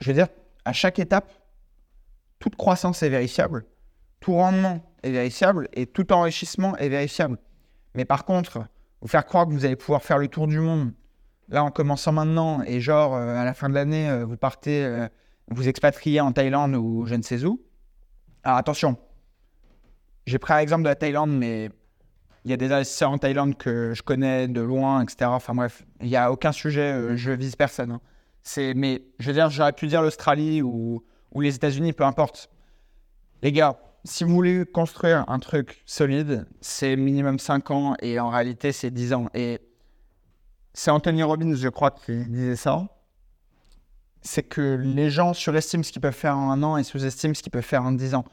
je 0.00 0.08
veux 0.08 0.14
dire, 0.14 0.28
à 0.64 0.72
chaque 0.72 0.98
étape, 0.98 1.32
toute 2.42 2.56
croissance 2.56 3.04
est 3.04 3.08
vérifiable, 3.08 3.64
tout 4.18 4.34
rendement 4.34 4.80
est 5.04 5.12
vérifiable 5.12 5.68
et 5.74 5.86
tout 5.86 6.12
enrichissement 6.12 6.76
est 6.76 6.88
vérifiable. 6.88 7.38
Mais 7.94 8.04
par 8.04 8.24
contre, 8.24 8.66
vous 9.00 9.06
faire 9.06 9.24
croire 9.24 9.46
que 9.46 9.52
vous 9.52 9.64
allez 9.64 9.76
pouvoir 9.76 10.02
faire 10.02 10.18
le 10.18 10.26
tour 10.26 10.48
du 10.48 10.58
monde 10.58 10.92
là 11.48 11.62
en 11.62 11.70
commençant 11.70 12.10
maintenant 12.10 12.60
et 12.66 12.80
genre 12.80 13.14
euh, 13.14 13.36
à 13.36 13.44
la 13.44 13.54
fin 13.54 13.68
de 13.68 13.74
l'année, 13.74 14.10
euh, 14.10 14.24
vous 14.24 14.36
partez, 14.36 14.84
euh, 14.84 15.06
vous 15.52 15.68
expatriez 15.68 16.20
en 16.20 16.32
Thaïlande 16.32 16.74
ou 16.74 17.06
je 17.06 17.14
ne 17.14 17.22
sais 17.22 17.44
où. 17.44 17.62
Alors 18.42 18.58
attention, 18.58 18.96
j'ai 20.26 20.40
pris 20.40 20.54
l'exemple 20.54 20.82
de 20.82 20.88
la 20.88 20.96
Thaïlande, 20.96 21.30
mais 21.30 21.70
il 22.44 22.50
y 22.50 22.54
a 22.54 22.56
des 22.56 22.72
investisseurs 22.72 23.12
en 23.12 23.18
Thaïlande 23.18 23.56
que 23.56 23.94
je 23.94 24.02
connais 24.02 24.48
de 24.48 24.60
loin, 24.60 25.00
etc. 25.00 25.30
Enfin 25.32 25.54
bref, 25.54 25.84
il 26.00 26.08
n'y 26.08 26.16
a 26.16 26.32
aucun 26.32 26.50
sujet, 26.50 27.16
je 27.16 27.30
vise 27.30 27.54
personne. 27.54 27.92
Hein. 27.92 28.00
Mais 28.74 29.04
je 29.20 29.28
veux 29.28 29.32
dire, 29.32 29.48
j'aurais 29.48 29.72
pu 29.72 29.86
dire 29.86 30.02
l'Australie 30.02 30.60
ou, 30.60 31.04
ou 31.32 31.40
les 31.40 31.54
États-Unis, 31.54 31.92
peu 31.92 32.04
importe. 32.04 32.50
Les 33.42 33.52
gars, 33.52 33.78
si 34.04 34.24
vous 34.24 34.34
voulez 34.34 34.64
construire 34.64 35.24
un 35.28 35.38
truc 35.38 35.82
solide, 35.86 36.46
c'est 36.60 36.96
minimum 36.96 37.38
5 37.38 37.70
ans 37.70 37.94
et 38.00 38.20
en 38.20 38.30
réalité, 38.30 38.72
c'est 38.72 38.90
10 38.90 39.12
ans. 39.12 39.28
Et 39.34 39.60
c'est 40.74 40.90
Anthony 40.90 41.22
Robbins, 41.22 41.54
je 41.54 41.68
crois, 41.68 41.90
qui 41.90 42.24
disait 42.26 42.56
ça. 42.56 42.88
C'est 44.22 44.44
que 44.44 44.76
les 44.76 45.10
gens 45.10 45.34
surestiment 45.34 45.82
ce 45.82 45.90
qu'ils 45.92 46.00
peuvent 46.00 46.14
faire 46.14 46.36
en 46.36 46.50
un 46.50 46.62
an 46.62 46.76
et 46.76 46.84
sous-estiment 46.84 47.34
ce 47.34 47.42
qu'ils 47.42 47.50
peuvent 47.50 47.62
faire 47.62 47.82
en 47.82 47.92
10 47.92 48.14
ans. 48.14 48.24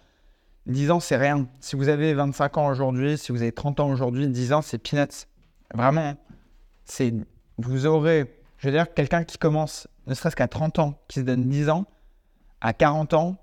10 0.67 0.91
ans, 0.91 0.99
c'est 0.99 1.17
rien. 1.17 1.47
Si 1.59 1.75
vous 1.75 1.89
avez 1.89 2.13
25 2.13 2.57
ans 2.57 2.67
aujourd'hui, 2.67 3.17
si 3.17 3.31
vous 3.31 3.41
avez 3.41 3.51
30 3.51 3.79
ans 3.79 3.89
aujourd'hui, 3.89 4.27
10 4.27 4.53
ans, 4.53 4.62
c'est 4.62 4.77
peanuts. 4.77 5.25
Vraiment. 5.73 6.15
Vous 7.57 7.85
aurez, 7.85 8.41
je 8.57 8.67
veux 8.67 8.73
dire, 8.73 8.93
quelqu'un 8.93 9.23
qui 9.23 9.38
commence, 9.38 9.88
ne 10.07 10.13
serait-ce 10.13 10.35
qu'à 10.35 10.47
30 10.47 10.79
ans, 10.79 11.01
qui 11.07 11.19
se 11.19 11.25
donne 11.25 11.47
10 11.47 11.69
ans, 11.69 11.85
à 12.61 12.73
40 12.73 13.13
ans, 13.13 13.37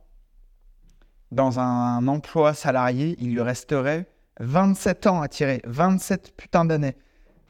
dans 1.32 1.58
un 1.58 2.06
emploi 2.08 2.54
salarié, 2.54 3.16
il 3.18 3.32
lui 3.32 3.40
resterait 3.40 4.06
27 4.40 5.06
ans 5.06 5.22
à 5.22 5.28
tirer. 5.28 5.60
27 5.64 6.36
putains 6.36 6.64
d'années. 6.64 6.96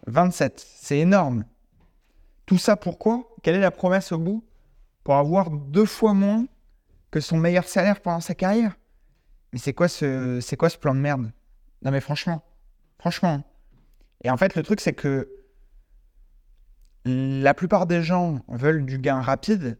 27, 0.07 0.65
c'est 0.67 0.99
énorme. 0.99 1.45
Tout 2.47 2.59
ça 2.59 2.77
pourquoi? 2.77 3.29
Quelle 3.43 3.57
est 3.57 3.61
la 3.61 3.71
promesse 3.71 4.13
au 4.13 4.19
bout? 4.19 4.45
Pour 5.03 5.17
avoir 5.17 5.51
deux 5.51 5.85
fois 5.85 6.15
moins 6.15 6.47
que 7.11 7.21
son 7.21 7.37
meilleur 7.37 7.67
salaire 7.67 8.01
pendant 8.01 8.21
sa 8.21 8.35
carrière? 8.35 8.77
Mais 9.53 9.59
c'est 9.59 9.73
quoi 9.73 9.89
ce, 9.89 10.77
plan 10.77 10.95
de 10.95 11.01
merde? 11.01 11.33
Non 11.83 11.91
mais 11.91 12.01
franchement, 12.01 12.43
franchement. 12.99 13.43
Et 14.25 14.31
en 14.31 14.37
fait, 14.37 14.55
le 14.55 14.63
truc 14.63 14.81
c'est 14.81 14.93
que 14.93 15.29
la 17.05 17.55
plupart 17.55 17.87
des 17.87 18.03
gens 18.03 18.41
veulent 18.49 18.85
du 18.85 18.99
gain 18.99 19.21
rapide 19.21 19.79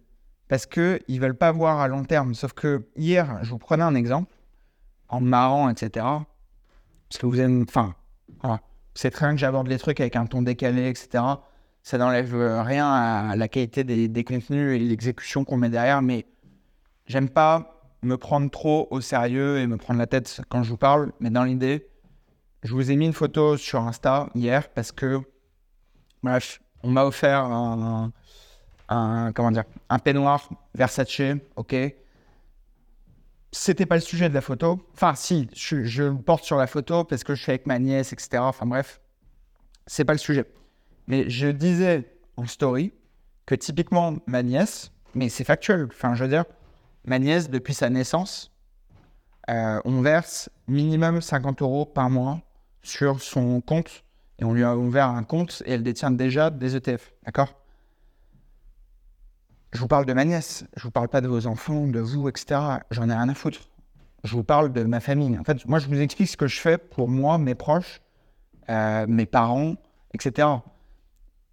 parce 0.49 0.67
qu'ils 0.67 1.01
ne 1.09 1.21
veulent 1.21 1.37
pas 1.37 1.53
voir 1.53 1.81
à 1.81 1.89
long 1.89 2.05
terme. 2.05 2.35
Sauf 2.35 2.53
que 2.53 2.87
hier, 2.97 3.39
je 3.43 3.51
vous 3.51 3.59
prenais 3.59 3.83
un 3.83 3.95
exemple, 3.95 4.33
en 5.09 5.21
marrant, 5.21 5.69
etc. 5.69 6.07
Parce 7.09 7.19
que 7.19 7.27
vous 7.27 7.41
aimez. 7.41 7.65
Enfin, 7.69 7.95
c'est 8.95 9.11
très 9.11 9.27
bien 9.27 9.35
que 9.35 9.41
j'aborde 9.41 9.69
les 9.69 9.79
trucs 9.79 10.01
avec 10.01 10.17
un 10.17 10.27
ton 10.27 10.43
décalé, 10.43 10.89
etc. 10.89 11.23
Ça 11.83 11.99
n'enlève 11.99 12.35
rien 12.63 12.89
à 12.89 13.37
la 13.37 13.49
qualité 13.49 13.85
des, 13.85 14.25
contenus 14.25 14.75
et 14.75 14.79
l'exécution 14.79 15.45
qu'on 15.45 15.57
met 15.57 15.69
derrière, 15.69 16.03
mais 16.03 16.27
j'aime 17.07 17.29
pas 17.29 17.77
me 18.03 18.17
prendre 18.17 18.51
trop 18.51 18.89
au 18.91 19.01
sérieux 19.01 19.59
et 19.59 19.67
me 19.67 19.77
prendre 19.77 19.99
la 19.99 20.07
tête 20.07 20.41
quand 20.49 20.63
je 20.63 20.71
vous 20.71 20.77
parle. 20.77 21.13
Mais 21.21 21.31
dans 21.31 21.45
l'idée, 21.45 21.89
je 22.63 22.73
vous 22.73 22.91
ai 22.91 22.97
mis 22.97 23.07
une 23.07 23.13
photo 23.13 23.57
sur 23.57 23.81
Insta 23.83 24.29
hier 24.35 24.69
parce 24.71 24.91
que, 24.91 25.21
bref, 26.23 26.61
on 26.83 26.91
m'a 26.91 27.05
offert 27.05 27.45
un, 27.45 28.13
comment 28.89 29.51
dire, 29.51 29.65
un 29.89 29.99
peignoir 29.99 30.49
Versace, 30.75 31.21
ok. 31.57 31.75
C'était 33.53 33.87
pas 33.87 33.95
le 33.95 34.01
sujet 34.03 34.29
de 34.29 34.35
la 34.35 34.41
photo. 34.41 34.87
Enfin, 34.93 35.15
si, 35.15 35.49
je, 35.55 35.85
je 35.85 36.03
le 36.03 36.17
porte 36.17 36.45
sur 36.45 36.57
la 36.57 36.67
photo 36.67 37.05
parce 37.05 37.25
que 37.25 37.35
je 37.35 37.43
suis 37.43 37.53
avec 37.53 37.67
ma 37.67 37.79
nièce, 37.79 38.13
etc. 38.13 38.39
Enfin 38.41 38.67
bref, 38.67 39.01
c'est 39.87 40.05
pas 40.05 40.13
le 40.13 40.19
sujet. 40.19 40.45
Mais 41.07 41.31
je 41.31 41.49
disais 41.49 42.19
en 42.37 42.47
story 42.47 42.93
que 43.47 43.55
typiquement 43.55 44.17
ma 44.27 44.43
nièce, 44.43 44.93
mais 45.15 45.29
c'est 45.29 45.45
factuel, 45.45 45.87
enfin 45.91 46.15
je 46.15 46.25
veux 46.25 46.31
dire, 46.31 46.45
ma 47.05 47.19
nièce, 47.19 47.49
depuis 47.49 47.73
sa 47.75 47.89
naissance, 47.89 48.53
euh, 49.49 49.81
on 49.85 50.03
verse 50.03 50.51
minimum 50.67 51.21
50 51.23 51.63
euros 51.63 51.87
par 51.87 52.11
mois 52.11 52.41
sur 52.83 53.23
son 53.23 53.61
compte 53.61 54.05
et 54.39 54.45
on 54.45 54.53
lui 54.53 54.65
a 54.65 54.77
ouvert 54.77 55.09
un 55.09 55.23
compte 55.23 55.63
et 55.65 55.73
elle 55.73 55.83
détient 55.83 56.11
déjà 56.11 56.51
des 56.51 56.77
ETF, 56.77 57.13
d'accord? 57.25 57.55
Je 59.73 59.81
vous 59.81 59.89
parle 59.89 60.07
de 60.07 60.13
ma 60.13 60.25
nièce, 60.25 60.65
je 60.77 60.83
vous 60.85 60.91
parle 60.91 61.09
pas 61.09 61.21
de 61.21 61.29
vos 61.29 61.47
enfants, 61.47 61.87
de 61.87 62.01
vous, 62.01 62.29
etc. 62.29 62.61
J'en 62.91 63.09
ai 63.09 63.15
rien 63.15 63.29
à 63.29 63.35
foutre. 63.35 63.69
Je 64.25 64.35
vous 64.35 64.45
parle 64.45 64.73
de 64.73 64.83
ma 64.85 65.01
famille. 65.01 65.39
En 65.39 65.45
fait, 65.45 65.67
moi, 65.67 65.79
je 65.79 65.87
vous 65.87 66.01
explique 66.01 66.29
ce 66.29 66.37
que 66.37 66.47
je 66.47 66.61
fais 66.61 66.79
pour 66.79 67.09
moi, 67.09 67.39
mes 67.39 67.55
proches, 67.55 68.01
euh, 68.69 69.07
mes 69.09 69.27
parents, 69.27 69.75
etc. 70.15 70.49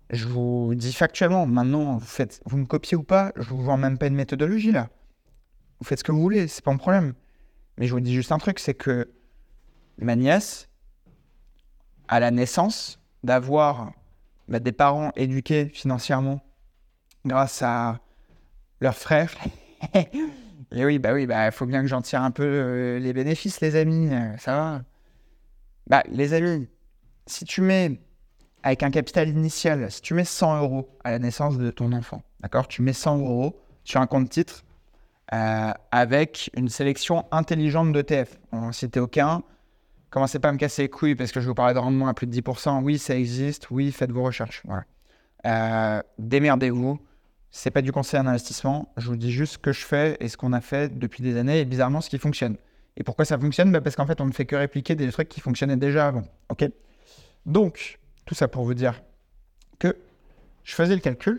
Je 0.10 0.28
vous 0.28 0.73
dis 0.76 0.93
factuellement, 0.93 1.45
maintenant, 1.45 1.99
vous, 2.45 2.58
me 2.58 2.65
copiez 2.65 2.97
ou 2.97 3.04
pas, 3.04 3.32
je 3.36 3.49
vous 3.49 3.62
vends 3.63 3.78
même 3.78 3.97
pas 3.97 4.08
une 4.08 4.15
méthodologie 4.15 4.71
là. 4.71 4.89
Vous 5.80 5.86
faites 5.86 5.99
ce 5.99 6.04
que 6.04 6.12
vous 6.12 6.21
voulez, 6.21 6.47
c'est 6.47 6.63
pas 6.63 6.71
un 6.71 6.78
problème. 6.78 7.13
Mais 7.78 7.88
je 7.88 7.93
vous 7.93 7.99
dis 7.99 8.13
juste 8.13 8.32
un 8.32 8.38
truc, 8.38 8.60
c'est 8.60 8.76
que 8.76 9.12
ma 9.97 10.15
nièce, 10.15 10.69
à 12.08 12.19
la 12.19 12.32
naissance, 12.32 12.99
d'avoir 13.23 13.91
bah, 14.47 14.60
des 14.60 14.71
parents 14.71 15.12
éduqués 15.15 15.69
financièrement 15.69 16.41
grâce 17.25 17.62
à 17.62 17.99
leurs 18.81 18.95
frères. 18.95 19.33
Et 20.75 20.86
oui, 20.86 20.97
bah 20.97 21.13
oui, 21.13 21.27
bah 21.27 21.51
faut 21.51 21.67
bien 21.67 21.81
que 21.81 21.88
j'en 21.88 22.01
tire 22.01 22.21
un 22.21 22.31
peu 22.31 22.43
euh, 22.43 22.99
les 22.99 23.13
bénéfices, 23.13 23.62
les 23.62 23.75
amis. 23.75 24.12
Euh, 24.12 24.36
ça 24.38 24.55
va. 24.55 24.81
Bah, 25.88 26.03
les 26.09 26.33
amis, 26.33 26.67
si 27.27 27.45
tu 27.45 27.62
mets 27.62 27.99
avec 28.63 28.81
un 28.81 28.89
capital 28.89 29.29
initial, 29.29 29.91
si 29.91 30.01
tu 30.01 30.15
mets 30.15 30.25
100 30.25 30.62
euros 30.63 30.89
à 31.03 31.12
la 31.12 31.19
naissance 31.19 31.57
de 31.57 31.69
ton 31.69 31.91
enfant, 31.91 32.23
d'accord 32.39 32.67
Tu 32.67 32.81
mets 32.81 32.93
100 32.93 33.19
euros 33.19 33.62
sur 33.83 34.01
un 34.01 34.07
compte 34.07 34.29
titre 34.29 34.63
euh, 35.33 35.71
avec 35.91 36.49
une 36.55 36.69
sélection 36.69 37.25
intelligente 37.31 37.91
d'ETF. 37.93 38.39
On 38.51 38.71
citer 38.71 38.99
aucun. 38.99 39.43
Commencez 40.09 40.39
pas 40.39 40.49
à 40.49 40.53
me 40.53 40.57
casser 40.57 40.83
les 40.83 40.89
couilles 40.89 41.15
parce 41.15 41.31
que 41.31 41.39
je 41.39 41.47
vous 41.47 41.55
parlais 41.55 41.73
de 41.73 41.79
rendement 41.79 42.07
à 42.07 42.13
plus 42.15 42.27
de 42.27 42.36
10%. 42.36 42.81
Oui, 42.81 42.97
ça 42.97 43.15
existe. 43.15 43.69
Oui, 43.69 43.91
faites 43.91 44.12
vos 44.12 44.23
recherches. 44.23 44.63
Voilà. 44.65 46.03
Démerdez-vous. 46.17 46.99
C'est 47.55 47.69
pas 47.69 47.83
du 47.83 47.91
conseil 47.91 48.19
en 48.19 48.25
investissement. 48.25 48.91
Je 48.97 49.07
vous 49.07 49.15
dis 49.15 49.31
juste 49.31 49.53
ce 49.53 49.57
que 49.59 49.71
je 49.71 49.85
fais 49.85 50.17
et 50.19 50.27
ce 50.27 50.37
qu'on 50.37 50.53
a 50.53 50.59
fait 50.59 50.97
depuis 50.97 51.21
des 51.21 51.37
années 51.37 51.59
et 51.59 51.65
bizarrement 51.65 52.01
ce 52.01 52.09
qui 52.09 52.17
fonctionne. 52.17 52.57
Et 52.97 53.03
pourquoi 53.03 53.25
ça 53.25 53.37
fonctionne? 53.37 53.71
Bah, 53.71 53.79
Parce 53.79 53.95
qu'en 53.95 54.07
fait, 54.07 54.19
on 54.21 54.25
ne 54.25 54.31
fait 54.31 54.45
que 54.45 54.55
répliquer 54.55 54.95
des 54.95 55.11
trucs 55.11 55.29
qui 55.29 55.39
fonctionnaient 55.39 55.77
déjà 55.77 56.07
avant. 56.07 56.23
Donc, 57.45 57.99
tout 58.25 58.33
ça 58.33 58.47
pour 58.47 58.65
vous 58.65 58.73
dire 58.73 58.99
que 59.77 59.95
je 60.63 60.73
faisais 60.73 60.95
le 60.95 60.99
calcul. 60.99 61.37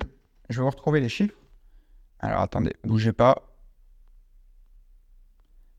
Je 0.51 0.59
vais 0.59 0.63
vous 0.63 0.71
retrouver 0.71 1.01
les 1.01 1.09
chiffres. 1.09 1.35
Alors 2.21 2.43
attendez, 2.43 2.75
bougez 2.85 3.13
pas. 3.13 3.43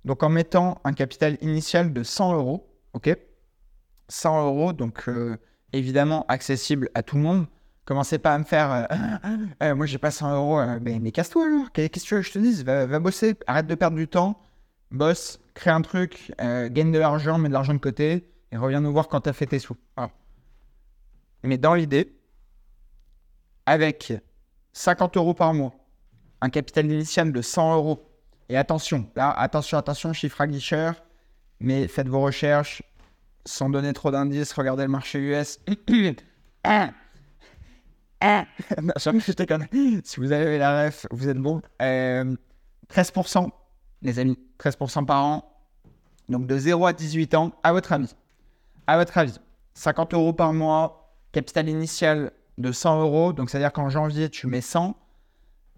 Donc 0.04 0.22
en 0.22 0.30
mettant 0.30 0.82
un 0.84 0.92
capital 0.92 1.38
initial 1.40 1.94
de 1.94 2.04
100 2.04 2.36
euros, 2.36 2.70
ok? 2.92 3.18
100 4.10 4.48
euros, 4.48 4.74
donc 4.74 5.08
euh, 5.08 5.38
évidemment 5.72 6.26
accessible 6.28 6.90
à 6.94 7.04
tout 7.04 7.16
le 7.16 7.22
monde. 7.22 7.48
Commencez 7.86 8.18
pas 8.18 8.34
à 8.34 8.38
me 8.40 8.44
faire 8.44 8.72
euh, 8.72 9.38
euh, 9.64 9.76
Moi, 9.76 9.86
j'ai 9.86 9.98
pas 9.98 10.12
100 10.12 10.36
euros. 10.36 10.62
mais, 10.82 11.00
mais 11.00 11.12
casse-toi 11.12 11.46
alors. 11.46 11.72
Qu'est-ce 11.72 11.90
que 11.90 12.00
tu 12.00 12.16
veux 12.16 12.22
que 12.22 12.28
je 12.28 12.34
te 12.34 12.40
dise? 12.40 12.64
Va, 12.64 13.00
bosser. 13.00 13.36
Arrête 13.48 13.68
de 13.68 13.76
perdre 13.76 13.98
du 13.98 14.08
temps. 14.08 14.40
Bosse. 14.92 15.40
Crée 15.54 15.72
un 15.72 15.82
truc. 15.82 16.34
gagne 16.40 16.92
de 16.92 17.00
l'argent. 17.00 17.38
Mets 17.38 17.50
de 17.50 17.54
l'argent 17.54 17.74
de 17.74 17.80
côté. 17.80 18.30
Et 18.52 18.58
reviens 18.58 18.82
nous 18.82 18.92
voir 18.92 19.08
quand 19.08 19.22
tu 19.22 19.30
as 19.30 19.34
fait 19.34 19.46
tes 19.46 19.60
sous. 19.60 19.78
Mais 21.44 21.58
dans 21.60 21.76
l'idée, 21.76 22.18
avec 23.68 24.14
50 24.74 25.18
euros 25.18 25.34
par 25.36 25.54
mois, 25.54 25.74
un 26.42 26.50
capital 26.50 26.86
initial 26.86 27.32
de 27.32 27.42
100 27.42 27.76
euros, 27.76 28.10
et 28.50 28.58
attention, 28.58 29.10
là, 29.16 29.32
attention, 29.32 29.78
attention, 29.78 30.14
chiffre 30.14 30.42
à 30.42 30.48
guicheur, 30.48 31.04
mais 31.60 31.88
faites 31.88 32.08
vos 32.08 32.22
recherches 32.22 32.84
sans 33.46 33.70
donner 33.70 33.94
trop 33.94 34.12
d'indices, 34.12 34.54
regardez 34.54 34.84
le 34.84 34.90
marché 34.90 35.20
US. 35.20 35.60
ah. 38.26 38.46
Si 40.04 40.20
vous 40.20 40.32
avez 40.32 40.58
la 40.58 40.86
ref, 40.86 41.06
vous 41.12 41.30
êtes 41.30 41.38
bon. 41.38 41.62
13%, 41.80 41.82
euh, 41.82 43.50
les 44.02 44.20
amis, 44.20 44.40
13% 44.60 45.06
par 45.06 45.24
an. 45.24 45.52
Donc 46.28 46.48
de 46.48 46.58
0 46.58 46.88
à 46.88 46.94
18 46.94 47.36
ans, 47.36 47.52
à 47.64 47.72
votre 47.72 47.92
avis. 47.94 48.16
À 48.88 48.98
votre 48.98 49.16
avis, 49.18 49.40
50 49.76 50.14
euros 50.16 50.34
par 50.34 50.54
mois, 50.54 51.14
capital 51.32 51.70
initial 51.70 52.32
de 52.58 52.72
100 52.72 53.02
euros. 53.02 53.34
Donc 53.34 53.50
c'est-à-dire 53.50 53.72
qu'en 53.72 53.90
janvier, 53.90 54.30
tu 54.30 54.48
mets 54.48 54.62
100. 54.62 54.98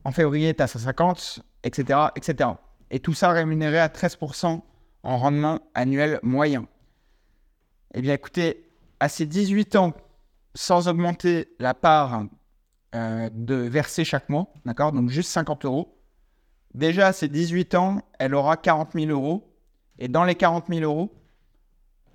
En 0.06 0.12
février, 0.12 0.54
tu 0.54 0.64
as 0.64 0.68
150, 0.68 1.40
etc., 1.64 2.00
etc. 2.16 2.52
Et 2.92 3.00
tout 3.02 3.14
ça 3.14 3.32
rémunéré 3.32 3.80
à 3.80 3.90
13% 3.90 4.62
en 5.04 5.18
rendement 5.18 5.60
annuel 5.74 6.20
moyen. 6.24 6.66
Eh 7.94 8.02
bien, 8.02 8.14
écoutez, 8.14 8.70
à 9.02 9.10
ces 9.10 9.26
18 9.26 9.76
ans, 9.76 9.94
sans 10.56 10.88
augmenter 10.88 11.50
la 11.60 11.74
part 11.74 12.24
euh, 12.98 13.30
de 13.32 13.54
verser 13.54 14.04
chaque 14.04 14.28
mois, 14.28 14.48
d'accord? 14.66 14.92
Donc 14.92 15.10
juste 15.10 15.30
50 15.30 15.66
euros. 15.66 16.00
Déjà, 16.74 17.08
à 17.08 17.14
ses 17.14 17.28
18 17.28 17.76
ans, 17.76 18.02
elle 18.18 18.34
aura 18.34 18.58
40 18.58 18.94
000 18.94 19.12
euros. 19.12 19.54
Et 20.00 20.08
dans 20.08 20.24
les 20.24 20.36
40 20.36 20.66
000 20.68 20.82
euros, 20.82 21.14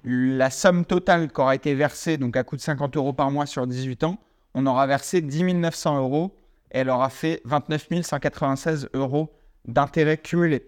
la 0.05 0.51
somme 0.51 0.85
totale 0.85 1.31
qui 1.31 1.41
aura 1.41 1.55
été 1.55 1.75
versée, 1.75 2.17
donc 2.17 2.37
à 2.37 2.43
coût 2.43 2.57
de 2.57 2.61
50 2.61 2.97
euros 2.97 3.13
par 3.13 3.31
mois 3.31 3.47
sur 3.47 3.67
18 3.67 4.05
ans, 4.05 4.19
on 4.55 4.67
aura 4.67 4.87
versé 4.87 5.21
10 5.21 5.55
900 5.55 5.99
euros 5.99 6.37
et 6.73 6.79
elle 6.79 6.91
aura 6.91 7.11
fait 7.11 7.41
29 7.45 8.03
196 8.03 8.89
euros 8.95 9.33
d'intérêt 9.67 10.19
cumulé. 10.19 10.67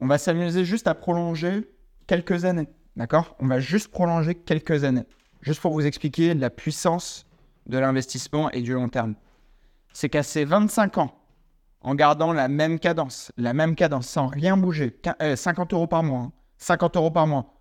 On 0.00 0.06
va 0.06 0.18
s'amuser 0.18 0.64
juste 0.64 0.88
à 0.88 0.94
prolonger 0.94 1.70
quelques 2.06 2.44
années, 2.44 2.68
d'accord? 2.96 3.36
On 3.40 3.46
va 3.46 3.60
juste 3.60 3.88
prolonger 3.88 4.34
quelques 4.34 4.84
années, 4.84 5.04
juste 5.42 5.60
pour 5.60 5.72
vous 5.72 5.86
expliquer 5.86 6.34
la 6.34 6.50
puissance 6.50 7.26
de 7.66 7.78
l'investissement 7.78 8.50
et 8.50 8.60
du 8.60 8.74
long 8.74 8.88
terme. 8.88 9.14
C'est 9.92 10.08
qu'à 10.08 10.22
ces 10.22 10.44
25 10.44 10.98
ans, 10.98 11.14
en 11.80 11.94
gardant 11.94 12.32
la 12.32 12.48
même 12.48 12.78
cadence, 12.78 13.30
la 13.36 13.52
même 13.52 13.74
cadence, 13.74 14.08
sans 14.08 14.26
rien 14.26 14.56
bouger, 14.56 14.98
50 15.36 15.72
euh, 15.72 15.76
euros 15.76 15.86
par 15.86 16.02
mois, 16.02 16.32
50 16.58 16.96
hein, 16.96 17.00
euros 17.00 17.10
par 17.10 17.26
mois, 17.26 17.54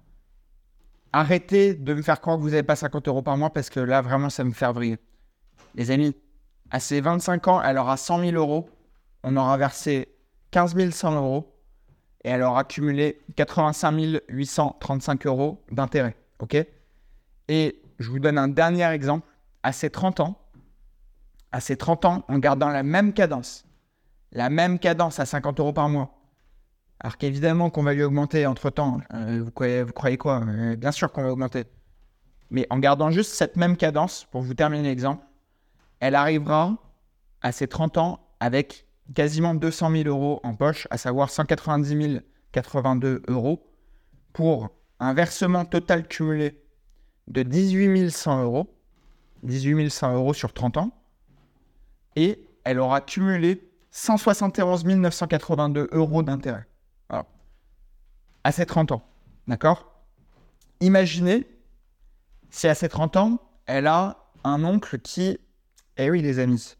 arrêtez 1.11 1.75
de 1.75 1.93
me 1.93 2.01
faire 2.01 2.19
croire 2.21 2.37
que 2.37 2.41
vous 2.41 2.49
n'avez 2.49 2.63
pas 2.63 2.75
50 2.75 3.07
euros 3.07 3.21
par 3.21 3.37
mois 3.37 3.51
parce 3.51 3.69
que 3.69 3.79
là, 3.79 4.01
vraiment, 4.01 4.29
ça 4.29 4.43
me 4.43 4.51
fait 4.51 4.71
vriller. 4.71 4.97
Les 5.75 5.91
amis, 5.91 6.15
à 6.71 6.79
ses 6.79 7.01
25 7.01 7.47
ans, 7.47 7.61
elle 7.61 7.77
aura 7.77 7.97
100 7.97 8.19
000 8.19 8.31
euros. 8.35 8.69
On 9.23 9.37
aura 9.37 9.57
versé 9.57 10.15
15 10.51 10.89
100 10.91 11.15
euros 11.15 11.53
et 12.23 12.29
elle 12.29 12.41
aura 12.41 12.61
accumulé 12.61 13.21
85 13.35 14.21
835 14.29 15.25
euros 15.27 15.63
d'intérêt. 15.71 16.15
OK? 16.39 16.55
Et 17.47 17.81
je 17.99 18.09
vous 18.09 18.19
donne 18.19 18.37
un 18.37 18.47
dernier 18.47 18.85
exemple. 18.85 19.27
À 19.63 19.71
ses 19.71 19.89
30 19.89 20.19
ans, 20.19 20.37
à 21.51 21.59
ses 21.59 21.77
30 21.77 22.05
ans, 22.05 22.25
en 22.27 22.37
gardant 22.37 22.69
la 22.69 22.83
même 22.83 23.13
cadence, 23.13 23.65
la 24.31 24.49
même 24.49 24.79
cadence 24.79 25.19
à 25.19 25.25
50 25.25 25.59
euros 25.59 25.73
par 25.73 25.89
mois, 25.89 26.23
alors 26.99 27.17
qu'évidemment 27.17 27.69
qu'on 27.69 27.83
va 27.83 27.93
lui 27.93 28.03
augmenter 28.03 28.45
entre-temps. 28.45 28.99
Euh, 29.13 29.43
vous, 29.43 29.51
croyez, 29.91 30.17
quoi? 30.17 30.41
Euh, 30.47 30.75
Bien 30.75 30.91
sûr 30.91 31.11
qu'on 31.11 31.23
va 31.23 31.31
augmenter. 31.31 31.65
Mais 32.49 32.65
en 32.69 32.79
gardant 32.79 33.11
juste 33.11 33.33
cette 33.33 33.55
même 33.55 33.77
cadence, 33.77 34.25
pour 34.31 34.41
vous 34.41 34.53
terminer 34.53 34.87
l'exemple, 34.89 35.25
elle 35.99 36.15
arrivera 36.15 36.77
à 37.41 37.51
ses 37.51 37.67
30 37.67 37.97
ans 37.97 38.19
avec 38.39 38.87
quasiment 39.13 39.53
200 39.53 39.91
000 39.91 40.03
euros 40.07 40.39
en 40.43 40.55
poche, 40.55 40.87
à 40.91 40.97
savoir 40.97 41.29
190 41.29 42.21
082 42.51 43.23
euros, 43.27 43.67
pour 44.31 44.69
un 44.99 45.13
versement 45.13 45.65
total 45.65 46.07
cumulé 46.07 46.63
de 47.27 47.43
18 47.43 48.09
100 48.09 48.43
euros. 48.43 48.73
18 49.43 49.89
100 49.89 50.13
euros 50.13 50.33
sur 50.33 50.53
30 50.53 50.77
ans. 50.77 50.91
Et 52.15 52.47
elle 52.63 52.79
aura 52.79 53.01
cumulé 53.01 53.69
171 53.91 54.85
982 54.85 55.89
euros 55.91 56.23
d'intérêt 56.23 56.67
à 58.43 58.51
ses 58.51 58.65
30 58.65 58.91
ans. 58.91 59.03
D'accord? 59.47 59.93
Imaginez 60.81 61.47
si 62.49 62.67
à 62.67 62.75
ses 62.75 62.89
30 62.89 63.17
ans, 63.17 63.39
elle 63.65 63.87
a 63.87 64.29
un 64.43 64.63
oncle 64.63 64.99
qui, 64.99 65.39
eh 65.97 66.11
oui 66.11 66.21
les 66.21 66.39
amis, 66.39 66.75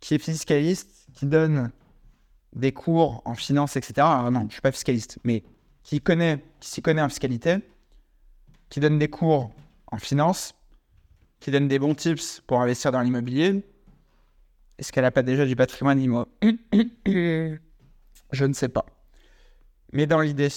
qui 0.00 0.14
est 0.14 0.18
fiscaliste, 0.18 1.08
qui 1.14 1.26
donne 1.26 1.72
des 2.52 2.72
cours 2.72 3.22
en 3.24 3.34
finance, 3.34 3.76
etc. 3.76 3.94
Alors 3.98 4.30
non, 4.30 4.40
je 4.40 4.46
ne 4.46 4.50
suis 4.50 4.60
pas 4.60 4.72
fiscaliste, 4.72 5.18
mais 5.24 5.42
qui 5.82 6.00
connaît, 6.00 6.44
qui 6.60 6.70
s'y 6.70 6.82
connaît 6.82 7.02
en 7.02 7.08
fiscalité, 7.08 7.58
qui 8.68 8.80
donne 8.80 8.98
des 8.98 9.08
cours 9.08 9.50
en 9.90 9.98
finance, 9.98 10.54
qui 11.46 11.52
donne 11.52 11.68
des 11.68 11.78
bons 11.78 11.94
tips 11.94 12.40
pour 12.44 12.60
investir 12.60 12.90
dans 12.90 13.00
l'immobilier. 13.00 13.64
Est-ce 14.78 14.90
qu'elle 14.90 15.04
n'a 15.04 15.12
pas 15.12 15.22
déjà 15.22 15.46
du 15.46 15.54
patrimoine 15.54 16.00
immobilier 16.00 16.58
Je 18.32 18.44
ne 18.44 18.52
sais 18.52 18.68
pas. 18.68 18.84
Mais 19.92 20.06
dans 20.06 20.20
l'idée, 20.20 20.48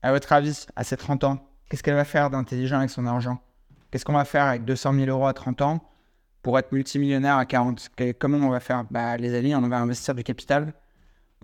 à 0.00 0.12
votre 0.12 0.32
avis, 0.32 0.64
à 0.76 0.82
ses 0.82 0.96
30 0.96 1.24
ans, 1.24 1.46
qu'est-ce 1.68 1.82
qu'elle 1.82 1.96
va 1.96 2.06
faire 2.06 2.30
d'intelligent 2.30 2.78
avec 2.78 2.88
son 2.88 3.04
argent? 3.04 3.38
Qu'est-ce 3.90 4.06
qu'on 4.06 4.14
va 4.14 4.24
faire 4.24 4.44
avec 4.44 4.64
200 4.64 4.94
000 4.94 5.10
euros 5.10 5.26
à 5.26 5.34
30 5.34 5.60
ans 5.60 5.86
pour 6.40 6.58
être 6.58 6.72
multimillionnaire 6.72 7.36
à 7.36 7.44
40 7.44 7.90
Comment 8.18 8.38
on 8.38 8.50
va 8.50 8.60
faire? 8.60 8.84
Bah, 8.90 9.18
Les 9.18 9.34
amis, 9.34 9.54
on 9.54 9.60
va 9.68 9.78
investir 9.78 10.14
du 10.14 10.24
capital. 10.24 10.72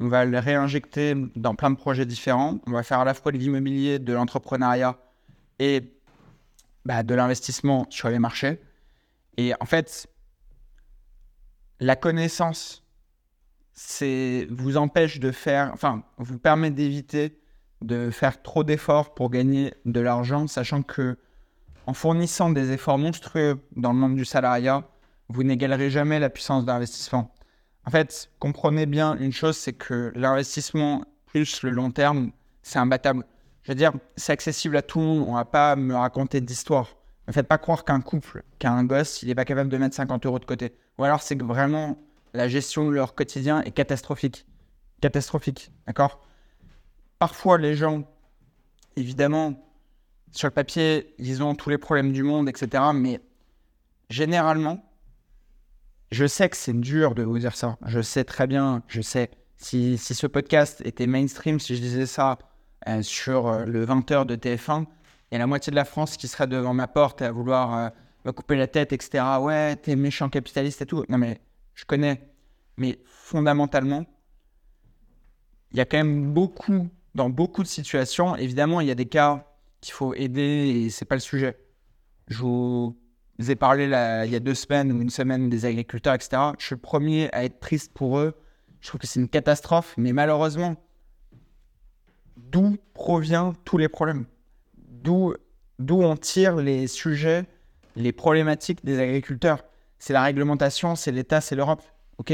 On 0.01 0.09
va 0.09 0.25
le 0.25 0.38
réinjecter 0.38 1.14
dans 1.37 1.55
plein 1.55 1.70
de 1.70 1.77
projets 1.77 2.07
différents. 2.07 2.61
On 2.66 2.70
va 2.70 2.83
faire 2.83 3.01
à 3.01 3.05
la 3.05 3.12
fois 3.12 3.31
de 3.31 3.37
l'immobilier, 3.37 3.99
de 3.99 4.14
l'entrepreneuriat 4.14 4.97
et 5.59 5.93
bah, 6.85 7.03
de 7.03 7.14
l'investissement 7.14 7.87
sur 7.90 8.09
les 8.09 8.18
marchés. 8.18 8.61
Et 9.37 9.53
en 9.61 9.66
fait, 9.66 10.07
la 11.81 11.97
connaissance 11.97 12.85
c'est 13.75 14.47
vous 14.51 14.77
empêche 14.77 15.18
de 15.18 15.33
faire, 15.33 15.70
enfin, 15.75 16.05
vous 16.16 16.38
permet 16.38 16.70
d'éviter 16.70 17.40
de 17.83 18.11
faire 18.11 18.40
trop 18.40 18.64
d'efforts 18.64 19.14
pour 19.14 19.31
gagner 19.31 19.75
de 19.85 20.01
l'argent, 20.01 20.47
sachant 20.47 20.83
que 20.83 21.18
en 21.87 21.92
fournissant 21.92 22.49
des 22.49 22.70
efforts 22.70 22.97
monstrueux 22.97 23.61
dans 23.77 23.92
le 23.92 23.99
monde 23.99 24.16
du 24.16 24.25
salariat, 24.25 24.88
vous 25.29 25.42
n'égalerez 25.42 25.90
jamais 25.90 26.18
la 26.18 26.31
puissance 26.31 26.64
d'investissement. 26.64 27.35
En 27.85 27.90
fait, 27.90 28.31
comprenez 28.38 28.87
bien 28.87 29.18
une 29.18 29.33
chose, 29.33 29.59
c'est 29.59 29.75
que 29.75 30.12
l'investissement 30.14 31.05
plus 31.27 31.62
le 31.62 31.70
long 31.70 31.90
terme, 31.90 32.31
c'est 32.62 32.79
imbattable. 32.79 33.25
Je 33.64 33.72
veux 33.72 33.77
dire, 33.77 33.92
c'est 34.16 34.33
accessible 34.33 34.77
à 34.77 34.83
tout 34.83 35.00
le 35.00 35.07
monde. 35.07 35.24
On 35.27 35.35
va 35.35 35.44
pas 35.44 35.74
me 35.74 35.94
raconter 35.94 36.40
d'histoire. 36.40 36.96
Ne 37.27 37.33
faites 37.33 37.48
pas 37.48 37.57
croire 37.57 37.85
qu'un 37.85 38.03
couple, 38.03 38.44
qu'un 38.59 38.85
gosse, 38.85 39.22
il 39.22 39.29
n'est 39.29 39.35
pas 39.35 39.46
capable 39.46 39.70
de 39.70 39.79
mettre 39.79 39.96
50 39.96 40.27
euros 40.27 40.38
de 40.38 40.44
côté. 40.44 40.74
Ou 40.98 41.05
alors 41.05 41.22
c'est 41.22 41.37
que 41.37 41.44
vraiment 41.44 41.98
la 42.35 42.48
gestion 42.48 42.87
de 42.87 42.90
leur 42.90 43.14
quotidien 43.14 43.62
est 43.62 43.70
catastrophique. 43.70 44.46
Catastrophique, 45.00 45.72
d'accord? 45.87 46.20
Parfois, 47.18 47.57
les 47.57 47.74
gens, 47.74 48.05
évidemment, 48.96 49.55
sur 50.31 50.48
le 50.48 50.53
papier, 50.53 51.14
ils 51.18 51.42
ont 51.42 51.55
tous 51.55 51.70
les 51.70 51.79
problèmes 51.79 52.12
du 52.12 52.22
monde, 52.22 52.48
etc. 52.50 52.83
Mais 52.92 53.22
généralement, 54.11 54.85
je 56.11 56.27
sais 56.27 56.50
que 56.50 56.57
c'est 56.57 56.79
dur 56.79 57.14
de 57.14 57.22
vous 57.22 57.38
dire 57.38 57.57
ça. 57.57 57.79
Je 57.87 58.03
sais 58.03 58.24
très 58.24 58.46
bien, 58.46 58.83
je 58.88 59.00
sais. 59.00 59.31
Si, 59.57 59.96
si 59.96 60.14
ce 60.14 60.27
podcast 60.27 60.83
était 60.85 61.07
mainstream, 61.07 61.59
si 61.59 61.77
je 61.77 61.81
disais 61.81 62.07
ça 62.07 62.38
euh, 62.88 63.03
sur 63.03 63.47
euh, 63.47 63.64
le 63.64 63.87
20h 63.87 64.27
de 64.27 64.37
TF1, 64.37 64.85
il 65.31 65.35
y 65.35 65.37
a 65.37 65.38
la 65.38 65.47
moitié 65.47 65.70
de 65.70 65.77
la 65.77 65.85
France 65.85 66.16
qui 66.16 66.29
serait 66.29 66.47
devant 66.47 66.75
ma 66.75 66.87
porte 66.87 67.23
à 67.23 67.33
vouloir 67.33 67.75
euh, 67.75 67.88
me 68.25 68.33
couper 68.33 68.57
la 68.57 68.66
tête, 68.66 68.92
etc. 68.92 69.25
Ouais, 69.40 69.77
t'es 69.77 69.97
méchant 69.97 70.29
capitaliste 70.29 70.83
et 70.83 70.87
tout. 70.87 71.05
Non, 71.09 71.18
mais 71.18 71.40
je 71.75 71.85
connais. 71.85 72.29
Mais 72.77 72.99
fondamentalement, 73.07 74.05
il 75.73 75.79
y 75.79 75.81
a 75.81 75.87
quand 75.87 75.97
même 75.97 76.33
beaucoup, 76.33 76.88
dans 77.14 77.31
beaucoup 77.31 77.62
de 77.62 77.68
situations, 77.68 78.37
évidemment, 78.37 78.81
il 78.81 78.88
y 78.88 78.90
a 78.90 78.94
des 78.94 79.07
cas 79.07 79.47
qu'il 79.81 79.94
faut 79.94 80.14
aider 80.14 80.85
et 80.85 80.90
c'est 80.90 81.05
pas 81.05 81.14
le 81.14 81.20
sujet. 81.20 81.59
Je 82.29 82.38
vous 82.38 82.97
ai 83.38 83.57
parlé 83.57 83.85
il 83.85 84.33
y 84.33 84.37
a 84.37 84.40
deux 84.40 84.55
semaines 84.55 84.92
ou 84.92 85.01
une 85.01 85.11
semaine 85.11 85.49
des 85.49 85.64
agriculteurs, 85.64 86.14
etc. 86.14 86.42
Je 86.59 86.66
suis 86.66 86.75
le 86.75 86.81
premier 86.81 87.29
à 87.33 87.44
être 87.44 87.61
triste 87.61 87.92
pour 87.92 88.18
eux. 88.18 88.35
Je 88.81 88.88
trouve 88.88 89.01
que 89.01 89.07
c'est 89.07 89.20
une 89.20 89.29
catastrophe, 89.29 89.94
mais 89.97 90.12
malheureusement, 90.12 90.77
d'où 92.37 92.77
proviennent 92.94 93.53
tous 93.64 93.79
les 93.79 93.88
problèmes 93.88 94.27
D'où 94.79 95.35
on 95.88 96.16
tire 96.16 96.57
les 96.57 96.87
sujets, 96.87 97.44
les 97.97 98.12
problématiques 98.12 98.85
des 98.85 98.99
agriculteurs 98.99 99.64
C'est 99.99 100.12
la 100.12 100.23
réglementation, 100.23 100.97
c'est 100.97 101.12
l'État, 101.12 101.40
c'est 101.40 101.57
l'Europe. 101.57 101.83
Ok? 102.18 102.33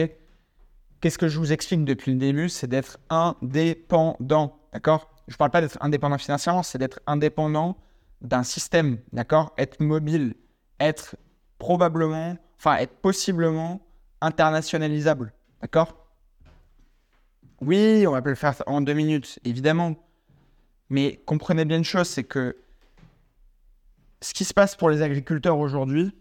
Qu'est-ce 1.00 1.18
que 1.18 1.28
je 1.28 1.38
vous 1.38 1.52
explique 1.52 1.84
depuis 1.84 2.12
le 2.12 2.18
début? 2.18 2.48
C'est 2.48 2.66
d'être 2.66 2.98
indépendant. 3.08 4.58
D'accord? 4.72 5.10
Je 5.28 5.34
ne 5.34 5.38
parle 5.38 5.50
pas 5.50 5.60
d'être 5.60 5.78
indépendant 5.80 6.18
financièrement, 6.18 6.62
c'est 6.62 6.78
d'être 6.78 7.00
indépendant 7.06 7.76
d'un 8.20 8.42
système. 8.42 8.98
D'accord? 9.12 9.54
Être 9.56 9.80
mobile, 9.80 10.34
être 10.78 11.16
probablement, 11.58 12.36
enfin 12.58 12.76
être 12.76 12.94
possiblement 13.00 13.80
internationalisable. 14.20 15.32
D'accord? 15.62 15.96
Oui, 17.60 18.04
on 18.06 18.12
va 18.12 18.22
pas 18.22 18.30
le 18.30 18.36
faire 18.36 18.54
en 18.66 18.80
deux 18.80 18.94
minutes, 18.94 19.38
évidemment. 19.44 19.94
Mais 20.88 21.20
comprenez 21.26 21.64
bien 21.64 21.78
une 21.78 21.84
chose, 21.84 22.08
c'est 22.08 22.24
que 22.24 22.56
ce 24.22 24.34
qui 24.34 24.44
se 24.44 24.54
passe 24.54 24.76
pour 24.76 24.90
les 24.90 25.02
agriculteurs 25.02 25.58
aujourd'hui, 25.58 26.12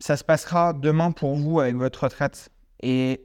ça 0.00 0.16
se 0.16 0.24
passera 0.24 0.72
demain 0.72 1.12
pour 1.12 1.34
vous 1.34 1.60
avec 1.60 1.76
votre 1.76 2.04
retraite. 2.04 2.50
Et 2.82 3.20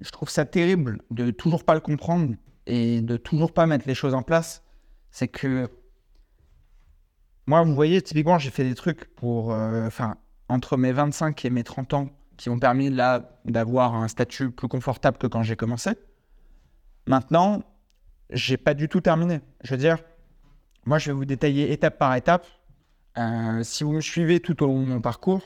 je 0.00 0.10
trouve 0.10 0.28
ça 0.28 0.44
terrible 0.44 1.00
de 1.10 1.30
toujours 1.30 1.64
pas 1.64 1.74
le 1.74 1.80
comprendre 1.80 2.34
et 2.66 3.00
de 3.00 3.16
toujours 3.16 3.52
pas 3.52 3.66
mettre 3.66 3.86
les 3.86 3.94
choses 3.94 4.14
en 4.14 4.22
place. 4.22 4.62
C'est 5.10 5.28
que 5.28 5.68
moi, 7.46 7.62
vous 7.62 7.74
voyez, 7.74 8.00
typiquement, 8.00 8.38
j'ai 8.38 8.50
fait 8.50 8.64
des 8.64 8.74
trucs 8.74 9.14
pour, 9.16 9.52
euh, 9.52 9.86
enfin, 9.86 10.16
entre 10.48 10.76
mes 10.76 10.92
25 10.92 11.44
et 11.44 11.50
mes 11.50 11.64
30 11.64 11.94
ans 11.94 12.08
qui 12.36 12.48
m'ont 12.48 12.58
permis 12.58 12.90
là 12.90 13.38
d'avoir 13.44 13.94
un 13.94 14.08
statut 14.08 14.50
plus 14.50 14.68
confortable 14.68 15.18
que 15.18 15.26
quand 15.26 15.42
j'ai 15.42 15.56
commencé. 15.56 15.90
Maintenant, 17.06 17.62
j'ai 18.30 18.56
pas 18.56 18.74
du 18.74 18.88
tout 18.88 19.00
terminé. 19.00 19.40
Je 19.62 19.72
veux 19.72 19.76
dire, 19.76 19.98
moi, 20.86 20.98
je 20.98 21.10
vais 21.10 21.12
vous 21.12 21.24
détailler 21.24 21.72
étape 21.72 21.98
par 21.98 22.14
étape. 22.14 22.46
Euh, 23.16 23.62
si 23.62 23.84
vous 23.84 23.92
me 23.92 24.00
suivez 24.00 24.40
tout 24.40 24.62
au 24.62 24.66
long 24.66 24.82
de 24.82 24.86
mon 24.86 25.00
parcours 25.00 25.42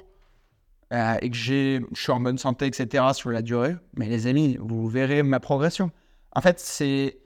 euh, 0.93 1.17
et 1.21 1.31
que 1.31 1.37
je 1.37 1.83
suis 1.93 2.13
en 2.13 2.21
bonne 2.21 2.39
santé, 2.39 2.67
etc., 2.67 3.05
sur 3.13 3.31
la 3.31 3.43
durée, 3.43 3.77
mais 3.95 4.09
les 4.09 4.27
amis, 4.27 4.57
vous 4.61 4.89
verrez 4.89 5.23
ma 5.23 5.41
progression. 5.41 5.91
En 6.35 6.41
fait, 6.41 6.59
c'est 6.61 7.19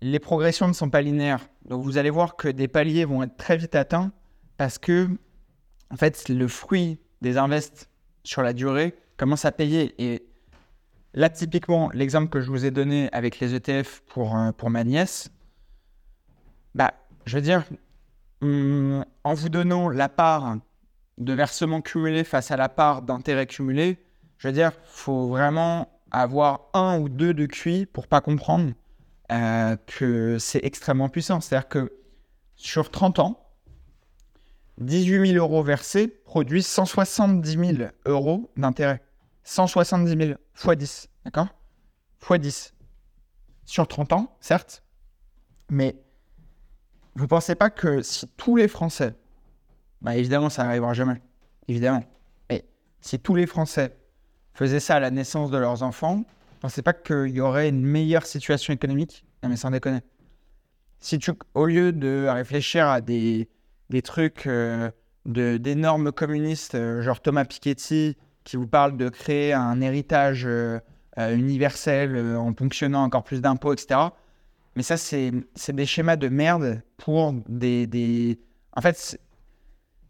les 0.00 0.20
progressions 0.20 0.68
ne 0.68 0.72
sont 0.72 0.90
pas 0.90 1.02
linéaires. 1.02 1.48
Donc, 1.64 1.82
vous 1.82 1.98
allez 1.98 2.10
voir 2.10 2.36
que 2.36 2.48
des 2.48 2.68
paliers 2.68 3.04
vont 3.04 3.22
être 3.22 3.36
très 3.36 3.56
vite 3.56 3.74
atteints 3.74 4.12
parce 4.56 4.78
que, 4.78 5.08
en 5.90 5.96
fait, 5.96 6.28
le 6.28 6.46
fruit 6.46 7.00
des 7.20 7.36
invests 7.36 7.88
sur 8.22 8.42
la 8.42 8.52
durée 8.52 8.94
commence 9.16 9.44
à 9.44 9.52
payer. 9.52 9.94
Et 9.98 10.27
là, 11.14 11.30
typiquement, 11.30 11.90
l'exemple 11.92 12.28
que 12.28 12.40
je 12.40 12.50
vous 12.50 12.64
ai 12.64 12.70
donné 12.70 13.08
avec 13.12 13.40
les 13.40 13.54
ETF 13.54 14.02
pour, 14.06 14.36
euh, 14.36 14.52
pour 14.52 14.70
ma 14.70 14.84
nièce, 14.84 15.30
bah, 16.74 16.94
je 17.26 17.36
veux 17.36 17.42
dire, 17.42 17.64
hum, 18.40 19.04
en 19.24 19.34
vous 19.34 19.48
donnant 19.48 19.88
la 19.88 20.08
part 20.08 20.56
de 21.18 21.32
versement 21.32 21.80
cumulé 21.80 22.24
face 22.24 22.50
à 22.50 22.56
la 22.56 22.68
part 22.68 23.02
d'intérêt 23.02 23.46
cumulé, 23.46 23.98
je 24.38 24.48
veux 24.48 24.54
dire, 24.54 24.72
faut 24.84 25.28
vraiment 25.28 25.88
avoir 26.10 26.68
un 26.74 26.98
ou 27.00 27.08
deux 27.08 27.34
de 27.34 27.46
QI 27.46 27.86
pour 27.86 28.06
pas 28.06 28.20
comprendre 28.20 28.72
euh, 29.32 29.76
que 29.86 30.38
c'est 30.38 30.64
extrêmement 30.64 31.08
puissant. 31.08 31.40
C'est-à-dire 31.40 31.68
que 31.68 31.92
sur 32.54 32.90
30 32.90 33.18
ans, 33.18 33.44
18 34.78 35.32
000 35.32 35.44
euros 35.44 35.62
versés 35.62 36.08
produisent 36.08 36.66
170 36.66 37.76
000 37.76 37.90
euros 38.06 38.50
d'intérêt. 38.56 39.02
170 39.44 40.26
000 40.26 40.38
x 40.58 40.76
10, 40.76 41.08
d'accord? 41.24 41.48
X 42.22 42.40
10. 42.40 42.74
Sur 43.64 43.86
30 43.86 44.12
ans, 44.12 44.36
certes, 44.40 44.82
mais 45.70 45.96
vous 47.14 47.24
ne 47.24 47.28
pensez 47.28 47.54
pas 47.54 47.70
que 47.70 48.02
si 48.02 48.26
tous 48.36 48.56
les 48.56 48.68
Français, 48.68 49.14
bah 50.00 50.16
évidemment 50.16 50.48
ça 50.48 50.64
n'arrivera 50.64 50.94
jamais, 50.94 51.20
évidemment, 51.68 52.02
mais 52.48 52.64
si 53.00 53.18
tous 53.18 53.34
les 53.34 53.46
Français 53.46 53.96
faisaient 54.54 54.80
ça 54.80 54.96
à 54.96 55.00
la 55.00 55.10
naissance 55.10 55.50
de 55.50 55.58
leurs 55.58 55.82
enfants, 55.82 56.16
vous 56.16 56.22
ne 56.22 56.60
pensez 56.60 56.82
pas 56.82 56.92
qu'il 56.92 57.28
y 57.28 57.40
aurait 57.40 57.68
une 57.68 57.84
meilleure 57.84 58.26
situation 58.26 58.72
économique? 58.72 59.24
Non 59.42 59.48
mais 59.48 59.56
sans 59.56 59.70
déconner. 59.70 60.00
Si 60.98 61.18
tu, 61.18 61.30
au 61.54 61.66
lieu 61.66 61.92
de 61.92 62.26
réfléchir 62.28 62.88
à 62.88 63.00
des, 63.00 63.48
des 63.90 64.02
trucs 64.02 64.46
euh, 64.46 64.90
d'énormes 65.24 66.10
communistes, 66.10 66.74
euh, 66.74 67.02
genre 67.02 67.20
Thomas 67.20 67.44
Piketty, 67.44 68.16
qui 68.48 68.56
vous 68.56 68.66
parle 68.66 68.96
de 68.96 69.08
créer 69.08 69.52
un 69.52 69.80
héritage 69.80 70.44
euh, 70.46 70.80
universel 71.18 72.36
en 72.36 72.52
ponctionnant 72.54 73.04
encore 73.04 73.22
plus 73.22 73.40
d'impôts, 73.40 73.74
etc., 73.74 74.00
mais 74.78 74.84
ça, 74.84 74.96
c'est 74.96 75.32
des 75.72 75.86
schémas 75.86 76.14
de 76.14 76.28
merde 76.28 76.82
pour 76.98 77.34
des. 77.48 77.88
des... 77.88 78.38
En 78.76 78.80
fait, 78.80 79.18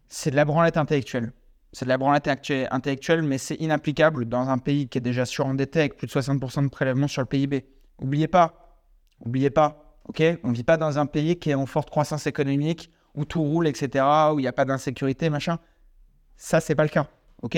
c'est 0.07 0.29
de 0.29 0.35
la 0.35 0.45
branlette 0.45 0.77
intellectuelle. 0.77 1.33
C'est 1.71 1.85
de 1.85 1.89
la 1.89 1.97
branlette 1.97 2.27
intellectuelle, 2.27 3.23
mais 3.23 3.39
c'est 3.39 3.55
inapplicable 3.55 4.25
dans 4.25 4.47
un 4.47 4.59
pays 4.59 4.87
qui 4.87 4.99
est 4.99 5.01
déjà 5.01 5.25
surendetté 5.25 5.79
avec 5.79 5.97
plus 5.97 6.05
de 6.05 6.11
60% 6.11 6.65
de 6.65 6.67
prélèvements 6.67 7.07
sur 7.07 7.23
le 7.23 7.25
PIB. 7.25 7.65
Oubliez 7.99 8.27
pas. 8.27 8.79
Oubliez 9.25 9.49
pas. 9.49 9.97
OK 10.07 10.21
On 10.43 10.49
ne 10.49 10.53
vit 10.53 10.63
pas 10.63 10.77
dans 10.77 10.99
un 10.99 11.07
pays 11.07 11.39
qui 11.39 11.49
est 11.49 11.55
en 11.55 11.65
forte 11.65 11.89
croissance 11.89 12.27
économique, 12.27 12.91
où 13.15 13.25
tout 13.25 13.41
roule, 13.41 13.67
etc., 13.67 14.05
où 14.33 14.39
il 14.39 14.43
n'y 14.43 14.47
a 14.47 14.53
pas 14.53 14.65
d'insécurité, 14.65 15.31
machin. 15.31 15.57
Ça, 16.37 16.59
c'est 16.59 16.75
pas 16.75 16.83
le 16.83 16.89
cas. 16.89 17.07
OK? 17.41 17.57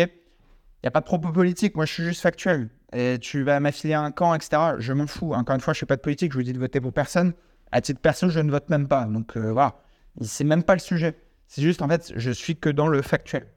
N'y 0.83 0.87
a 0.87 0.91
pas 0.91 1.01
de 1.01 1.05
propos 1.05 1.31
politique. 1.31 1.75
Moi, 1.75 1.85
je 1.85 1.93
suis 1.93 2.03
juste 2.03 2.21
factuel 2.21 2.69
et 2.93 3.17
tu 3.19 3.43
vas 3.43 3.59
m'affiler 3.59 3.93
un 3.93 4.11
camp, 4.11 4.33
etc. 4.33 4.73
Je 4.79 4.93
m'en 4.93 5.07
fous. 5.07 5.33
Encore 5.33 5.55
une 5.55 5.61
fois, 5.61 5.73
je 5.73 5.77
ne 5.77 5.81
fais 5.81 5.85
pas 5.85 5.95
de 5.95 6.01
politique, 6.01 6.31
je 6.31 6.37
vous 6.37 6.43
dis 6.43 6.53
de 6.53 6.59
voter 6.59 6.81
pour 6.81 6.93
personne. 6.93 7.33
À 7.71 7.81
titre 7.81 8.01
perso, 8.01 8.29
je 8.29 8.39
ne 8.39 8.51
vote 8.51 8.69
même 8.69 8.87
pas. 8.87 9.05
Donc 9.05 9.37
euh, 9.37 9.51
voilà, 9.51 9.75
c'est 10.21 10.43
même 10.43 10.63
pas 10.63 10.73
le 10.73 10.79
sujet. 10.79 11.15
C'est 11.47 11.61
juste, 11.61 11.81
en 11.81 11.87
fait, 11.87 12.13
je 12.15 12.31
suis 12.31 12.57
que 12.57 12.69
dans 12.69 12.87
le 12.87 13.01
factuel. 13.01 13.47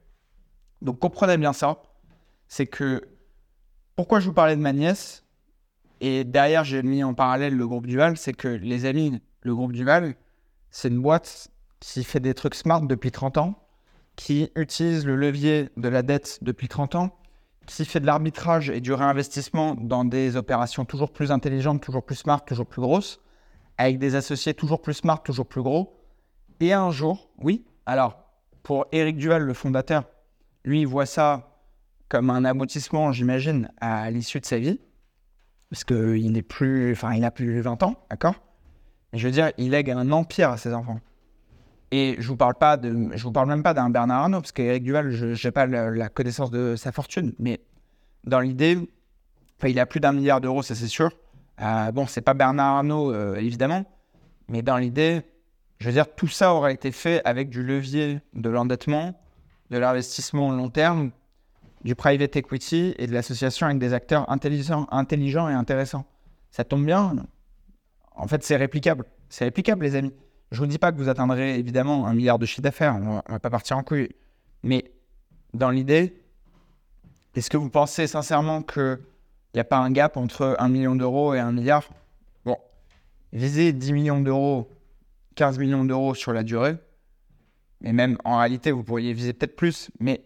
Donc 0.82 0.98
comprenez 0.98 1.36
bien 1.36 1.52
ça. 1.52 1.82
C'est 2.48 2.66
que 2.66 3.02
pourquoi 3.96 4.20
je 4.20 4.26
vous 4.26 4.34
parlais 4.34 4.56
de 4.56 4.60
ma 4.60 4.72
nièce? 4.72 5.24
Et 6.00 6.24
derrière 6.24 6.64
j'ai 6.64 6.82
mis 6.82 7.02
en 7.02 7.14
parallèle 7.14 7.56
le 7.56 7.66
groupe 7.66 7.86
Duval, 7.86 8.16
c'est 8.16 8.34
que 8.34 8.48
les 8.48 8.84
amis, 8.84 9.22
le 9.42 9.54
groupe 9.54 9.72
Duval, 9.72 10.14
c'est 10.70 10.88
une 10.88 11.00
boîte 11.00 11.48
qui 11.80 12.04
fait 12.04 12.20
des 12.20 12.34
trucs 12.34 12.54
smart 12.54 12.82
depuis 12.82 13.10
30 13.10 13.38
ans, 13.38 13.63
qui 14.16 14.50
utilise 14.56 15.06
le 15.06 15.16
levier 15.16 15.70
de 15.76 15.88
la 15.88 16.02
dette 16.02 16.38
depuis 16.42 16.68
30 16.68 16.94
ans, 16.94 17.18
qui 17.66 17.84
fait 17.84 18.00
de 18.00 18.06
l'arbitrage 18.06 18.70
et 18.70 18.80
du 18.80 18.92
réinvestissement 18.92 19.74
dans 19.74 20.04
des 20.04 20.36
opérations 20.36 20.84
toujours 20.84 21.12
plus 21.12 21.32
intelligentes, 21.32 21.82
toujours 21.82 22.04
plus 22.04 22.16
smart, 22.16 22.44
toujours 22.44 22.66
plus 22.66 22.82
grosses, 22.82 23.20
avec 23.78 23.98
des 23.98 24.14
associés 24.14 24.54
toujours 24.54 24.82
plus 24.82 24.94
smart, 24.94 25.22
toujours 25.22 25.46
plus 25.46 25.62
gros. 25.62 26.00
Et 26.60 26.72
un 26.72 26.90
jour, 26.90 27.30
oui, 27.38 27.64
alors 27.86 28.18
pour 28.62 28.86
Eric 28.92 29.16
Duval, 29.16 29.42
le 29.42 29.54
fondateur, 29.54 30.04
lui, 30.64 30.80
il 30.82 30.86
voit 30.86 31.06
ça 31.06 31.60
comme 32.08 32.30
un 32.30 32.44
aboutissement, 32.44 33.12
j'imagine, 33.12 33.70
à 33.80 34.10
l'issue 34.10 34.40
de 34.40 34.46
sa 34.46 34.58
vie, 34.58 34.80
parce 35.70 35.84
qu'il 35.84 36.30
n'est 36.32 36.42
plus, 36.42 36.92
enfin, 36.92 37.14
il 37.14 37.24
a 37.24 37.30
plus 37.30 37.56
de 37.56 37.60
20 37.60 37.82
ans, 37.82 37.96
d'accord? 38.08 38.36
Je 39.12 39.26
veux 39.26 39.32
dire, 39.32 39.52
il 39.58 39.70
lègue 39.70 39.90
un 39.90 40.10
empire 40.12 40.50
à 40.50 40.56
ses 40.56 40.72
enfants. 40.72 41.00
Et 41.96 42.16
je 42.18 42.26
vous 42.26 42.36
parle 42.36 42.56
pas 42.56 42.76
je 42.82 43.22
vous 43.22 43.30
parle 43.30 43.46
même 43.46 43.62
pas 43.62 43.72
d'un 43.72 43.88
Bernard 43.88 44.22
Arnault, 44.22 44.40
parce 44.40 44.50
qu'Éric 44.50 44.82
Duval, 44.82 45.12
je 45.12 45.46
n'ai 45.46 45.52
pas 45.52 45.64
la, 45.64 46.08
connaissance 46.08 46.50
de 46.50 46.74
sa 46.74 46.90
fortune, 46.90 47.34
mais 47.38 47.60
dans 48.24 48.40
l'idée, 48.40 48.76
il 49.62 49.78
a 49.78 49.86
plus 49.86 50.00
d'un 50.00 50.10
milliard 50.10 50.40
d'euros, 50.40 50.64
ça 50.64 50.74
c'est 50.74 50.88
sûr. 50.88 51.12
Euh, 51.62 51.92
bon, 51.92 52.08
c'est 52.08 52.20
pas 52.20 52.34
Bernard 52.34 52.78
Arnault, 52.78 53.12
euh, 53.12 53.36
évidemment, 53.36 53.84
mais 54.48 54.60
dans 54.60 54.76
l'idée, 54.76 55.22
je 55.78 55.86
veux 55.86 55.92
dire, 55.92 56.12
tout 56.16 56.26
ça 56.26 56.52
aurait 56.52 56.74
été 56.74 56.90
fait 56.90 57.22
avec 57.24 57.48
du 57.48 57.62
levier 57.62 58.18
de 58.32 58.50
l'endettement, 58.50 59.14
de 59.70 59.78
l'investissement 59.78 60.50
long 60.50 60.70
terme, 60.70 61.12
du 61.84 61.94
private 61.94 62.34
equity 62.34 62.96
et 62.98 63.06
de 63.06 63.12
l'association 63.12 63.66
avec 63.66 63.78
des 63.78 63.92
acteurs 63.92 64.28
intelligents, 64.28 64.88
intelligents 64.90 65.48
et 65.48 65.54
intéressants. 65.54 66.06
Ça 66.50 66.64
tombe 66.64 66.84
bien. 66.84 67.14
En 68.16 68.26
fait, 68.26 68.42
c'est 68.42 68.56
réplicable. 68.56 69.04
C'est 69.28 69.44
réplicable, 69.44 69.84
les 69.84 69.94
amis. 69.94 70.12
Je 70.54 70.60
vous 70.60 70.66
dis 70.66 70.78
pas 70.78 70.92
que 70.92 70.98
vous 70.98 71.08
atteindrez 71.08 71.58
évidemment 71.58 72.06
un 72.06 72.14
milliard 72.14 72.38
de 72.38 72.46
chiffre 72.46 72.62
d'affaires, 72.62 72.94
on, 72.94 73.20
va 73.28 73.40
pas 73.40 73.50
partir 73.50 73.76
en 73.76 73.82
couille. 73.82 74.10
Mais 74.62 74.92
dans 75.52 75.70
l'idée, 75.70 76.14
est-ce 77.34 77.50
que 77.50 77.56
vous 77.56 77.70
pensez 77.70 78.06
sincèrement 78.06 78.62
qu'il 78.62 79.00
n'y 79.52 79.60
a 79.60 79.64
pas 79.64 79.78
un 79.78 79.90
gap 79.90 80.16
entre 80.16 80.54
un 80.60 80.68
million 80.68 80.94
d'euros 80.94 81.34
et 81.34 81.40
un 81.40 81.50
milliard? 81.50 81.82
Bon, 82.44 82.56
visez 83.32 83.72
10 83.72 83.92
millions 83.94 84.20
d'euros, 84.20 84.70
15 85.34 85.58
millions 85.58 85.84
d'euros 85.84 86.14
sur 86.14 86.32
la 86.32 86.44
durée, 86.44 86.76
mais 87.80 87.92
même 87.92 88.16
en 88.24 88.38
réalité, 88.38 88.70
vous 88.70 88.84
pourriez 88.84 89.12
viser 89.12 89.32
peut-être 89.32 89.56
plus, 89.56 89.90
mais 89.98 90.22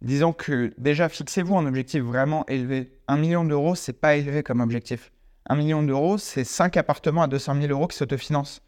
disons 0.00 0.32
que 0.32 0.72
déjà, 0.78 1.08
fixez-vous 1.08 1.56
un 1.56 1.66
objectif 1.66 2.04
vraiment 2.04 2.46
élevé. 2.46 2.92
Un 3.08 3.16
million 3.16 3.44
d'euros, 3.44 3.74
c'est 3.74 4.00
pas 4.00 4.14
élevé 4.14 4.44
comme 4.44 4.60
objectif. 4.60 5.10
Un 5.48 5.56
million 5.56 5.82
d'euros, 5.82 6.18
c'est 6.18 6.44
5 6.44 6.76
appartements 6.76 7.22
à 7.22 7.26
200 7.26 7.60
000 7.62 7.72
euros 7.72 7.88
qui 7.88 7.96
s'autofinancent. 7.96 8.62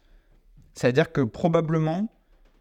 C'est-à-dire 0.75 1.11
que 1.11 1.21
probablement, 1.21 2.09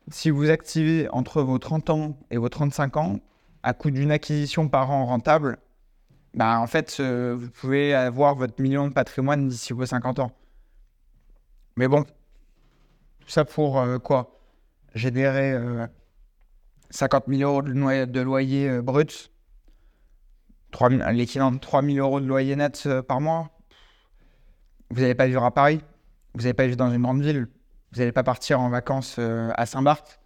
si 0.09 0.31
vous 0.31 0.49
activez 0.49 1.09
entre 1.11 1.43
vos 1.43 1.59
30 1.59 1.91
ans 1.91 2.19
et 2.31 2.39
vos 2.39 2.49
35 2.49 2.97
ans, 2.97 3.17
à 3.63 3.75
coût 3.75 3.91
d'une 3.91 4.11
acquisition 4.11 4.69
par 4.69 4.91
an 4.91 5.07
rentable, 5.07 5.59
bah 6.35 6.59
en 6.61 6.67
fait, 6.67 6.97
euh, 7.01 7.37
vous 7.39 7.51
pouvez 7.51 7.95
avoir 7.95 8.35
votre 8.35 8.61
million 8.61 8.89
de 8.89 8.93
patrimoine 8.93 9.49
d'ici 9.49 9.73
vos 9.73 9.87
50 9.87 10.19
ans. 10.19 10.33
Mais 11.77 11.89
bon, 11.89 12.05
tout 12.05 13.29
ça 13.29 13.45
pour 13.45 13.81
euh, 13.81 13.99
quoi? 13.99 14.39
Générer 14.95 15.59
50 16.91 17.25
000 17.27 17.43
euros 17.43 17.63
de, 17.63 18.21
loyer, 18.21 18.69
euh, 18.69 18.83
brut, 18.83 19.33
l'équivalent 21.11 21.51
de 21.51 21.59
3 21.59 21.83
000 21.83 21.97
euros 21.99 22.21
de 22.21 22.27
loyer 22.27 22.55
net 22.55 22.89
par 23.09 23.21
mois? 23.21 23.51
Vous 24.91 25.01
n'allez 25.01 25.17
pas 25.17 25.27
vivre 25.27 25.43
à 25.43 25.53
Paris, 25.53 25.81
vous 26.35 26.43
n'allez 26.43 26.55
pas 26.55 26.67
vivre 26.67 26.77
dans 26.77 26.93
une 26.93 27.03
grande 27.03 27.23
ville, 27.23 27.49
vous 27.95 28.01
n'allez 28.01 28.13
pas 28.13 28.25
partir 28.25 28.61
en 28.61 28.69
vacances 28.69 29.19
à 29.19 29.67
Saint-Barth, 29.67 30.21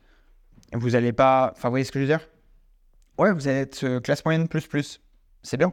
vous 0.73 0.91
n'allez 0.91 1.13
pas. 1.13 1.53
Enfin, 1.55 1.69
vous 1.69 1.73
voyez 1.73 1.85
ce 1.85 1.93
que 1.93 1.99
je 1.99 2.05
veux 2.05 2.11
dire? 2.11 2.29
Ouais, 3.19 3.33
vous 3.33 3.49
allez 3.49 3.59
être 3.59 3.85
euh, 3.85 4.01
classe 4.01 4.25
moyenne 4.25 4.49
plus 4.49 4.67
plus. 4.67 5.03
C'est 5.43 5.57
bien. 5.57 5.73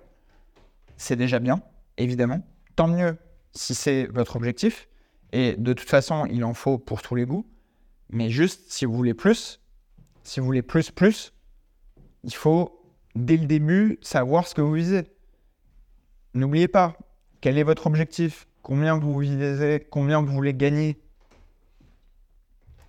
C'est 0.97 1.15
déjà 1.15 1.39
bien, 1.39 1.61
évidemment. 1.97 2.45
Tant 2.75 2.87
mieux 2.87 3.17
si 3.53 3.75
c'est 3.75 4.07
votre 4.07 4.35
objectif. 4.35 4.87
Et 5.31 5.55
de 5.57 5.73
toute 5.73 5.89
façon, 5.89 6.25
il 6.25 6.43
en 6.43 6.53
faut 6.53 6.77
pour 6.77 7.01
tous 7.01 7.15
les 7.15 7.25
goûts. 7.25 7.45
Mais 8.09 8.29
juste, 8.29 8.71
si 8.71 8.85
vous 8.85 8.93
voulez 8.93 9.13
plus, 9.13 9.61
si 10.23 10.39
vous 10.39 10.45
voulez 10.45 10.61
plus, 10.61 10.91
plus, 10.91 11.33
il 12.23 12.33
faut, 12.33 12.81
dès 13.15 13.37
le 13.37 13.45
début, 13.45 13.99
savoir 14.01 14.47
ce 14.47 14.55
que 14.55 14.61
vous 14.61 14.73
visez. 14.73 15.11
N'oubliez 16.33 16.67
pas, 16.67 16.97
quel 17.41 17.57
est 17.57 17.63
votre 17.63 17.87
objectif? 17.87 18.47
Combien 18.61 18.97
vous 18.97 19.17
visez? 19.19 19.85
Combien 19.89 20.21
vous 20.21 20.33
voulez 20.33 20.53
gagner? 20.53 21.01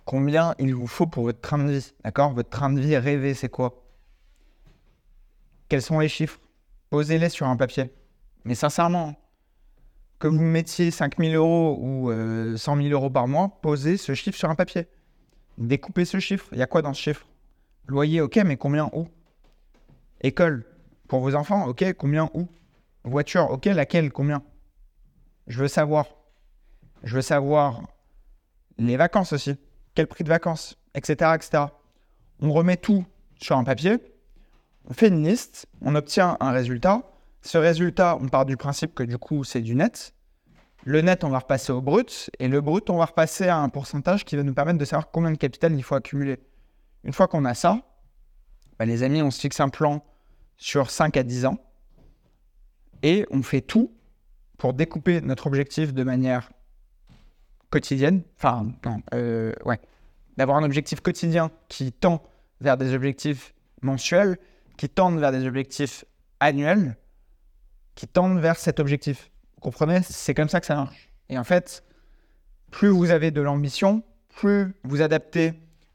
Combien 0.07 0.55
il 0.57 0.73
vous 0.73 0.87
faut 0.87 1.05
pour 1.05 1.23
votre 1.23 1.41
train 1.41 1.57
de 1.57 1.69
vie 1.69 1.93
D'accord? 2.05 2.31
Votre 2.31 2.49
train 2.49 2.71
de 2.71 2.79
vie 2.79 2.95
rêvé, 2.95 3.33
c'est 3.33 3.49
quoi? 3.49 3.83
Quels 5.67 5.81
sont 5.81 5.99
les 5.99 6.07
chiffres? 6.07 6.39
Posez-les 6.89 7.27
sur 7.27 7.45
un 7.45 7.57
papier. 7.57 7.91
Mais 8.45 8.55
sincèrement, 8.55 9.19
que 10.17 10.29
vous 10.29 10.39
mettiez 10.39 10.91
5 10.91 11.17
000 11.17 11.33
euros 11.33 11.77
ou 11.81 12.09
100 12.09 12.13
euh, 12.13 12.81
000 12.83 12.93
euros 12.93 13.09
par 13.09 13.27
mois, 13.27 13.59
posez 13.61 13.97
ce 13.97 14.13
chiffre 14.13 14.37
sur 14.37 14.49
un 14.49 14.55
papier. 14.55 14.87
Découpez 15.57 16.05
ce 16.05 16.21
chiffre. 16.21 16.47
Il 16.53 16.57
y 16.57 16.63
a 16.63 16.67
quoi 16.67 16.81
dans 16.81 16.93
ce 16.93 17.01
chiffre? 17.01 17.27
Loyer, 17.87 18.21
ok, 18.21 18.37
mais 18.45 18.55
combien 18.55 18.89
où? 18.93 19.09
École, 20.21 20.65
pour 21.09 21.19
vos 21.19 21.35
enfants, 21.35 21.67
ok, 21.67 21.91
combien 21.97 22.29
où? 22.33 22.47
Voiture, 23.03 23.51
ok, 23.51 23.65
laquelle, 23.65 24.13
combien? 24.13 24.41
Je 25.47 25.59
veux 25.59 25.67
savoir. 25.67 26.05
Je 27.03 27.15
veux 27.15 27.21
savoir 27.21 27.89
les 28.77 28.95
vacances 28.95 29.33
aussi. 29.33 29.57
Quel 29.97 30.05
prix 30.05 30.23
de 30.23 30.29
vacances, 30.29 30.77
etc., 30.93 31.31
etc. 31.33 31.63
On 32.39 32.53
remet 32.53 32.77
tout 32.77 33.03
sur 33.41 33.57
un 33.57 33.63
papier 33.63 33.97
on 34.85 34.93
fait 34.93 35.07
une 35.07 35.27
liste, 35.27 35.65
on 35.81 35.95
obtient 35.95 36.37
un 36.39 36.51
résultat. 36.51 37.01
Ce 37.41 37.57
résultat, 37.57 38.15
on 38.21 38.27
part 38.27 38.45
du 38.45 38.57
principe 38.57 38.93
que 38.93 39.01
du 39.01 39.17
coup, 39.17 39.43
c'est 39.43 39.61
du 39.61 39.73
net. 39.73 40.13
Le 40.85 41.01
net, 41.01 41.23
on 41.23 41.29
va 41.29 41.39
repasser 41.39 41.71
au 41.71 41.81
brut. 41.81 42.29
Et 42.37 42.47
le 42.47 42.61
brut, 42.61 42.89
on 42.91 42.97
va 42.97 43.05
repasser 43.05 43.47
à 43.47 43.57
un 43.57 43.69
pourcentage 43.69 44.23
qui 44.23 44.35
va 44.35 44.43
nous 44.43 44.53
permettre 44.53 44.77
de 44.77 44.85
savoir 44.85 45.09
combien 45.09 45.31
de 45.31 45.37
capital 45.37 45.73
il 45.73 45.81
faut 45.81 45.95
accumuler. 45.95 46.37
Une 47.03 47.11
fois 47.11 47.27
qu'on 47.27 47.43
a 47.43 47.55
ça, 47.55 47.81
bah, 48.77 48.85
les 48.85 49.01
amis, 49.01 49.23
on 49.23 49.31
se 49.31 49.41
fixe 49.41 49.59
un 49.59 49.69
plan 49.69 50.05
sur 50.57 50.91
5 50.91 51.17
à 51.17 51.23
10 51.23 51.47
ans. 51.47 51.57
Et 53.01 53.25
on 53.31 53.41
fait 53.41 53.61
tout 53.61 53.91
pour 54.59 54.75
découper 54.75 55.21
notre 55.21 55.47
objectif 55.47 55.91
de 55.91 56.03
manière 56.03 56.51
quotidienne. 57.69 58.23
Enfin, 58.37 58.71
euh, 59.13 59.53
ouais. 59.65 59.79
D'avoir 60.37 60.57
un 60.57 60.63
objectif 60.63 61.01
quotidien 61.01 61.51
qui 61.67 61.91
tend 61.91 62.21
vers 62.61 62.77
des 62.77 62.93
objectifs 62.93 63.53
mensuels 63.81 64.37
qui 64.77 64.89
tendent 64.89 65.19
vers 65.19 65.31
des 65.31 65.45
objectifs 65.45 66.05
annuels, 66.39 66.95
qui 67.95 68.07
tendent 68.07 68.39
vers 68.39 68.57
cet 68.57 68.79
objectif. 68.79 69.31
Vous 69.55 69.61
comprenez? 69.61 70.01
C'est 70.03 70.35
comme 70.35 70.49
ça 70.49 70.59
que 70.59 70.67
ça 70.67 70.75
marche. 70.75 71.09
Et 71.29 71.37
en 71.37 71.43
fait, 71.43 71.83
plus 72.71 72.89
vous 72.89 73.09
avez 73.09 73.31
de 73.31 73.41
l'ambition, 73.41 74.03
plus 74.29 74.75
vous 74.83 75.01
adaptez 75.01 75.53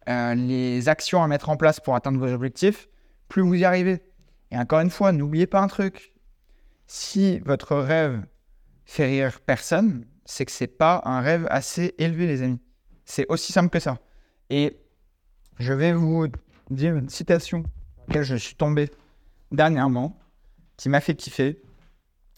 euh, 0.09 0.35
les 0.35 0.89
actions 0.89 1.23
à 1.23 1.29
mettre 1.29 1.49
en 1.49 1.57
place 1.57 1.79
pour 1.79 1.95
atteindre 1.95 2.19
vos 2.19 2.33
objectifs, 2.33 2.89
plus 3.29 3.43
vous 3.43 3.55
y 3.55 3.65
arrivez. 3.65 4.03
Et 4.51 4.59
encore 4.59 4.81
une 4.81 4.91
fois, 4.91 5.13
n'oubliez 5.13 5.47
pas 5.47 5.61
un 5.61 5.69
truc. 5.69 6.13
Si 6.89 7.39
votre 7.41 7.77
rêve 7.77 8.21
fait 8.85 9.07
rire 9.07 9.41
personne, 9.41 10.05
c'est 10.25 10.45
que 10.45 10.53
c'est 10.53 10.67
pas 10.67 11.03
un 11.05 11.21
rêve 11.21 11.47
assez 11.51 11.95
élevé, 11.99 12.27
les 12.27 12.43
amis. 12.43 12.61
C'est 13.05 13.27
aussi 13.29 13.53
simple 13.53 13.71
que 13.71 13.81
ça. 13.81 13.99
Et 14.51 14.79
je 15.59 15.73
vais 15.73 15.93
vous 15.93 16.27
dire 16.71 16.97
une 16.97 17.09
citation 17.09 17.65
je 18.21 18.35
suis 18.35 18.57
tombé 18.57 18.91
dernièrement, 19.51 20.19
qui 20.77 20.91
m'a 20.91 21.01
fait 21.01 21.15
kiffer 21.15 21.63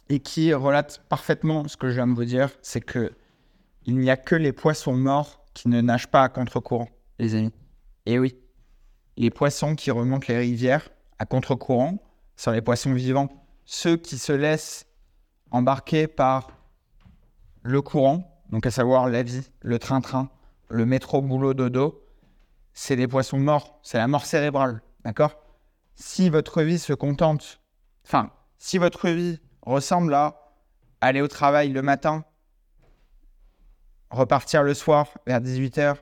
et 0.09 0.21
qui 0.21 0.55
relate 0.55 1.03
parfaitement 1.09 1.67
ce 1.67 1.77
que 1.77 1.89
je 1.89 1.95
viens 1.95 2.07
de 2.07 2.15
vous 2.15 2.25
dire, 2.25 2.51
c'est 2.63 2.81
que 2.81 3.13
il 3.87 3.99
n'y 3.99 4.11
a 4.11 4.17
que 4.17 4.35
les 4.35 4.53
poissons 4.53 4.95
morts 4.95 5.45
qui 5.53 5.69
ne 5.69 5.81
nagent 5.81 6.11
pas 6.11 6.23
à 6.23 6.29
contre-courant, 6.29 6.89
les 7.19 7.35
amis. 7.35 7.53
Et 8.07 8.19
oui, 8.19 8.37
les 9.17 9.31
poissons 9.31 9.75
qui 9.75 9.91
remontent 9.91 10.27
les 10.29 10.39
rivières 10.39 10.89
à 11.19 11.27
contre-courant 11.27 11.99
sont 12.37 12.51
les 12.53 12.63
poissons 12.63 12.95
vivants. 12.95 13.29
Ceux 13.65 13.97
qui 13.97 14.19
se 14.19 14.33
laissent 14.33 14.87
embarquer 15.51 16.07
par 16.07 16.49
le 17.65 17.81
courant, 17.83 18.31
donc 18.51 18.67
à 18.67 18.71
savoir 18.71 19.09
la 19.09 19.23
vie, 19.23 19.51
le 19.63 19.79
train-train, 19.79 20.31
le 20.69 20.85
métro 20.87 21.23
boulot 21.23 21.55
dodo, 21.55 22.07
c'est 22.75 22.95
des 22.95 23.09
poissons 23.09 23.39
morts, 23.39 23.81
c'est 23.83 23.97
la 23.97 24.07
mort 24.07 24.27
cérébrale, 24.27 24.83
d'accord? 25.03 25.37
Si 25.95 26.29
votre 26.29 26.63
vie 26.63 26.79
se 26.79 26.93
contente, 26.93 27.61
enfin, 28.05 28.31
si 28.59 28.77
votre 28.77 29.09
vie 29.09 29.41
ressemble 29.63 30.13
à 30.13 30.53
aller 31.01 31.23
au 31.23 31.29
travail 31.29 31.71
le 31.71 31.81
matin, 31.81 32.25
repartir 34.11 34.63
le 34.63 34.75
soir 34.75 35.09
vers 35.27 35.41
18h, 35.41 35.97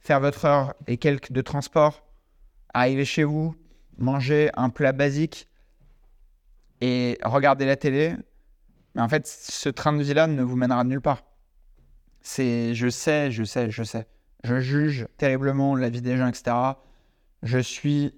faire 0.00 0.20
votre 0.20 0.46
heure 0.46 0.74
et 0.86 0.96
quelques 0.96 1.32
de 1.32 1.42
transport, 1.42 2.06
arriver 2.72 3.04
chez 3.04 3.24
vous, 3.24 3.54
manger 3.98 4.50
un 4.54 4.70
plat 4.70 4.92
basique 4.92 5.48
et 6.80 7.18
regarder 7.22 7.66
la 7.66 7.76
télé, 7.76 8.14
mais 8.96 9.02
en 9.02 9.08
fait, 9.10 9.26
ce 9.26 9.68
train 9.68 9.92
de 9.92 10.02
vie-là 10.02 10.26
ne 10.26 10.42
vous 10.42 10.56
mènera 10.56 10.82
nulle 10.82 11.02
part. 11.02 11.22
C'est, 12.22 12.74
je 12.74 12.88
sais, 12.88 13.30
je 13.30 13.44
sais, 13.44 13.70
je 13.70 13.82
sais. 13.82 14.06
Je 14.42 14.58
juge 14.58 15.06
terriblement 15.18 15.76
la 15.76 15.90
vie 15.90 16.00
des 16.00 16.16
gens, 16.16 16.28
etc. 16.28 16.56
Je 17.42 17.58
suis 17.58 18.14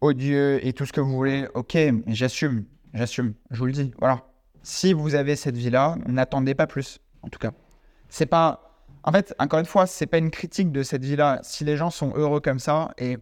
odieux 0.00 0.66
et 0.66 0.72
tout 0.72 0.86
ce 0.86 0.94
que 0.94 1.02
vous 1.02 1.12
voulez, 1.12 1.48
ok, 1.52 1.76
j'assume, 2.06 2.64
j'assume, 2.94 3.34
je 3.50 3.58
vous 3.58 3.66
le 3.66 3.72
dis. 3.72 3.92
Voilà. 3.98 4.24
Si 4.62 4.94
vous 4.94 5.14
avez 5.14 5.36
cette 5.36 5.56
vie-là, 5.56 5.96
n'attendez 6.06 6.54
pas 6.54 6.66
plus, 6.66 6.98
en 7.20 7.28
tout 7.28 7.38
cas. 7.38 7.52
C'est 8.08 8.26
pas. 8.26 8.80
En 9.02 9.12
fait, 9.12 9.34
encore 9.38 9.60
une 9.60 9.66
fois, 9.66 9.86
c'est 9.86 10.06
pas 10.06 10.18
une 10.18 10.30
critique 10.30 10.72
de 10.72 10.82
cette 10.82 11.04
vie-là. 11.04 11.40
Si 11.42 11.62
les 11.64 11.76
gens 11.76 11.90
sont 11.90 12.12
heureux 12.14 12.40
comme 12.40 12.58
ça, 12.58 12.92
et 12.96 13.18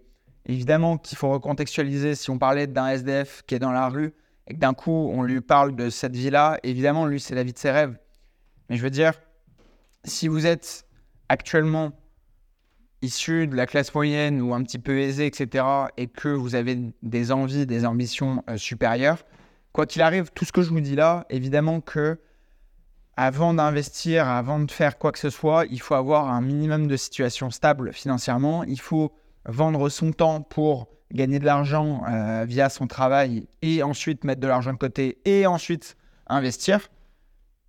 évidemment 0.46 0.96
qu'il 0.96 1.18
faut 1.18 1.30
recontextualiser, 1.30 2.14
si 2.14 2.30
on 2.30 2.38
parlait 2.38 2.68
d'un 2.68 2.86
SDF 2.86 3.42
qui 3.48 3.56
est 3.56 3.58
dans 3.58 3.72
la 3.72 3.88
rue 3.88 4.14
et 4.48 4.54
d'un 4.54 4.74
coup 4.74 5.10
on 5.12 5.22
lui 5.22 5.40
parle 5.40 5.76
de 5.76 5.90
cette 5.90 6.16
vie-là, 6.16 6.58
évidemment, 6.62 7.06
lui, 7.06 7.20
c'est 7.20 7.34
la 7.34 7.44
vie 7.44 7.52
de 7.52 7.58
ses 7.58 7.70
rêves. 7.70 7.96
Mais 8.68 8.76
je 8.76 8.82
veux 8.82 8.90
dire, 8.90 9.12
si 10.04 10.28
vous 10.28 10.46
êtes 10.46 10.86
actuellement 11.28 11.92
issu 13.02 13.46
de 13.46 13.54
la 13.54 13.66
classe 13.66 13.94
moyenne 13.94 14.40
ou 14.40 14.54
un 14.54 14.62
petit 14.62 14.78
peu 14.78 14.98
aisé, 14.98 15.26
etc., 15.26 15.64
et 15.96 16.08
que 16.08 16.28
vous 16.28 16.54
avez 16.54 16.78
des 17.02 17.32
envies, 17.32 17.66
des 17.66 17.86
ambitions 17.86 18.42
euh, 18.50 18.56
supérieures, 18.56 19.24
quoi 19.72 19.86
qu'il 19.86 20.02
arrive, 20.02 20.30
tout 20.34 20.44
ce 20.44 20.52
que 20.52 20.62
je 20.62 20.70
vous 20.70 20.80
dis 20.80 20.96
là, 20.96 21.24
évidemment 21.30 21.80
que 21.80 22.18
avant 23.16 23.52
d'investir, 23.52 24.28
avant 24.28 24.60
de 24.60 24.70
faire 24.70 24.96
quoi 24.96 25.10
que 25.10 25.18
ce 25.18 25.30
soit, 25.30 25.64
il 25.70 25.80
faut 25.80 25.94
avoir 25.94 26.28
un 26.28 26.40
minimum 26.40 26.86
de 26.86 26.96
situation 26.96 27.50
stable 27.50 27.92
financièrement. 27.92 28.62
Il 28.62 28.78
faut 28.78 29.12
vendre 29.44 29.88
son 29.88 30.12
temps 30.12 30.40
pour 30.40 30.88
gagner 31.12 31.38
de 31.38 31.44
l'argent 31.44 32.02
euh, 32.08 32.44
via 32.46 32.68
son 32.68 32.86
travail 32.86 33.48
et 33.62 33.82
ensuite 33.82 34.24
mettre 34.24 34.40
de 34.40 34.46
l'argent 34.46 34.72
de 34.72 34.78
côté 34.78 35.18
et 35.24 35.46
ensuite 35.46 35.96
investir. 36.26 36.88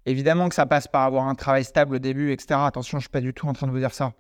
Évidemment 0.06 0.50
que 0.50 0.56
ça 0.56 0.66
passe 0.66 0.88
par 0.88 1.04
avoir 1.04 1.28
un 1.28 1.36
travail 1.36 1.64
stable 1.64 1.96
au 1.96 2.00
début, 2.00 2.32
etc. 2.32 2.60
Attention, 2.64 2.98
je 2.98 2.98
ne 2.98 3.02
suis 3.02 3.10
pas 3.10 3.22
du 3.22 3.34
tout 3.34 3.48
en 3.48 3.54
train 3.54 3.68
de 3.68 3.72
vous 3.72 3.80
dire 3.80 3.94
ça. 3.94 4.14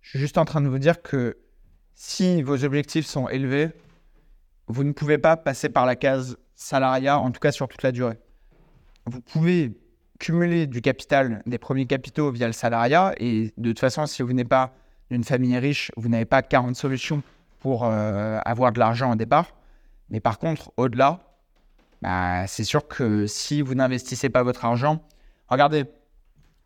Je 0.00 0.10
suis 0.10 0.18
juste 0.18 0.38
en 0.38 0.44
train 0.44 0.60
de 0.60 0.68
vous 0.68 0.78
dire 0.78 1.02
que 1.02 1.36
si 1.94 2.42
vos 2.42 2.64
objectifs 2.64 3.06
sont 3.06 3.28
élevés, 3.28 3.70
vous 4.68 4.84
ne 4.84 4.92
pouvez 4.92 5.18
pas 5.18 5.36
passer 5.36 5.68
par 5.68 5.86
la 5.86 5.96
case 5.96 6.36
salariat, 6.54 7.18
en 7.18 7.30
tout 7.30 7.40
cas 7.40 7.52
sur 7.52 7.68
toute 7.68 7.82
la 7.82 7.92
durée. 7.92 8.18
Vous 9.06 9.20
pouvez 9.20 9.72
cumuler 10.18 10.66
du 10.66 10.80
capital, 10.80 11.42
des 11.46 11.58
premiers 11.58 11.86
capitaux 11.86 12.30
via 12.30 12.46
le 12.46 12.52
salariat, 12.52 13.14
et 13.18 13.52
de 13.56 13.70
toute 13.70 13.80
façon, 13.80 14.06
si 14.06 14.22
vous 14.22 14.32
n'êtes 14.32 14.48
pas 14.48 14.74
d'une 15.10 15.24
famille 15.24 15.56
riche, 15.58 15.90
vous 15.96 16.08
n'avez 16.08 16.24
pas 16.24 16.42
40 16.42 16.74
solutions 16.74 17.22
euh, 17.74 18.38
avoir 18.44 18.72
de 18.72 18.78
l'argent 18.78 19.12
au 19.12 19.16
départ. 19.16 19.54
Mais 20.10 20.20
par 20.20 20.38
contre, 20.38 20.72
au-delà, 20.76 21.20
bah, 22.02 22.46
c'est 22.46 22.64
sûr 22.64 22.86
que 22.86 23.26
si 23.26 23.62
vous 23.62 23.74
n'investissez 23.74 24.28
pas 24.28 24.42
votre 24.42 24.64
argent, 24.64 25.02
regardez, 25.48 25.84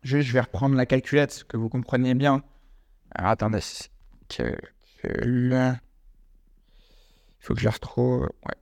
je, 0.03 0.17
vais 0.17 0.41
reprendre 0.41 0.75
la 0.75 0.85
calculette, 0.85 1.43
que 1.47 1.57
vous 1.57 1.69
compreniez 1.69 2.13
bien. 2.13 2.43
Alors, 3.15 3.31
attendez, 3.31 3.59
il 4.39 5.79
faut 7.39 7.53
que 7.53 7.59
je 7.59 7.65
la 7.65 7.71
retrouve. 7.71 8.29
Ouais. 8.45 8.55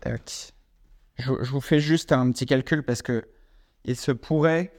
Tac. 0.00 0.52
Je, 1.18 1.30
vous 1.30 1.60
fais 1.60 1.80
juste 1.80 2.12
un 2.12 2.30
petit 2.32 2.46
calcul 2.46 2.82
parce 2.82 3.02
que 3.02 3.28
il 3.84 3.96
se 3.96 4.12
pourrait, 4.12 4.72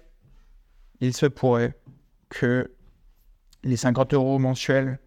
il 0.99 1.15
se 1.15 1.25
pourrait 1.27 1.77
que 2.29 2.71
les 3.63 3.77
50 3.77 4.13
euros 4.13 4.39
mensuels 4.39 4.99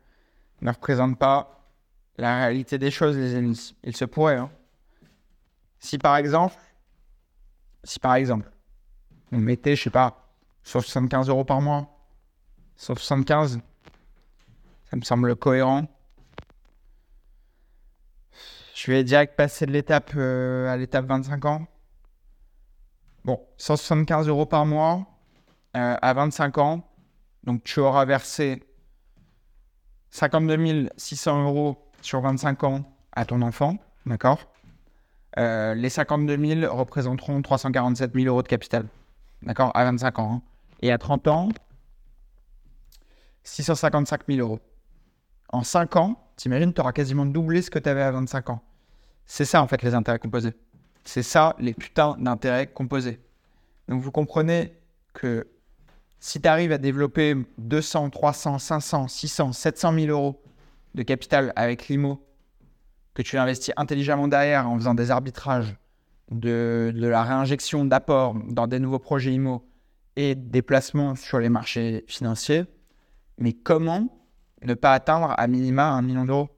ne 0.64 0.70
représentent 0.70 1.18
pas 1.18 1.68
la 2.16 2.38
réalité 2.38 2.78
des 2.78 2.90
choses, 2.90 3.16
les 3.16 3.34
amis. 3.34 3.76
Il 3.84 3.96
se 3.96 4.04
pourrait. 4.04 4.36
Hein. 4.36 4.50
Si 5.78 5.98
par 5.98 6.16
exemple, 6.16 6.56
si 7.84 8.00
par 8.00 8.14
exemple, 8.14 8.50
on 9.30 9.38
mettait, 9.38 9.76
je 9.76 9.84
sais 9.84 9.90
pas, 9.90 10.32
75 10.62 11.28
euros 11.28 11.44
par 11.44 11.60
mois, 11.60 12.08
75, 12.76 13.60
ça 14.90 14.96
me 14.96 15.02
semble 15.02 15.36
cohérent. 15.36 15.86
Je 18.74 18.90
vais 18.90 19.04
direct 19.04 19.36
passer 19.36 19.66
de 19.66 19.72
l'étape 19.72 20.12
euh, 20.16 20.72
à 20.72 20.76
l'étape 20.76 21.04
25 21.04 21.44
ans. 21.44 21.66
Bon, 23.24 23.40
175 23.58 24.28
euros 24.28 24.46
par 24.46 24.66
mois 24.66 25.06
euh, 25.76 25.96
à 26.00 26.12
25 26.14 26.58
ans. 26.58 26.88
Donc 27.44 27.62
tu 27.64 27.80
auras 27.80 28.04
versé 28.04 28.62
52 30.14 30.90
600 30.96 31.42
euros 31.42 31.76
sur 32.00 32.20
25 32.20 32.62
ans 32.62 32.84
à 33.10 33.24
ton 33.24 33.42
enfant. 33.42 33.78
D'accord? 34.06 34.48
Euh, 35.38 35.74
Les 35.74 35.88
52 35.88 36.60
000 36.60 36.72
représenteront 36.72 37.42
347 37.42 38.14
000 38.14 38.26
euros 38.26 38.44
de 38.44 38.46
capital. 38.46 38.86
D'accord? 39.42 39.72
À 39.74 39.84
25 39.84 40.18
ans. 40.20 40.34
Hein. 40.34 40.42
Et 40.82 40.92
à 40.92 40.98
30 40.98 41.26
ans, 41.26 41.48
655 43.42 44.20
000 44.28 44.38
euros. 44.38 44.60
En 45.48 45.64
5 45.64 45.96
ans, 45.96 46.16
t'imagines, 46.36 46.72
tu 46.72 46.80
auras 46.80 46.92
quasiment 46.92 47.26
doublé 47.26 47.60
ce 47.60 47.72
que 47.72 47.80
tu 47.80 47.88
avais 47.88 48.02
à 48.02 48.12
25 48.12 48.50
ans. 48.50 48.62
C'est 49.26 49.44
ça, 49.44 49.64
en 49.64 49.66
fait, 49.66 49.82
les 49.82 49.94
intérêts 49.94 50.20
composés. 50.20 50.54
C'est 51.02 51.24
ça, 51.24 51.56
les 51.58 51.74
putains 51.74 52.14
d'intérêts 52.20 52.68
composés. 52.68 53.20
Donc, 53.88 54.00
vous 54.00 54.12
comprenez 54.12 54.78
que 55.12 55.48
si 56.24 56.40
tu 56.40 56.48
arrives 56.48 56.72
à 56.72 56.78
développer 56.78 57.36
200, 57.58 58.08
300, 58.08 58.58
500, 58.58 59.08
600, 59.08 59.52
700 59.52 59.92
000 59.92 60.06
euros 60.06 60.42
de 60.94 61.02
capital 61.02 61.52
avec 61.54 61.88
l'IMO, 61.88 62.26
que 63.12 63.20
tu 63.20 63.36
investis 63.36 63.74
intelligemment 63.76 64.26
derrière 64.26 64.66
en 64.66 64.78
faisant 64.78 64.94
des 64.94 65.10
arbitrages, 65.10 65.76
de, 66.30 66.94
de 66.96 67.06
la 67.06 67.24
réinjection 67.24 67.84
d'apports 67.84 68.36
dans 68.48 68.66
des 68.66 68.78
nouveaux 68.78 68.98
projets 68.98 69.34
IMO 69.34 69.68
et 70.16 70.34
des 70.34 70.62
placements 70.62 71.14
sur 71.14 71.40
les 71.40 71.50
marchés 71.50 72.06
financiers, 72.08 72.64
mais 73.36 73.52
comment 73.52 74.08
ne 74.62 74.72
pas 74.72 74.94
atteindre 74.94 75.34
à 75.36 75.46
minima 75.46 75.90
un 75.90 76.00
million 76.00 76.24
d'euros? 76.24 76.48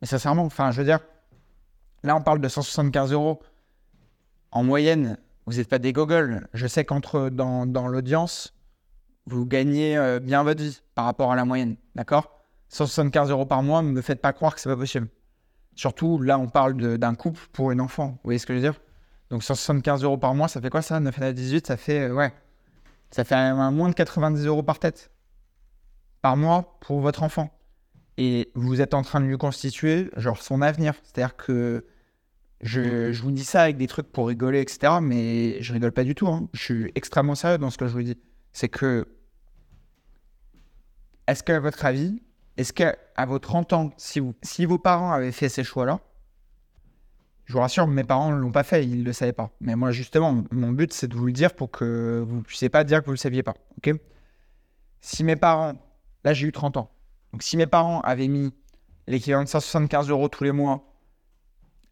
Mais 0.00 0.06
sincèrement, 0.06 0.44
enfin, 0.44 0.70
je 0.70 0.78
veux 0.78 0.86
dire, 0.86 1.00
là, 2.04 2.16
on 2.16 2.22
parle 2.22 2.40
de 2.40 2.48
175 2.48 3.12
euros. 3.12 3.42
En 4.50 4.64
moyenne, 4.64 5.18
vous 5.44 5.58
n'êtes 5.58 5.68
pas 5.68 5.78
des 5.78 5.92
gogoles. 5.92 6.48
Je 6.54 6.66
sais 6.66 6.86
qu'entre 6.86 7.28
dans, 7.28 7.66
dans 7.66 7.86
l'audience, 7.86 8.54
vous 9.28 9.46
gagnez 9.46 9.96
euh, 9.96 10.20
bien 10.20 10.42
votre 10.42 10.62
vie 10.62 10.80
par 10.94 11.04
rapport 11.04 11.32
à 11.32 11.36
la 11.36 11.44
moyenne. 11.44 11.76
D'accord? 11.94 12.32
175 12.68 13.30
euros 13.30 13.46
par 13.46 13.62
mois, 13.62 13.82
ne 13.82 13.90
me 13.90 14.02
faites 14.02 14.20
pas 14.20 14.32
croire 14.32 14.54
que 14.54 14.60
c'est 14.60 14.68
pas 14.68 14.76
possible. 14.76 15.08
Surtout, 15.74 16.20
là, 16.20 16.38
on 16.38 16.48
parle 16.48 16.98
d'un 16.98 17.14
couple 17.14 17.40
pour 17.52 17.70
une 17.70 17.80
enfant. 17.80 18.08
Vous 18.08 18.20
voyez 18.24 18.38
ce 18.38 18.46
que 18.46 18.52
je 18.52 18.58
veux 18.58 18.64
dire? 18.64 18.80
Donc, 19.30 19.42
175 19.42 20.02
euros 20.02 20.18
par 20.18 20.34
mois, 20.34 20.48
ça 20.48 20.60
fait 20.60 20.70
quoi 20.70 20.82
ça? 20.82 21.00
9 21.00 21.22
à 21.22 21.32
18, 21.32 21.66
ça 21.66 21.76
fait, 21.76 22.08
euh, 22.08 22.14
ouais, 22.14 22.32
ça 23.10 23.24
fait 23.24 23.52
moins 23.70 23.88
de 23.88 23.94
90 23.94 24.46
euros 24.46 24.62
par 24.62 24.78
tête 24.78 25.10
par 26.20 26.36
mois 26.36 26.78
pour 26.80 27.00
votre 27.00 27.22
enfant. 27.22 27.50
Et 28.16 28.50
vous 28.54 28.80
êtes 28.80 28.94
en 28.94 29.02
train 29.02 29.20
de 29.20 29.26
lui 29.26 29.38
constituer, 29.38 30.10
genre, 30.16 30.42
son 30.42 30.60
avenir. 30.62 30.94
C'est-à-dire 31.04 31.36
que 31.36 31.86
je, 32.60 33.12
je, 33.12 33.22
vous 33.22 33.30
dis 33.30 33.44
ça 33.44 33.62
avec 33.62 33.76
des 33.76 33.86
trucs 33.86 34.10
pour 34.10 34.26
rigoler, 34.26 34.60
etc. 34.60 34.94
Mais 35.00 35.62
je 35.62 35.72
rigole 35.72 35.92
pas 35.92 36.02
du 36.02 36.16
tout. 36.16 36.26
Hein. 36.26 36.48
Je 36.52 36.62
suis 36.62 36.92
extrêmement 36.96 37.36
sérieux 37.36 37.58
dans 37.58 37.70
ce 37.70 37.78
que 37.78 37.86
je 37.86 37.92
vous 37.92 38.02
dis. 38.02 38.18
C'est 38.52 38.68
que, 38.68 39.06
est-ce 41.28 41.44
qu'à 41.44 41.60
votre 41.60 41.84
avis, 41.84 42.20
est-ce 42.56 42.72
qu'à 42.72 42.96
vos 43.26 43.38
30 43.38 43.72
ans, 43.74 43.90
si, 43.96 44.18
vous, 44.18 44.34
si 44.42 44.64
vos 44.66 44.78
parents 44.78 45.12
avaient 45.12 45.30
fait 45.30 45.48
ces 45.48 45.62
choix-là, 45.62 46.00
je 47.44 47.52
vous 47.52 47.60
rassure, 47.60 47.86
mes 47.86 48.04
parents 48.04 48.30
ne 48.30 48.36
l'ont 48.36 48.50
pas 48.50 48.64
fait, 48.64 48.84
ils 48.84 49.00
ne 49.00 49.04
le 49.04 49.12
savaient 49.12 49.32
pas. 49.32 49.50
Mais 49.60 49.76
moi, 49.76 49.90
justement, 49.90 50.44
mon 50.50 50.72
but, 50.72 50.92
c'est 50.92 51.08
de 51.08 51.14
vous 51.14 51.26
le 51.26 51.32
dire 51.32 51.54
pour 51.54 51.70
que 51.70 52.24
vous 52.26 52.38
ne 52.38 52.42
puissiez 52.42 52.68
pas 52.68 52.82
dire 52.82 53.00
que 53.00 53.06
vous 53.06 53.12
ne 53.12 53.16
le 53.16 53.20
saviez 53.20 53.42
pas. 53.42 53.54
si 55.00 55.22
mes 55.22 55.36
parents 55.36 55.74
Là, 56.24 56.34
j'ai 56.34 56.48
eu 56.48 56.52
30 56.52 56.76
ans. 56.78 56.90
Donc, 57.32 57.42
si 57.42 57.56
mes 57.56 57.66
parents 57.66 58.00
avaient 58.00 58.28
mis 58.28 58.52
l'équivalent 59.06 59.44
de 59.44 59.48
175 59.48 60.10
euros 60.10 60.28
tous 60.28 60.44
les 60.44 60.52
mois 60.52 60.92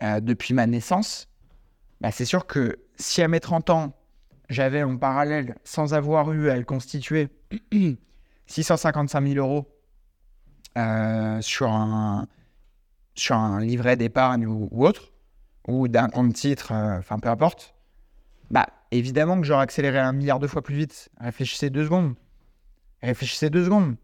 euh, 0.03 0.21
depuis 0.21 0.53
ma 0.53 0.67
naissance, 0.67 1.29
bah, 2.01 2.11
c'est 2.11 2.25
sûr 2.25 2.47
que 2.47 2.79
si 2.97 3.23
à 3.23 3.29
mes 3.29 3.41
30 3.41 3.71
ans, 3.71 3.93
j'avais 4.49 4.83
en 4.83 4.97
parallèle, 4.97 5.57
sans 5.65 5.95
avoir 5.95 6.33
eu 6.33 6.51
à 6.51 6.57
le 6.57 6.65
constituer, 6.65 7.29
655 8.47 9.27
000 9.27 9.47
euros 9.47 9.67
euh, 10.77 11.41
sur, 11.41 11.69
un, 11.71 12.27
sur 13.15 13.37
un 13.37 13.61
livret 13.61 13.97
d'épargne 13.97 14.47
ou, 14.47 14.85
autre, 14.85 15.13
ou 15.67 15.89
d'un 15.89 16.09
compte 16.09 16.35
titre, 16.35 16.73
euh, 16.73 16.99
enfin 16.99 17.19
peu 17.19 17.29
importe, 17.29 17.75
bah 18.51 18.67
évidemment 18.91 19.41
que 19.41 19.47
j'aurais 19.47 19.63
accéléré 19.63 19.99
un 19.99 20.13
milliard 20.13 20.39
de 20.39 20.47
fois 20.47 20.63
plus 20.63 20.77
vite. 20.77 21.09
Réfléchissez 21.21 21.71
deux 21.71 21.85
secondes. 21.85 22.15
Réfléchissez 23.03 23.51
deux 23.51 23.65
secondes. 23.65 23.97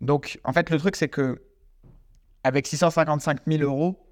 Donc, 0.00 0.40
en 0.44 0.52
fait, 0.52 0.70
le 0.70 0.78
truc, 0.78 0.96
c'est 0.96 1.08
que 1.08 1.42
avec 2.44 2.66
655 2.66 3.40
000 3.46 3.62
euros 3.62 4.06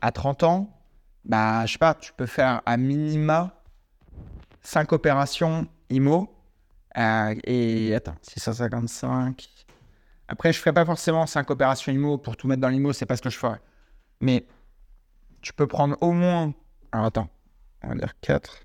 à 0.00 0.12
30 0.12 0.42
ans, 0.42 0.82
bah, 1.24 1.66
je 1.66 1.72
sais 1.72 1.78
pas, 1.78 1.94
tu 1.94 2.12
peux 2.12 2.26
faire 2.26 2.62
à 2.66 2.76
minima 2.76 3.62
5 4.62 4.92
opérations 4.92 5.66
IMO. 5.90 6.32
Euh, 6.98 7.34
et 7.44 7.94
attends, 7.94 8.16
655. 8.22 9.48
Après, 10.28 10.52
je 10.52 10.58
ferai 10.58 10.72
pas 10.72 10.84
forcément 10.84 11.26
5 11.26 11.50
opérations 11.50 11.92
IMO 11.92 12.18
pour 12.18 12.36
tout 12.36 12.46
mettre 12.46 12.60
dans 12.60 12.68
l'IMO, 12.68 12.92
c'est 12.92 13.06
pas 13.06 13.16
ce 13.16 13.22
que 13.22 13.30
je 13.30 13.38
ferais. 13.38 13.60
Mais 14.20 14.46
tu 15.40 15.52
peux 15.52 15.66
prendre 15.66 15.96
au 16.00 16.12
moins. 16.12 16.54
Alors 16.92 17.06
attends, 17.06 17.28
on 17.82 17.88
va 17.88 17.94
dire 17.94 18.18
4. 18.20 18.62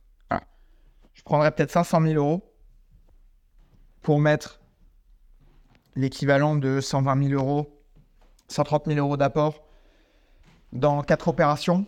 Je 1.13 1.23
prendrais 1.23 1.51
peut-être 1.51 1.71
500 1.71 2.01
000 2.03 2.13
euros 2.13 2.53
pour 4.01 4.19
mettre 4.19 4.61
l'équivalent 5.95 6.55
de 6.55 6.79
120 6.79 7.29
000 7.29 7.41
euros, 7.41 7.81
130 8.49 8.85
000 8.85 8.99
euros 8.99 9.17
d'apport 9.17 9.67
dans 10.71 11.01
quatre 11.01 11.27
opérations. 11.27 11.85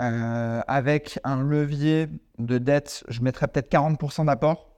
Euh, 0.00 0.60
avec 0.68 1.18
un 1.24 1.42
levier 1.42 2.08
de 2.38 2.58
dette, 2.58 3.02
je 3.08 3.22
mettrais 3.22 3.48
peut-être 3.48 3.72
40% 3.72 4.26
d'apport 4.26 4.68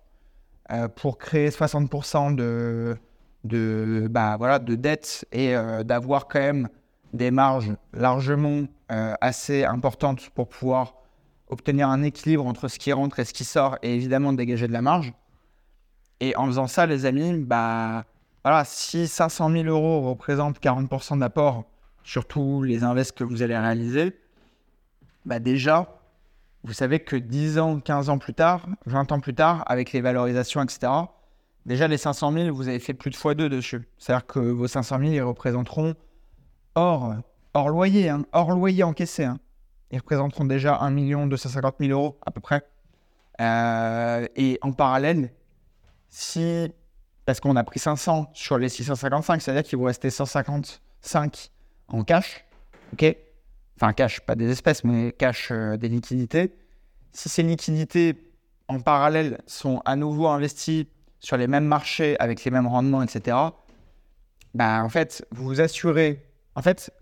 pour 0.96 1.18
créer 1.18 1.48
60% 1.50 2.34
de, 2.34 2.96
de, 3.44 4.08
bah, 4.10 4.36
voilà, 4.38 4.58
de 4.58 4.74
dette 4.74 5.26
et 5.32 5.56
euh, 5.56 5.82
d'avoir 5.82 6.28
quand 6.28 6.40
même 6.40 6.68
des 7.12 7.30
marges 7.30 7.72
largement 7.92 8.66
assez 8.88 9.64
importantes 9.64 10.30
pour 10.30 10.48
pouvoir 10.48 10.94
obtenir 11.48 11.88
un 11.88 12.02
équilibre 12.02 12.46
entre 12.46 12.68
ce 12.68 12.78
qui 12.78 12.92
rentre 12.92 13.18
et 13.18 13.24
ce 13.24 13.32
qui 13.32 13.44
sort 13.44 13.76
et 13.82 13.94
évidemment 13.94 14.32
dégager 14.32 14.68
de 14.68 14.72
la 14.72 14.82
marge. 14.82 15.12
Et 16.20 16.36
en 16.36 16.46
faisant 16.46 16.66
ça, 16.66 16.86
les 16.86 17.06
amis, 17.06 17.38
bah, 17.38 18.04
voilà, 18.44 18.64
si 18.64 19.08
500 19.08 19.50
000 19.50 19.64
euros 19.64 20.08
représentent 20.08 20.60
40% 20.60 21.18
d'apport 21.18 21.64
sur 22.04 22.26
tous 22.26 22.62
les 22.62 22.84
invests 22.84 23.12
que 23.12 23.24
vous 23.24 23.42
allez 23.42 23.56
réaliser, 23.56 24.16
bah 25.24 25.38
déjà, 25.38 25.99
vous 26.64 26.72
savez 26.72 27.00
que 27.00 27.16
10 27.16 27.58
ans, 27.58 27.80
15 27.80 28.10
ans 28.10 28.18
plus 28.18 28.34
tard, 28.34 28.66
20 28.86 29.12
ans 29.12 29.20
plus 29.20 29.34
tard, 29.34 29.64
avec 29.66 29.92
les 29.92 30.00
valorisations, 30.00 30.62
etc., 30.62 30.92
déjà 31.66 31.88
les 31.88 31.96
500 31.96 32.32
000, 32.32 32.54
vous 32.54 32.68
avez 32.68 32.78
fait 32.78 32.94
plus 32.94 33.10
de 33.10 33.16
x2 33.16 33.48
dessus. 33.48 33.88
C'est-à-dire 33.98 34.26
que 34.26 34.38
vos 34.38 34.66
500 34.66 34.98
000, 34.98 35.10
ils 35.12 35.22
représenteront 35.22 35.94
hors, 36.74 37.14
hors 37.54 37.68
loyer, 37.70 38.08
hein, 38.08 38.24
hors 38.32 38.50
loyer 38.50 38.82
encaissé. 38.82 39.24
Hein. 39.24 39.38
Ils 39.90 39.98
représenteront 39.98 40.44
déjà 40.44 40.78
1 40.80 41.26
250 41.26 41.76
000 41.80 41.92
euros 41.92 42.18
à 42.24 42.30
peu 42.30 42.40
près. 42.40 42.62
Euh, 43.40 44.26
et 44.36 44.58
en 44.62 44.72
parallèle, 44.72 45.32
si 46.08 46.70
parce 47.24 47.40
qu'on 47.40 47.56
a 47.56 47.64
pris 47.64 47.78
500 47.78 48.30
sur 48.34 48.58
les 48.58 48.68
655, 48.68 49.40
c'est-à-dire 49.40 49.62
qu'il 49.62 49.78
vous 49.78 49.84
restait 49.84 50.10
155 50.10 51.50
en 51.88 52.02
cash, 52.02 52.44
ok 52.92 53.16
Enfin, 53.80 53.94
cash, 53.94 54.20
pas 54.20 54.34
des 54.34 54.50
espèces, 54.50 54.84
mais 54.84 55.10
cash 55.10 55.48
euh, 55.50 55.78
des 55.78 55.88
liquidités. 55.88 56.54
Si 57.12 57.30
ces 57.30 57.42
liquidités, 57.42 58.30
en 58.68 58.78
parallèle, 58.78 59.40
sont 59.46 59.80
à 59.86 59.96
nouveau 59.96 60.26
investies 60.26 60.86
sur 61.18 61.38
les 61.38 61.46
mêmes 61.46 61.64
marchés, 61.64 62.14
avec 62.20 62.44
les 62.44 62.50
mêmes 62.50 62.66
rendements, 62.66 63.02
etc., 63.02 63.38
bah, 64.52 64.82
en 64.84 64.90
fait, 64.90 65.26
vous 65.30 65.44
vous 65.44 65.60
assurez, 65.62 66.26
en 66.56 66.60
fait, 66.60 66.92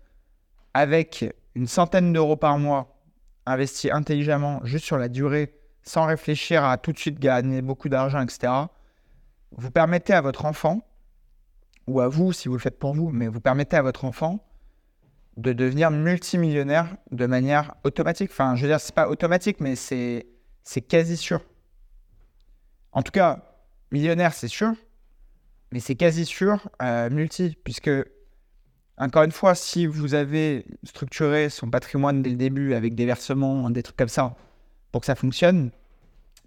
avec 0.73 1.25
une 1.53 1.67
centaine 1.67 2.13
d'euros 2.13 2.37
par 2.37 2.57
mois 2.57 2.97
investis 3.45 3.91
intelligemment, 3.91 4.61
juste 4.63 4.85
sur 4.85 4.97
la 4.97 5.09
durée, 5.09 5.53
sans 5.83 6.05
réfléchir 6.05 6.63
à 6.63 6.77
tout 6.77 6.93
de 6.93 6.97
suite 6.97 7.19
gagner 7.19 7.61
beaucoup 7.61 7.89
d'argent, 7.89 8.21
etc., 8.21 8.53
vous 9.51 9.71
permettez 9.71 10.13
à 10.13 10.21
votre 10.21 10.45
enfant, 10.45 10.79
ou 11.87 11.99
à 11.99 12.07
vous 12.07 12.31
si 12.31 12.47
vous 12.47 12.53
le 12.53 12.61
faites 12.61 12.79
pour 12.79 12.93
vous, 12.93 13.09
mais 13.09 13.27
vous 13.27 13.41
permettez 13.41 13.75
à 13.75 13.81
votre 13.81 14.05
enfant 14.05 14.45
de 15.39 15.53
devenir 15.53 15.89
multimillionnaire 15.89 16.97
de 17.11 17.25
manière 17.25 17.75
automatique. 17.85 18.29
Enfin, 18.31 18.55
je 18.55 18.63
veux 18.63 18.67
dire, 18.67 18.79
c'est 18.79 18.93
pas 18.93 19.07
automatique, 19.07 19.61
mais 19.61 19.75
c'est, 19.75 20.25
quasi 20.87 21.15
sûr. 21.15 21.41
En 22.91 23.01
tout 23.03 23.11
cas, 23.11 23.41
millionnaire, 23.91 24.33
c'est 24.33 24.49
sûr, 24.49 24.73
mais 25.71 25.79
c'est 25.79 25.95
quasi 25.95 26.25
sûr 26.25 26.69
euh, 26.81 27.09
multi, 27.09 27.57
puisque, 27.63 27.89
encore 28.97 29.23
une 29.23 29.31
fois, 29.31 29.55
si 29.55 29.85
vous 29.85 30.13
avez 30.13 30.65
structuré 30.83 31.49
son 31.49 31.69
patrimoine 31.69 32.21
dès 32.21 32.31
le 32.31 32.35
début 32.35 32.73
avec 32.73 32.95
des 32.95 33.05
versements, 33.05 33.69
des 33.69 33.81
trucs 33.81 33.97
comme 33.97 34.09
ça, 34.09 34.35
pour 34.91 35.01
que 35.01 35.05
ça 35.05 35.15
fonctionne, 35.15 35.71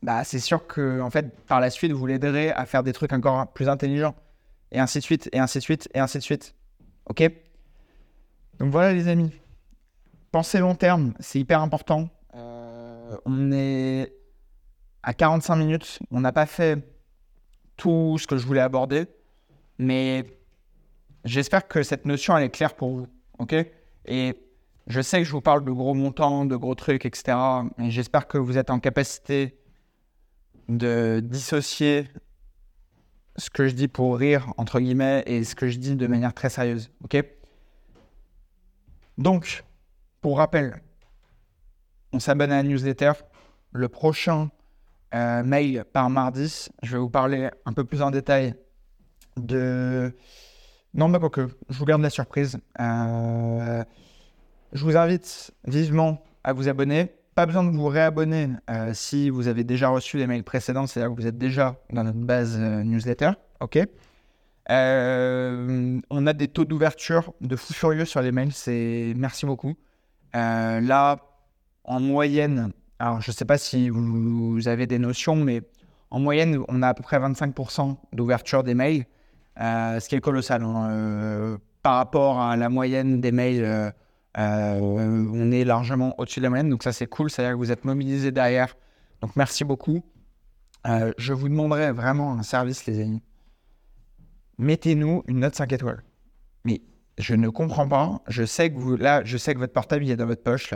bah, 0.03 0.23
c'est 0.25 0.41
sûr 0.41 0.67
que, 0.67 1.01
en 1.01 1.09
fait, 1.09 1.35
par 1.47 1.61
la 1.61 1.71
suite, 1.71 1.93
vous 1.93 2.07
l'aiderez 2.07 2.51
à 2.51 2.67
faire 2.67 2.83
des 2.83 2.93
trucs 2.93 3.15
encore 3.15 3.51
plus 3.55 3.71
intelligents, 3.71 4.15
et 4.71 4.81
ainsi 4.81 4.99
de 4.99 5.05
suite, 5.05 5.31
et 5.33 5.39
ainsi 5.39 5.59
de 5.59 5.63
suite, 5.63 5.89
et 5.95 5.99
ainsi 5.99 6.19
de 6.19 6.23
suite. 6.23 6.55
Ok? 7.07 7.23
Donc 8.63 8.71
voilà 8.71 8.93
les 8.93 9.09
amis, 9.09 9.33
pensez 10.31 10.61
long 10.61 10.77
terme, 10.77 11.15
c'est 11.19 11.41
hyper 11.41 11.61
important. 11.63 12.09
Euh, 12.37 13.17
on 13.25 13.51
est 13.51 14.15
à 15.03 15.15
45 15.15 15.57
minutes, 15.57 15.99
on 16.13 16.21
n'a 16.21 16.31
pas 16.31 16.47
fait 16.47 16.79
tout 17.77 18.19
ce 18.21 18.29
que 18.29 18.37
je 18.37 18.47
voulais 18.47 18.61
aborder, 18.61 19.07
mais 19.79 20.39
j'espère 21.25 21.67
que 21.67 21.83
cette 21.83 22.07
notion 22.07 22.37
elle 22.37 22.45
est 22.45 22.51
claire 22.51 22.77
pour 22.77 22.91
vous, 22.91 23.09
ok? 23.41 23.57
Et 24.05 24.39
je 24.87 25.01
sais 25.01 25.19
que 25.19 25.25
je 25.25 25.33
vous 25.33 25.41
parle 25.41 25.65
de 25.65 25.73
gros 25.73 25.95
montants, 25.95 26.45
de 26.45 26.55
gros 26.55 26.77
trucs, 26.77 27.05
etc. 27.05 27.37
Et 27.81 27.91
j'espère 27.91 28.29
que 28.29 28.39
vous 28.39 28.59
êtes 28.59 28.71
en 28.71 28.79
capacité 28.79 29.59
de 30.69 31.19
dissocier 31.21 32.07
ce 33.35 33.51
que 33.51 33.67
je 33.67 33.75
dis 33.75 33.89
pour 33.89 34.17
rire, 34.17 34.55
entre 34.57 34.79
guillemets, 34.79 35.25
et 35.27 35.43
ce 35.43 35.57
que 35.57 35.67
je 35.67 35.79
dis 35.79 35.97
de 35.97 36.07
manière 36.07 36.33
très 36.33 36.49
sérieuse, 36.49 36.93
ok? 37.03 37.25
Donc, 39.19 39.65
pour 40.21 40.39
rappel, 40.39 40.81
on 42.13 42.21
s'abonne 42.21 42.53
à 42.53 42.57
la 42.57 42.69
newsletter. 42.69 43.13
Le 43.73 43.89
prochain 43.89 44.51
euh, 45.15 45.43
mail 45.43 45.85
par 45.93 46.11
mardi, 46.11 46.69
je 46.83 46.93
vais 46.93 46.99
vous 46.99 47.11
parler 47.11 47.51
un 47.67 47.73
peu 47.73 47.85
plus 47.85 48.03
en 48.03 48.11
détail 48.11 48.55
de... 49.37 50.15
Non, 50.95 51.09
mais 51.09 51.19
que 51.31 51.49
je 51.71 51.79
vous 51.79 51.85
garde 51.87 52.03
la 52.03 52.11
surprise. 52.11 52.59
Euh, 52.79 53.83
je 54.73 54.85
vous 54.85 54.97
invite 54.97 55.53
vivement 55.67 56.23
à 56.45 56.53
vous 56.53 56.69
abonner. 56.69 57.15
Pas 57.35 57.47
besoin 57.47 57.65
de 57.65 57.71
vous 57.71 57.87
réabonner 57.87 58.51
euh, 58.69 58.93
si 58.93 59.31
vous 59.31 59.49
avez 59.49 59.65
déjà 59.65 59.89
reçu 59.89 60.19
les 60.19 60.27
mails 60.27 60.45
précédents, 60.45 60.87
c'est-à-dire 60.87 61.15
que 61.15 61.21
vous 61.21 61.27
êtes 61.27 61.39
déjà 61.39 61.77
dans 61.91 62.05
notre 62.05 62.19
base 62.19 62.59
newsletter. 62.59 63.31
OK 63.61 63.79
euh, 64.73 66.01
on 66.09 66.27
a 66.27 66.33
des 66.33 66.49
taux 66.49 66.65
d'ouverture 66.65 67.35
de 67.41 67.57
fou 67.57 67.75
furieux 67.75 68.05
sur 68.05 68.23
les 68.23 68.33
mails. 68.33 68.53
C'est 68.53 69.13
merci 69.17 69.45
beaucoup. 69.45 69.75
Euh, 70.35 70.81
là, 70.81 71.19
en 71.85 72.01
moyenne, 72.01 72.73
alors 72.99 73.21
je 73.21 73.31
ne 73.31 73.35
sais 73.35 73.45
pas 73.45 73.59
si 73.59 73.91
vous, 73.91 74.69
avez 74.69 74.87
des 74.87 74.99
notions, 74.99 75.37
mais 75.37 75.63
en 76.11 76.21
moyenne, 76.21 76.59
on 76.69 76.83
a 76.83 76.89
à 76.89 76.95
peu 76.95 77.03
près 77.03 77.19
25% 77.19 77.97
d'ouverture 78.13 78.63
des 78.63 78.75
mails, 78.75 79.05
euh, 79.61 80.01
ce 80.01 80.09
qui 80.09 80.15
est 80.15 80.21
colossal. 80.21 80.63
Hein. 80.63 81.59
par 81.83 81.97
rapport 81.97 82.41
à 82.41 82.57
la 82.57 82.69
moyenne 82.69 83.21
des 83.21 83.33
mails, 83.33 83.93
on 84.37 85.53
est 85.53 85.65
largement 85.65 86.15
au-dessus 86.19 86.41
de 86.41 86.45
la 86.45 86.51
moyenne. 86.51 86.71
Donc 86.71 86.83
ça, 86.83 86.93
c'est 86.93 87.07
cool. 87.07 87.31
C'est-à-dire 87.31 87.53
que 87.55 87.59
vous 87.59 87.73
êtes 87.73 87.85
mobilisés 87.85 88.33
derrière. 88.33 88.75
Donc 89.21 89.37
merci 89.37 89.65
beaucoup. 89.65 90.03
je 90.87 91.33
vous 91.33 91.49
demanderai 91.49 91.93
vraiment 91.93 92.33
un 92.33 92.43
service, 92.43 92.87
les 92.87 93.01
amis 93.01 93.23
mettez-nous 94.59 95.25
une 95.27 95.41
note 95.41 95.55
5 95.55 95.73
étoiles. 95.73 96.03
Mais 96.65 96.83
je 97.19 97.35
ne 97.35 97.49
comprends 97.49 97.89
pas. 97.89 98.23
Je 98.29 98.45
sais 98.45 98.71
que 98.71 98.79
votre 98.79 99.73
portable 99.73 100.05
il 100.05 100.11
est 100.11 100.17
dans 100.17 100.27
votre 100.27 100.43
poche 100.43 100.75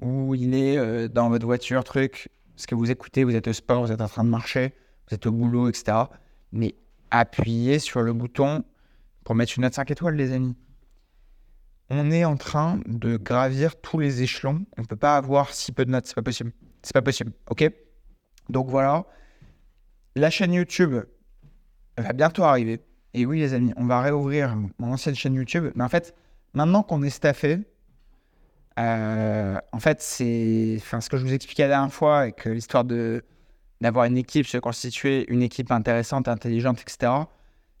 ou 0.00 0.34
il 0.34 0.54
est 0.54 0.76
euh, 0.76 1.08
dans 1.08 1.28
votre 1.28 1.46
voiture, 1.46 1.84
truc. 1.84 2.28
Ce 2.56 2.66
que 2.66 2.74
vous 2.74 2.90
écoutez, 2.90 3.24
vous 3.24 3.34
êtes 3.34 3.48
au 3.48 3.52
sport, 3.52 3.84
vous 3.84 3.92
êtes 3.92 4.00
en 4.00 4.08
train 4.08 4.24
de 4.24 4.30
marcher, 4.30 4.74
vous 5.08 5.14
êtes 5.14 5.26
au 5.26 5.32
boulot, 5.32 5.68
etc. 5.68 5.98
Mais 6.52 6.74
appuyez 7.10 7.78
sur 7.78 8.02
le 8.02 8.12
bouton 8.12 8.64
pour 9.24 9.34
mettre 9.34 9.52
une 9.56 9.62
note 9.62 9.74
5 9.74 9.90
étoiles, 9.90 10.16
les 10.16 10.32
amis. 10.32 10.56
On 11.88 12.10
est 12.10 12.24
en 12.24 12.36
train 12.36 12.80
de 12.86 13.16
gravir 13.16 13.80
tous 13.80 13.98
les 13.98 14.22
échelons. 14.22 14.64
On 14.76 14.82
ne 14.82 14.86
peut 14.86 14.96
pas 14.96 15.16
avoir 15.16 15.52
si 15.54 15.72
peu 15.72 15.84
de 15.84 15.90
notes, 15.90 16.06
c'est 16.06 16.14
pas 16.14 16.22
possible. 16.22 16.52
C'est 16.82 16.92
pas 16.92 17.02
possible, 17.02 17.32
ok? 17.48 17.70
Donc 18.48 18.68
voilà. 18.68 19.04
La 20.14 20.30
chaîne 20.30 20.52
YouTube 20.52 20.96
va 21.98 22.12
bientôt 22.12 22.42
arriver. 22.44 22.80
Et 23.16 23.24
oui, 23.24 23.38
les 23.38 23.54
amis, 23.54 23.72
on 23.78 23.86
va 23.86 24.02
réouvrir 24.02 24.54
mon 24.78 24.92
ancienne 24.92 25.14
chaîne 25.14 25.32
YouTube. 25.32 25.72
Mais 25.74 25.82
en 25.82 25.88
fait, 25.88 26.14
maintenant 26.52 26.82
qu'on 26.82 27.02
est 27.02 27.08
staffé, 27.08 27.60
euh, 28.78 29.58
en 29.72 29.80
fait, 29.80 30.02
c'est 30.02 30.74
enfin, 30.76 31.00
ce 31.00 31.08
que 31.08 31.16
je 31.16 31.24
vous 31.24 31.32
expliquais 31.32 31.62
la 31.62 31.70
dernière 31.70 31.92
fois, 31.92 32.18
avec 32.20 32.44
l'histoire 32.44 32.84
de 32.84 33.24
d'avoir 33.80 34.04
une 34.04 34.18
équipe, 34.18 34.46
se 34.46 34.58
constituer 34.58 35.24
une 35.30 35.42
équipe 35.42 35.70
intéressante, 35.70 36.28
intelligente, 36.28 36.80
etc. 36.82 37.12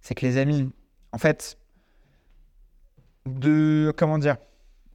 C'est 0.00 0.14
que 0.14 0.24
les 0.24 0.38
amis, 0.38 0.70
en 1.12 1.18
fait, 1.18 1.58
de 3.26 3.92
comment 3.94 4.18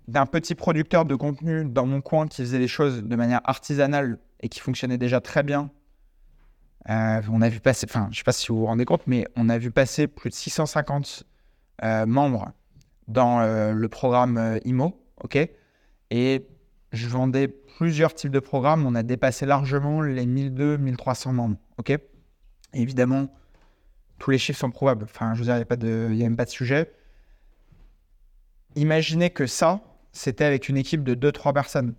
d'un 0.08 0.26
petit 0.26 0.56
producteur 0.56 1.06
de 1.06 1.14
contenu 1.14 1.66
dans 1.66 1.86
mon 1.86 2.02
coin 2.02 2.28
qui 2.28 2.42
faisait 2.42 2.60
les 2.60 2.68
choses 2.68 3.04
de 3.04 3.16
manière 3.16 3.42
artisanale 3.44 4.18
et 4.40 4.50
qui 4.50 4.60
fonctionnait 4.60 4.98
déjà 4.98 5.22
très 5.22 5.44
bien 5.44 5.70
euh, 6.90 7.22
on 7.32 7.42
a 7.42 7.50
vu 7.50 7.60
passer, 7.60 7.86
enfin, 7.90 8.10
je 8.12 8.18
sais 8.18 8.24
pas 8.24 8.32
si 8.32 8.48
vous 8.48 8.60
vous 8.60 8.66
rendez 8.66 8.86
compte, 8.86 9.06
mais 9.06 9.26
on 9.36 9.50
a 9.50 9.58
vu 9.58 9.72
passer 9.72 10.08
plus 10.08 10.30
de 10.30 10.36
650 10.36 11.24
euh, 11.84 12.06
membres 12.06 12.52
dans 13.08 13.42
euh, 13.42 13.74
le 13.74 13.88
programme 13.88 14.60
IMO, 14.66 15.00
ok? 15.24 15.38
Et 16.10 16.48
je 16.92 17.08
vendais 17.08 17.48
plusieurs 17.48 18.14
types 18.14 18.32
de 18.32 18.40
programmes. 18.40 18.86
On 18.86 18.96
a 18.96 19.04
dépassé 19.04 19.46
largement 19.46 20.02
les 20.02 20.26
1200, 20.26 20.80
1300 20.80 21.34
membres, 21.34 21.58
ok? 21.78 21.98
Évidemment, 22.74 23.28
tous 24.18 24.32
les 24.32 24.38
chiffres 24.38 24.60
sont 24.60 24.72
probables. 24.72 25.04
Enfin, 25.04 25.34
je 25.34 25.40
veux 25.40 25.46
dire, 25.46 25.58
il 25.58 26.16
n'y 26.16 26.24
a, 26.24 26.26
a 26.26 26.30
même 26.30 26.38
pas 26.38 26.46
de 26.46 26.50
sujet. 26.50 26.92
Imaginez 28.76 29.30
que 29.30 29.46
ça, 29.46 29.82
c'était 30.14 30.46
avec 30.46 30.70
une 30.70 30.78
équipe 30.78 31.04
de 31.04 31.16
2-3 31.16 31.54
personnes. 31.54 31.94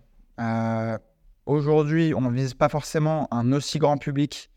Aujourd'hui, 1.46 2.14
on 2.14 2.20
ne 2.20 2.30
vise 2.30 2.54
pas 2.54 2.68
forcément 2.68 3.28
un 3.32 3.52
aussi 3.52 3.78
grand 3.78 3.98
public 3.98 4.51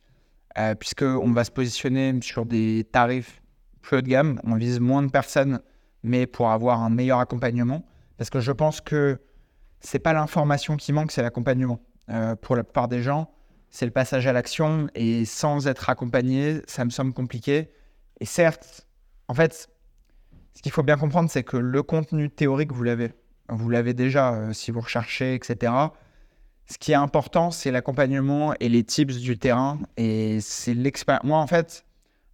euh, 0.57 0.75
puisqu'on 0.75 1.31
va 1.31 1.43
se 1.43 1.51
positionner 1.51 2.17
sur 2.21 2.45
des 2.45 2.87
tarifs 2.91 3.41
plus 3.81 3.97
haut 3.97 4.01
de 4.01 4.07
gamme. 4.07 4.39
On 4.43 4.55
vise 4.55 4.79
moins 4.79 5.03
de 5.03 5.11
personnes, 5.11 5.59
mais 6.03 6.27
pour 6.27 6.49
avoir 6.49 6.81
un 6.81 6.89
meilleur 6.89 7.19
accompagnement. 7.19 7.85
Parce 8.17 8.29
que 8.29 8.39
je 8.39 8.51
pense 8.51 8.81
que 8.81 9.19
c'est 9.79 9.99
pas 9.99 10.13
l'information 10.13 10.77
qui 10.77 10.93
manque, 10.93 11.11
c'est 11.11 11.21
l'accompagnement. 11.21 11.79
Euh, 12.09 12.35
pour 12.35 12.55
la 12.55 12.63
plupart 12.63 12.87
des 12.87 13.01
gens, 13.01 13.31
c'est 13.69 13.85
le 13.85 13.91
passage 13.91 14.27
à 14.27 14.33
l'action 14.33 14.87
et 14.95 15.25
sans 15.25 15.67
être 15.67 15.89
accompagné, 15.89 16.61
ça 16.67 16.85
me 16.85 16.89
semble 16.89 17.13
compliqué. 17.13 17.69
Et 18.19 18.25
certes, 18.25 18.87
en 19.27 19.33
fait, 19.33 19.69
ce 20.53 20.61
qu'il 20.61 20.71
faut 20.71 20.83
bien 20.83 20.97
comprendre, 20.97 21.29
c'est 21.29 21.43
que 21.43 21.57
le 21.57 21.83
contenu 21.83 22.29
théorique, 22.29 22.71
vous 22.71 22.83
l'avez. 22.83 23.11
Vous 23.49 23.69
l'avez 23.69 23.93
déjà 23.93 24.33
euh, 24.33 24.53
si 24.53 24.71
vous 24.71 24.81
recherchez, 24.81 25.35
etc. 25.35 25.71
Ce 26.67 26.77
qui 26.79 26.91
est 26.91 26.95
important, 26.95 27.51
c'est 27.51 27.71
l'accompagnement 27.71 28.53
et 28.59 28.69
les 28.69 28.83
tips 28.83 29.17
du 29.17 29.37
terrain. 29.37 29.79
Et 29.97 30.39
c'est 30.41 30.73
l'expérience. 30.73 31.23
Moi, 31.23 31.37
en 31.37 31.47
fait, 31.47 31.85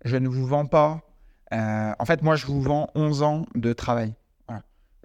je 0.06 0.16
ne 0.16 0.28
vous 0.28 0.46
vends 0.46 0.66
pas. 0.66 1.02
Euh, 1.54 1.92
en 2.00 2.06
fait, 2.06 2.22
moi, 2.22 2.36
je 2.36 2.46
vous 2.46 2.62
vends 2.62 2.90
11 2.96 3.24
ans 3.24 3.46
de 3.56 3.74
travail. 3.74 4.14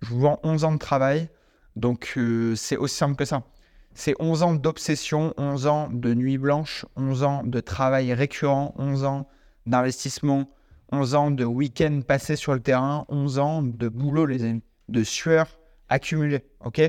Je 0.02 0.10
vous 0.10 0.20
vends 0.20 0.38
11 0.42 0.64
ans 0.64 0.72
de 0.72 0.78
travail. 0.78 1.28
Donc, 1.74 2.12
euh, 2.16 2.54
c'est 2.54 2.76
aussi 2.76 2.96
simple 2.96 3.16
que 3.16 3.24
ça. 3.24 3.42
C'est 3.94 4.14
11 4.20 4.42
ans 4.42 4.54
d'obsession, 4.54 5.32
11 5.38 5.66
ans 5.66 5.88
de 5.90 6.12
nuit 6.14 6.38
blanche, 6.38 6.84
11 6.96 7.22
ans 7.22 7.42
de 7.44 7.60
travail 7.60 8.12
récurrent, 8.12 8.74
11 8.76 9.04
ans 9.04 9.26
d'investissement, 9.64 10.50
11 10.92 11.14
ans 11.14 11.30
de 11.30 11.44
week-end 11.44 12.02
passé 12.06 12.36
sur 12.36 12.52
le 12.52 12.60
terrain, 12.60 13.06
11 13.08 13.38
ans 13.38 13.62
de 13.62 13.88
boulot, 13.88 14.26
les 14.26 14.44
amis, 14.44 14.62
de 14.88 15.02
sueur 15.02 15.58
accumulée. 15.88 16.44
OK? 16.64 16.80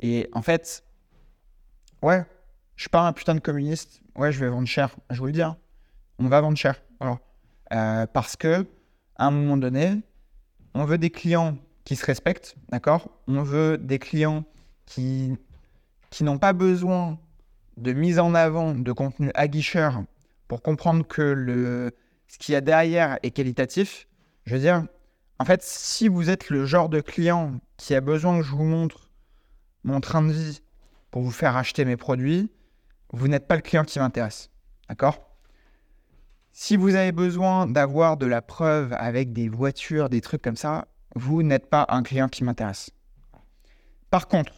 Et 0.00 0.28
en 0.32 0.42
fait, 0.42 0.84
Ouais, 2.02 2.24
je 2.76 2.82
suis 2.82 2.90
pas 2.90 3.06
un 3.06 3.12
putain 3.12 3.34
de 3.34 3.40
communiste. 3.40 4.00
Ouais, 4.14 4.30
je 4.30 4.38
vais 4.38 4.48
vendre 4.48 4.68
cher. 4.68 4.94
Je 5.10 5.18
vous 5.18 5.26
le 5.26 5.32
dis, 5.32 5.42
hein. 5.42 5.56
on 6.18 6.28
va 6.28 6.40
vendre 6.40 6.56
cher. 6.56 6.80
Euh, 7.72 8.06
parce 8.06 8.36
que, 8.36 8.66
à 9.16 9.26
un 9.26 9.30
moment 9.30 9.56
donné, 9.56 10.00
on 10.74 10.84
veut 10.84 10.96
des 10.96 11.10
clients 11.10 11.58
qui 11.84 11.96
se 11.96 12.06
respectent, 12.06 12.56
d'accord? 12.70 13.10
On 13.26 13.42
veut 13.42 13.78
des 13.78 13.98
clients 13.98 14.44
qui, 14.86 15.36
qui 16.10 16.24
n'ont 16.24 16.38
pas 16.38 16.52
besoin 16.52 17.18
de 17.76 17.92
mise 17.92 18.18
en 18.18 18.34
avant 18.34 18.74
de 18.74 18.92
contenu 18.92 19.30
aguicheur 19.34 20.02
pour 20.46 20.62
comprendre 20.62 21.06
que 21.06 21.22
le, 21.22 21.94
ce 22.26 22.38
qu'il 22.38 22.52
y 22.52 22.56
a 22.56 22.60
derrière 22.60 23.18
est 23.22 23.30
qualitatif. 23.30 24.06
Je 24.46 24.54
veux 24.54 24.60
dire, 24.60 24.84
en 25.38 25.44
fait, 25.44 25.62
si 25.62 26.08
vous 26.08 26.30
êtes 26.30 26.48
le 26.48 26.64
genre 26.64 26.88
de 26.88 27.00
client 27.00 27.60
qui 27.76 27.94
a 27.94 28.00
besoin 28.00 28.38
que 28.38 28.44
je 28.44 28.52
vous 28.52 28.64
montre 28.64 29.10
mon 29.84 30.00
train 30.00 30.22
de 30.22 30.32
vie 30.32 30.62
pour 31.10 31.22
vous 31.22 31.30
faire 31.30 31.56
acheter 31.56 31.84
mes 31.84 31.96
produits, 31.96 32.50
vous 33.12 33.28
n'êtes 33.28 33.46
pas 33.46 33.56
le 33.56 33.62
client 33.62 33.84
qui 33.84 33.98
m'intéresse. 33.98 34.50
D'accord? 34.88 35.30
Si 36.52 36.76
vous 36.76 36.94
avez 36.94 37.12
besoin 37.12 37.66
d'avoir 37.66 38.16
de 38.16 38.26
la 38.26 38.42
preuve 38.42 38.92
avec 38.94 39.32
des 39.32 39.48
voitures, 39.48 40.08
des 40.08 40.20
trucs 40.20 40.42
comme 40.42 40.56
ça, 40.56 40.88
vous 41.14 41.42
n'êtes 41.42 41.70
pas 41.70 41.86
un 41.88 42.02
client 42.02 42.28
qui 42.28 42.44
m'intéresse. 42.44 42.90
Par 44.10 44.28
contre, 44.28 44.52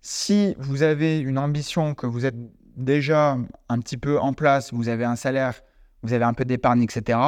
si 0.00 0.54
vous 0.58 0.82
avez 0.82 1.18
une 1.18 1.38
ambition, 1.38 1.94
que 1.94 2.06
vous 2.06 2.24
êtes 2.24 2.36
déjà 2.76 3.36
un 3.68 3.80
petit 3.80 3.96
peu 3.96 4.18
en 4.20 4.32
place, 4.32 4.72
vous 4.72 4.88
avez 4.88 5.04
un 5.04 5.16
salaire, 5.16 5.60
vous 6.02 6.12
avez 6.12 6.24
un 6.24 6.34
peu 6.34 6.44
d'épargne, 6.44 6.82
etc., 6.82 7.18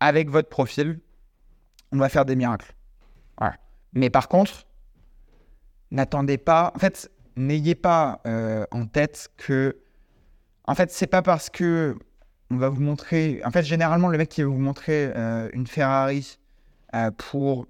avec 0.00 0.30
votre 0.30 0.48
profil, 0.48 1.00
on 1.92 1.98
va 1.98 2.08
faire 2.08 2.24
des 2.24 2.36
miracles. 2.36 2.74
Mais 3.96 4.10
par 4.10 4.28
contre, 4.28 4.66
n'attendez 5.94 6.38
pas. 6.38 6.72
En 6.74 6.78
fait, 6.78 7.10
n'ayez 7.36 7.74
pas 7.74 8.20
euh, 8.26 8.66
en 8.70 8.86
tête 8.86 9.30
que. 9.36 9.78
En 10.66 10.74
fait, 10.74 10.90
c'est 10.90 11.06
pas 11.06 11.22
parce 11.22 11.50
que 11.50 11.96
on 12.50 12.56
va 12.56 12.68
vous 12.68 12.82
montrer. 12.82 13.40
En 13.44 13.50
fait, 13.50 13.62
généralement, 13.62 14.08
le 14.08 14.18
mec 14.18 14.28
qui 14.28 14.42
va 14.42 14.48
vous 14.48 14.58
montrer 14.58 15.12
euh, 15.16 15.48
une 15.52 15.66
Ferrari 15.66 16.38
euh, 16.94 17.10
pour 17.10 17.66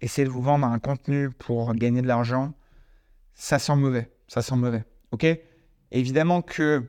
essayer 0.00 0.26
de 0.26 0.32
vous 0.32 0.42
vendre 0.42 0.66
un 0.66 0.78
contenu 0.78 1.30
pour 1.30 1.74
gagner 1.74 2.02
de 2.02 2.08
l'argent, 2.08 2.52
ça 3.34 3.58
sent 3.58 3.76
mauvais. 3.76 4.10
Ça 4.28 4.42
sent 4.42 4.56
mauvais. 4.56 4.84
OK? 5.12 5.26
Évidemment 5.90 6.42
que 6.42 6.84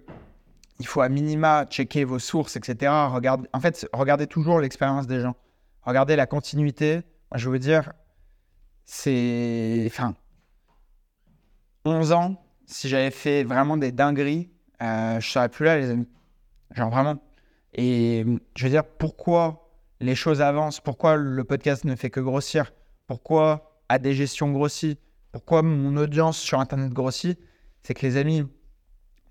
il 0.80 0.88
faut 0.88 1.02
à 1.02 1.10
minima 1.10 1.66
checker 1.70 2.04
vos 2.04 2.20
sources, 2.20 2.56
etc. 2.56 2.92
En 2.92 3.60
fait, 3.62 3.88
regardez 3.94 4.28
toujours 4.28 4.60
l'expérience 4.60 5.08
des 5.08 5.20
gens. 5.20 5.36
Regardez 5.84 6.16
la 6.16 6.26
continuité. 6.26 6.96
Moi, 7.32 7.38
je 7.38 7.50
veux 7.50 7.60
dire, 7.60 7.94
c'est. 8.86 9.84
Enfin, 9.88 10.16
11 11.86 12.12
ans, 12.12 12.44
si 12.66 12.88
j'avais 12.90 13.12
fait 13.12 13.44
vraiment 13.44 13.78
des 13.78 13.92
dingueries, 13.92 14.50
euh, 14.82 15.20
je 15.20 15.30
serais 15.30 15.50
plus 15.50 15.66
là, 15.66 15.78
les 15.78 15.90
amis. 15.90 16.08
Genre 16.72 16.90
vraiment. 16.90 17.22
Et 17.74 18.26
je 18.56 18.64
veux 18.64 18.70
dire, 18.70 18.86
pourquoi 18.86 19.70
les 20.00 20.16
choses 20.16 20.42
avancent? 20.42 20.80
Pourquoi 20.80 21.16
le 21.16 21.44
podcast 21.44 21.86
ne 21.86 21.96
fait 21.96 22.10
que 22.10 22.20
grossir? 22.20 22.74
Pourquoi 23.08 23.74
gestions 24.02 24.52
grossit? 24.52 25.00
Pourquoi 25.32 25.62
mon 25.62 25.98
audience 25.98 26.38
sur 26.38 26.60
Internet 26.60 26.92
grossit? 26.94 27.40
C'est 27.84 27.94
que 27.94 28.06
les 28.06 28.18
amis, 28.18 28.44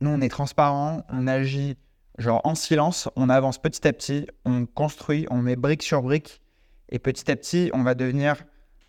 nous, 0.00 0.11
on 0.11 0.20
est 0.20 0.28
transparent, 0.28 1.05
on 1.09 1.26
agit 1.26 1.76
genre 2.18 2.40
en 2.44 2.55
silence, 2.55 3.09
on 3.16 3.28
avance 3.28 3.59
petit 3.59 3.86
à 3.86 3.92
petit, 3.92 4.26
on 4.44 4.66
construit, 4.66 5.26
on 5.30 5.38
met 5.38 5.57
brique 5.57 5.82
sur 5.82 6.03
brique, 6.03 6.42
et 6.90 6.98
petit 6.98 7.30
à 7.30 7.36
petit, 7.36 7.70
on 7.72 7.82
va 7.82 7.94
devenir 7.94 8.44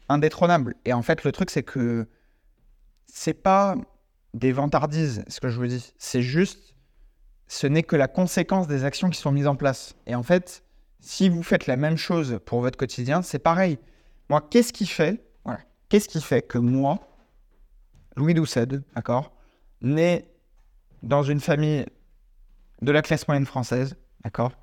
indétrônable. 0.10 0.76
Et 0.86 0.94
en 0.94 1.02
fait, 1.02 1.24
le 1.24 1.32
truc, 1.32 1.50
c'est 1.50 1.64
que 1.64 2.08
c'est 3.16 3.36
pas 3.36 3.76
des 4.34 4.52
vantardises, 4.52 5.24
ce 5.28 5.40
que 5.40 5.48
je 5.48 5.60
vous 5.60 5.68
dis. 5.68 5.94
C'est 6.00 6.24
juste, 6.24 6.74
ce 7.48 7.68
n'est 7.68 7.84
que 7.84 7.96
la 7.96 8.08
conséquence 8.08 8.68
des 8.68 8.86
actions 8.86 9.12
qui 9.12 9.20
sont 9.20 9.32
mises 9.32 9.46
en 9.46 9.56
place. 9.56 9.96
Et 10.08 10.16
en 10.16 10.24
fait, 10.24 10.64
si 11.00 11.30
vous 11.30 11.44
faites 11.44 11.68
la 11.68 11.78
même 11.78 11.96
chose 11.96 12.40
pour 12.44 12.62
votre 12.62 12.76
quotidien, 12.76 13.22
c'est 13.22 13.38
pareil. 13.38 13.78
Moi, 14.30 14.42
qu'est-ce 14.42 14.74
qui 14.74 14.88
fait, 14.88 15.24
voilà, 15.46 15.60
qu'est-ce 15.90 16.10
qui 16.10 16.22
fait 16.22 16.42
que 16.42 16.58
moi, 16.58 17.08
Louis 18.16 18.34
Doucet, 18.34 18.66
d'accord, 18.96 19.32
né 19.82 20.26
dans 21.04 21.22
une 21.22 21.40
famille 21.40 21.86
de 22.82 22.92
la 22.92 23.04
classe 23.04 23.28
moyenne 23.28 23.46
française, 23.46 23.96
d'accord, 24.24 24.54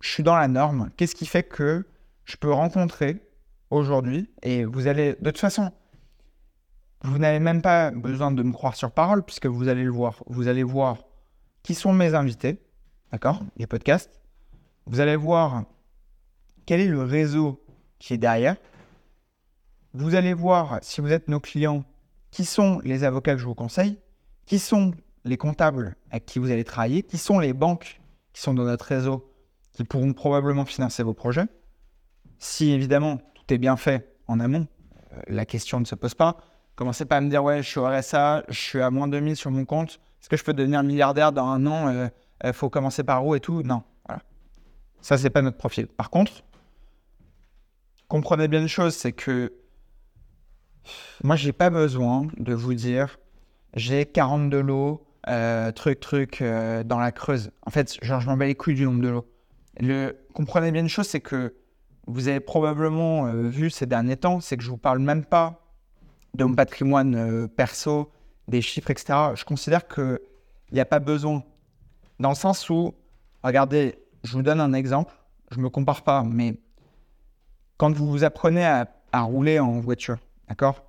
je 0.00 0.10
suis 0.10 0.24
dans 0.24 0.36
la 0.36 0.48
norme. 0.48 0.90
Qu'est-ce 0.96 1.14
qui 1.14 1.26
fait 1.26 1.44
que 1.44 1.86
je 2.24 2.36
peux 2.36 2.52
rencontrer 2.52 3.22
aujourd'hui, 3.70 4.28
et 4.42 4.64
vous 4.64 4.88
allez, 4.88 5.12
de 5.20 5.30
toute 5.30 5.38
façon, 5.38 5.70
vous 7.04 7.18
n'avez 7.18 7.40
même 7.40 7.62
pas 7.62 7.90
besoin 7.90 8.30
de 8.30 8.42
me 8.42 8.52
croire 8.52 8.76
sur 8.76 8.92
parole, 8.92 9.24
puisque 9.24 9.46
vous 9.46 9.68
allez 9.68 9.84
le 9.84 9.90
voir. 9.90 10.22
Vous 10.26 10.48
allez 10.48 10.62
voir 10.62 10.98
qui 11.62 11.74
sont 11.74 11.92
mes 11.92 12.14
invités, 12.14 12.60
d'accord 13.10 13.40
Les 13.56 13.66
podcasts. 13.66 14.20
Vous 14.86 15.00
allez 15.00 15.16
voir 15.16 15.64
quel 16.66 16.80
est 16.80 16.88
le 16.88 17.02
réseau 17.02 17.64
qui 17.98 18.14
est 18.14 18.18
derrière. 18.18 18.56
Vous 19.94 20.14
allez 20.14 20.34
voir, 20.34 20.78
si 20.82 21.00
vous 21.00 21.12
êtes 21.12 21.28
nos 21.28 21.40
clients, 21.40 21.84
qui 22.30 22.44
sont 22.44 22.80
les 22.84 23.04
avocats 23.04 23.34
que 23.34 23.40
je 23.40 23.46
vous 23.46 23.54
conseille, 23.54 23.98
qui 24.46 24.58
sont 24.58 24.92
les 25.24 25.36
comptables 25.36 25.96
avec 26.10 26.26
qui 26.26 26.38
vous 26.38 26.50
allez 26.50 26.64
travailler, 26.64 27.02
qui 27.02 27.18
sont 27.18 27.38
les 27.38 27.52
banques 27.52 28.00
qui 28.32 28.40
sont 28.40 28.54
dans 28.54 28.64
notre 28.64 28.86
réseau, 28.86 29.30
qui 29.72 29.84
pourront 29.84 30.12
probablement 30.14 30.64
financer 30.64 31.02
vos 31.02 31.14
projets. 31.14 31.46
Si 32.38 32.70
évidemment 32.70 33.18
tout 33.34 33.54
est 33.54 33.58
bien 33.58 33.76
fait 33.76 34.16
en 34.26 34.40
amont, 34.40 34.66
euh, 35.12 35.20
la 35.28 35.44
question 35.44 35.78
ne 35.80 35.84
se 35.84 35.94
pose 35.94 36.14
pas. 36.14 36.38
Commencez 36.74 37.04
pas 37.04 37.18
à 37.18 37.20
me 37.20 37.28
dire, 37.28 37.44
ouais, 37.44 37.62
je 37.62 37.68
suis 37.68 37.78
au 37.78 37.86
RSA, 37.86 38.44
je 38.48 38.58
suis 38.58 38.80
à 38.80 38.90
moins 38.90 39.06
de 39.06 39.12
2000 39.12 39.36
sur 39.36 39.50
mon 39.50 39.64
compte. 39.64 40.00
Est-ce 40.20 40.28
que 40.28 40.36
je 40.36 40.44
peux 40.44 40.54
devenir 40.54 40.82
milliardaire 40.82 41.32
dans 41.32 41.46
un 41.46 41.66
an 41.66 41.90
Il 41.90 41.96
euh, 41.96 42.08
euh, 42.44 42.52
faut 42.52 42.70
commencer 42.70 43.04
par 43.04 43.26
où 43.26 43.34
et 43.34 43.40
tout? 43.40 43.62
Non. 43.62 43.82
Voilà. 44.06 44.22
Ça, 45.02 45.18
c'est 45.18 45.30
pas 45.30 45.42
notre 45.42 45.58
profil. 45.58 45.86
Par 45.86 46.08
contre, 46.08 46.44
comprenez 48.08 48.48
bien 48.48 48.62
une 48.62 48.68
chose, 48.68 48.94
c'est 48.94 49.12
que 49.12 49.52
moi, 51.22 51.36
j'ai 51.36 51.52
pas 51.52 51.68
besoin 51.68 52.26
de 52.38 52.54
vous 52.54 52.74
dire, 52.74 53.18
j'ai 53.74 54.06
42 54.06 54.60
lots, 54.60 55.06
euh, 55.28 55.72
truc, 55.72 56.00
truc, 56.00 56.42
dans 56.42 56.98
la 56.98 57.12
Creuse. 57.12 57.50
En 57.66 57.70
fait, 57.70 58.02
genre, 58.02 58.20
je 58.20 58.28
m'en 58.28 58.36
bats 58.36 58.46
les 58.46 58.54
couilles 58.54 58.74
du 58.74 58.86
nombre 58.86 59.02
de 59.02 59.08
lots. 59.08 59.28
Le... 59.78 60.16
Comprenez 60.32 60.72
bien 60.72 60.82
une 60.82 60.88
chose, 60.88 61.06
c'est 61.06 61.20
que 61.20 61.54
vous 62.06 62.28
avez 62.28 62.40
probablement 62.40 63.30
vu 63.32 63.68
ces 63.70 63.86
derniers 63.86 64.16
temps, 64.16 64.40
c'est 64.40 64.56
que 64.56 64.64
je 64.64 64.70
vous 64.70 64.78
parle 64.78 64.98
même 64.98 65.24
pas 65.24 65.61
de 66.34 66.44
mon 66.44 66.54
patrimoine 66.54 67.14
euh, 67.14 67.46
perso, 67.46 68.10
des 68.48 68.62
chiffres, 68.62 68.90
etc., 68.90 69.14
je 69.34 69.44
considère 69.44 69.86
qu'il 69.86 70.18
n'y 70.72 70.80
a 70.80 70.84
pas 70.84 70.98
besoin. 70.98 71.42
Dans 72.18 72.30
le 72.30 72.34
sens 72.34 72.68
où, 72.70 72.94
regardez, 73.42 73.98
je 74.24 74.32
vous 74.32 74.42
donne 74.42 74.60
un 74.60 74.72
exemple, 74.72 75.12
je 75.50 75.58
ne 75.58 75.62
me 75.62 75.68
compare 75.68 76.02
pas, 76.02 76.22
mais 76.22 76.58
quand 77.76 77.92
vous 77.92 78.08
vous 78.08 78.24
apprenez 78.24 78.64
à, 78.64 78.88
rouler 79.12 79.58
en 79.58 79.80
voiture, 79.80 80.18
d'accord? 80.48 80.84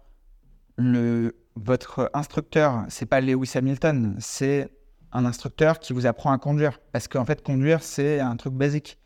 Le, 0.78 1.36
Votre 1.56 2.10
instructeur, 2.14 2.86
c'est 2.88 3.06
pas 3.06 3.20
Lewis 3.20 3.52
Hamilton, 3.56 4.16
c'est 4.20 4.70
un 5.12 5.26
instructeur 5.26 5.80
qui 5.80 5.94
vous 5.94 6.06
apprend 6.06 6.32
à 6.32 6.38
conduire. 6.38 6.80
Parce 6.92 7.08
qu'en 7.08 7.26
fait, 7.26 7.44
conduire, 7.44 7.84
c'est 7.84 8.20
un 8.20 8.36
truc 8.36 8.54
basique. 8.54 8.98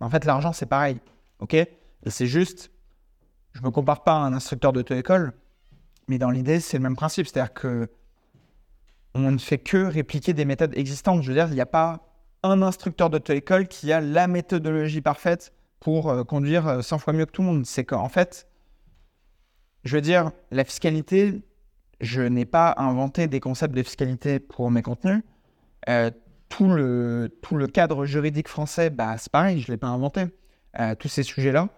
En 0.00 0.10
fait, 0.10 0.24
l'argent, 0.24 0.52
c'est 0.52 0.66
pareil. 0.66 0.98
OK? 1.38 1.56
C'est 2.06 2.26
juste, 2.26 2.70
je 3.52 3.60
ne 3.60 3.66
me 3.66 3.70
compare 3.70 4.02
pas 4.02 4.14
à 4.14 4.18
un 4.18 4.32
instructeur 4.32 4.72
d'auto-école, 4.72 5.32
mais 6.12 6.18
dans 6.18 6.30
l'idée, 6.30 6.60
c'est 6.60 6.76
le 6.76 6.82
même 6.82 6.94
principe. 6.94 7.26
C'est-à-dire 7.26 7.54
que 7.54 7.88
on 9.14 9.30
ne 9.30 9.38
fait 9.38 9.56
que 9.56 9.78
répliquer 9.78 10.34
des 10.34 10.44
méthodes 10.44 10.76
existantes. 10.76 11.22
Je 11.22 11.28
veux 11.28 11.34
dire, 11.34 11.48
il 11.48 11.54
n'y 11.54 11.60
a 11.62 11.66
pas 11.66 12.06
un 12.42 12.60
instructeur 12.60 13.08
d'auto-école 13.08 13.66
qui 13.66 13.92
a 13.92 14.02
la 14.02 14.26
méthodologie 14.26 15.00
parfaite 15.00 15.54
pour 15.80 16.10
euh, 16.10 16.22
conduire 16.22 16.84
100 16.84 16.96
euh, 16.96 16.98
fois 16.98 17.14
mieux 17.14 17.24
que 17.24 17.30
tout 17.30 17.40
le 17.40 17.48
monde. 17.48 17.64
C'est 17.64 17.84
qu'en 17.84 18.10
fait, 18.10 18.46
je 19.84 19.96
veux 19.96 20.02
dire, 20.02 20.32
la 20.50 20.64
fiscalité, 20.64 21.42
je 22.02 22.20
n'ai 22.20 22.44
pas 22.44 22.74
inventé 22.76 23.26
des 23.26 23.40
concepts 23.40 23.74
de 23.74 23.82
fiscalité 23.82 24.38
pour 24.38 24.70
mes 24.70 24.82
contenus. 24.82 25.22
Euh, 25.88 26.10
tout, 26.50 26.68
le, 26.68 27.34
tout 27.40 27.56
le 27.56 27.68
cadre 27.68 28.04
juridique 28.04 28.48
français, 28.48 28.90
bah, 28.90 29.16
c'est 29.16 29.32
pareil, 29.32 29.60
je 29.60 29.70
ne 29.70 29.74
l'ai 29.74 29.78
pas 29.78 29.88
inventé. 29.88 30.26
tous 30.98 31.08
ces 31.08 31.22
sujets-là. 31.22 31.70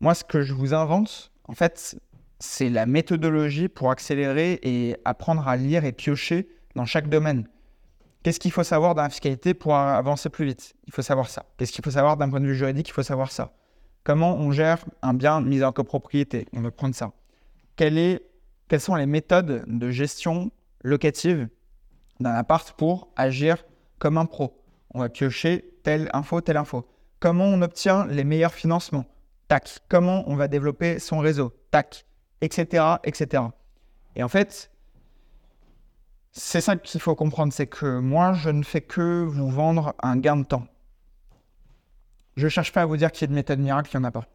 Moi, 0.00 0.14
ce 0.14 0.24
que 0.24 0.42
je 0.42 0.52
vous 0.52 0.74
invente, 0.74 1.32
en 1.44 1.54
fait, 1.54 1.96
c'est 2.42 2.70
la 2.70 2.86
méthodologie 2.86 3.68
pour 3.68 3.92
accélérer 3.92 4.58
et 4.64 4.96
apprendre 5.04 5.46
à 5.46 5.56
lire 5.56 5.84
et 5.84 5.92
piocher 5.92 6.48
dans 6.74 6.84
chaque 6.84 7.08
domaine. 7.08 7.46
Qu'est-ce 8.22 8.40
qu'il 8.40 8.50
faut 8.50 8.64
savoir 8.64 8.96
dans 8.96 9.02
la 9.02 9.10
fiscalité 9.10 9.54
pour 9.54 9.76
avancer 9.76 10.28
plus 10.28 10.44
vite? 10.44 10.74
Il 10.86 10.92
faut 10.92 11.02
savoir 11.02 11.28
ça. 11.28 11.46
Qu'est-ce 11.56 11.70
qu'il 11.70 11.84
faut 11.84 11.92
savoir 11.92 12.16
d'un 12.16 12.28
point 12.28 12.40
de 12.40 12.46
vue 12.46 12.56
juridique? 12.56 12.88
Il 12.88 12.92
faut 12.92 13.04
savoir 13.04 13.30
ça. 13.30 13.52
Comment 14.02 14.34
on 14.34 14.50
gère 14.50 14.84
un 15.02 15.14
bien 15.14 15.40
mis 15.40 15.62
en 15.62 15.70
copropriété? 15.70 16.48
On 16.52 16.62
va 16.62 16.72
prendre 16.72 16.96
ça. 16.96 17.12
quelles 17.76 18.20
sont 18.78 18.96
les 18.96 19.06
méthodes 19.06 19.64
de 19.68 19.90
gestion 19.90 20.50
locative 20.82 21.48
d'un 22.18 22.34
appart 22.34 22.72
pour 22.72 23.12
agir 23.14 23.64
comme 24.00 24.18
un 24.18 24.26
pro? 24.26 24.60
On 24.94 24.98
va 24.98 25.08
piocher 25.08 25.76
telle 25.84 26.10
info, 26.12 26.40
telle 26.40 26.56
info. 26.56 26.88
Comment 27.20 27.44
on 27.44 27.62
obtient 27.62 28.04
les 28.06 28.24
meilleurs 28.24 28.54
financements? 28.54 29.06
Tac. 29.46 29.78
Comment 29.88 30.24
on 30.28 30.34
va 30.34 30.48
développer 30.48 30.98
son 30.98 31.20
réseau? 31.20 31.52
Tac 31.70 32.04
etc., 32.42 32.84
etc. 33.04 33.44
Et 34.14 34.22
en 34.22 34.28
fait, 34.28 34.70
c'est 36.32 36.60
ça 36.60 36.76
qu'il 36.76 37.00
faut 37.00 37.14
comprendre, 37.14 37.52
c'est 37.52 37.66
que 37.66 37.98
moi, 37.98 38.34
je 38.34 38.50
ne 38.50 38.62
fais 38.62 38.82
que 38.82 39.24
vous 39.24 39.48
vendre 39.48 39.94
un 40.02 40.16
gain 40.16 40.36
de 40.36 40.44
temps. 40.44 40.66
Je 42.36 42.48
cherche 42.48 42.72
pas 42.72 42.82
à 42.82 42.86
vous 42.86 42.96
dire 42.96 43.12
qu'il 43.12 43.22
y 43.22 43.24
a 43.24 43.28
de 43.28 43.34
méthode 43.34 43.58
miracle, 43.58 43.90
il 43.92 43.98
n'y 43.98 44.04
en 44.04 44.08
a 44.08 44.10
pas. 44.10 44.26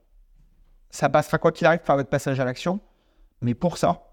Ça 0.89 1.09
passera 1.09 1.37
quoi 1.37 1.51
qu'il 1.51 1.67
arrive 1.67 1.81
par 1.81 1.97
votre 1.97 2.09
passage 2.09 2.39
à 2.39 2.45
l'action. 2.45 2.79
Mais 3.41 3.53
pour 3.53 3.77
ça, 3.77 4.07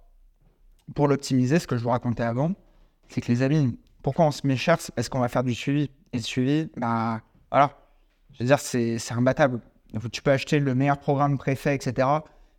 pour 0.95 1.09
l'optimiser, 1.09 1.59
ce 1.59 1.66
que 1.66 1.76
je 1.76 1.82
vous 1.82 1.90
racontais 1.90 2.22
avant, 2.22 2.53
c'est 3.09 3.20
que 3.20 3.30
les 3.30 3.42
amis, 3.42 3.78
pourquoi 4.03 4.26
on 4.26 4.30
se 4.30 4.47
met 4.47 4.57
cher 4.57 4.80
C'est 4.80 4.95
parce 4.95 5.09
qu'on 5.09 5.20
va 5.20 5.28
faire 5.28 5.45
du 5.45 5.55
suivi. 5.55 5.90
Et 6.12 6.18
le 6.18 6.22
suivi, 6.22 6.70
bah 6.76 7.20
voilà. 7.51 7.78
Je 8.38 8.45
dire, 8.45 8.59
c'est 8.59 8.99
imbattable. 9.12 9.61
Tu 10.11 10.22
peux 10.22 10.32
acheter 10.32 10.59
le 10.59 10.74
meilleur 10.74 10.99
programme 10.99 11.38
préfet, 11.38 11.74
etc. 11.74 12.09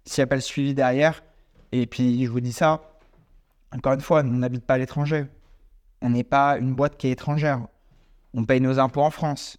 S'il 0.06 0.22
n'y 0.22 0.24
a 0.24 0.28
pas 0.28 0.36
le 0.36 0.42
suivi 0.42 0.74
derrière. 0.74 1.24
Et 1.72 1.86
puis, 1.88 2.26
je 2.26 2.30
vous 2.30 2.40
dis 2.40 2.54
ça, 2.54 2.82
encore 3.72 3.94
une 3.94 4.02
fois, 4.02 4.22
on 4.22 4.24
n'habite 4.24 4.66
pas 4.66 4.76
à 4.76 4.78
l'étranger. 4.78 5.26
On 6.02 6.10
n'est 6.10 6.24
pas 6.24 6.58
une 6.58 6.74
boîte 6.74 6.98
qui 6.98 7.08
est 7.08 7.12
étrangère. 7.12 7.62
On 8.34 8.46
paye 8.46 8.62
nos 8.62 8.80
impôts 8.80 9.02
en 9.02 9.10
France. 9.10 9.58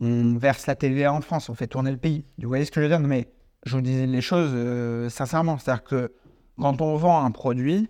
On 0.00 0.36
verse 0.36 0.66
la 0.66 0.74
TVA 0.74 1.12
en 1.12 1.20
France. 1.20 1.48
On 1.48 1.54
fait 1.54 1.66
tourner 1.66 1.90
le 1.90 1.96
pays. 1.96 2.24
Vous 2.40 2.48
voyez 2.48 2.64
ce 2.64 2.70
que 2.70 2.80
je 2.80 2.86
veux 2.86 2.90
dire? 2.90 3.00
Mais 3.00 3.28
je 3.64 3.76
vous 3.76 3.82
dis 3.82 4.06
les 4.06 4.20
choses 4.20 4.50
euh, 4.54 5.08
sincèrement. 5.08 5.58
C'est-à-dire 5.58 5.84
que 5.84 6.12
quand 6.58 6.80
on 6.80 6.96
vend 6.96 7.24
un 7.24 7.30
produit, 7.30 7.88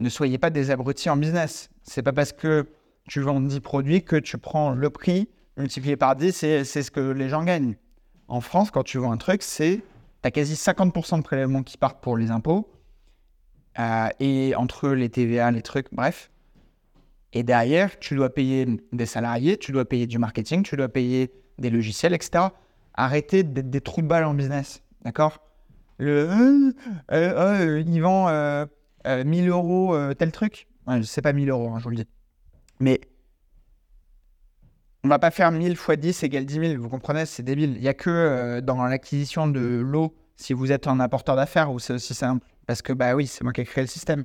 ne 0.00 0.08
soyez 0.08 0.38
pas 0.38 0.50
des 0.50 0.70
abrutis 0.70 1.10
en 1.10 1.16
business. 1.16 1.70
C'est 1.82 2.02
pas 2.02 2.12
parce 2.12 2.32
que 2.32 2.68
tu 3.08 3.20
vends 3.20 3.40
10 3.40 3.60
produits 3.60 4.02
que 4.02 4.16
tu 4.16 4.36
prends 4.38 4.72
le 4.72 4.90
prix 4.90 5.28
multiplié 5.58 5.96
par 5.96 6.16
10, 6.16 6.32
c'est 6.32 6.64
ce 6.64 6.90
que 6.90 7.00
les 7.00 7.28
gens 7.28 7.44
gagnent. 7.44 7.76
En 8.28 8.40
France, 8.40 8.70
quand 8.70 8.84
tu 8.84 8.98
vends 8.98 9.12
un 9.12 9.16
truc, 9.16 9.42
c'est 9.42 9.82
tu 10.22 10.28
as 10.28 10.30
quasi 10.30 10.54
50% 10.54 11.18
de 11.18 11.22
prélèvements 11.22 11.62
qui 11.62 11.76
partent 11.76 12.00
pour 12.00 12.16
les 12.16 12.30
impôts. 12.30 12.70
Euh, 13.78 14.08
et 14.18 14.54
entre 14.56 14.88
les 14.90 15.08
TVA, 15.08 15.50
les 15.50 15.62
trucs, 15.62 15.86
bref. 15.92 16.30
Et 17.32 17.42
derrière, 17.42 17.98
tu 17.98 18.16
dois 18.16 18.32
payer 18.32 18.66
des 18.92 19.06
salariés, 19.06 19.56
tu 19.56 19.70
dois 19.70 19.84
payer 19.84 20.06
du 20.06 20.18
marketing, 20.18 20.62
tu 20.62 20.76
dois 20.76 20.88
payer 20.88 21.30
des 21.58 21.70
logiciels, 21.70 22.14
etc. 22.14 22.46
Arrêtez 22.94 23.42
d'être 23.44 23.70
des 23.70 23.80
trous 23.80 24.02
de 24.02 24.06
balles 24.06 24.24
en 24.24 24.34
business. 24.34 24.82
D'accord? 25.04 25.40
Le. 25.98 26.28
Euh, 26.28 26.72
euh, 27.12 27.82
ils 27.86 28.00
vendent 28.00 28.68
1000 29.06 29.48
euros 29.48 29.96
tel 30.14 30.32
truc. 30.32 30.66
Ouais, 30.86 31.02
sais 31.02 31.22
pas 31.22 31.32
1000 31.32 31.50
euros, 31.50 31.68
hein, 31.68 31.78
je 31.78 31.84
vous 31.84 31.90
le 31.90 31.96
dis. 31.96 32.06
Mais 32.80 33.00
on 35.04 35.08
va 35.08 35.18
pas 35.18 35.30
faire 35.30 35.52
1000 35.52 35.76
fois 35.76 35.96
10 35.96 36.22
égale 36.24 36.44
10 36.44 36.54
000. 36.54 36.82
Vous 36.82 36.88
comprenez 36.88 37.26
C'est 37.26 37.42
débile. 37.42 37.74
Il 37.76 37.82
n'y 37.82 37.88
a 37.88 37.94
que 37.94 38.60
dans 38.60 38.84
l'acquisition 38.84 39.46
de 39.46 39.60
l'eau, 39.60 40.14
si 40.36 40.52
vous 40.52 40.72
êtes 40.72 40.86
un 40.86 41.00
apporteur 41.00 41.36
d'affaires, 41.36 41.72
où 41.72 41.78
c'est 41.78 41.94
aussi 41.94 42.14
simple. 42.14 42.46
Parce 42.66 42.82
que, 42.82 42.92
bah 42.92 43.14
oui, 43.14 43.26
c'est 43.26 43.44
moi 43.44 43.52
qui 43.52 43.60
ai 43.60 43.64
créé 43.64 43.82
le 43.82 43.88
système. 43.88 44.24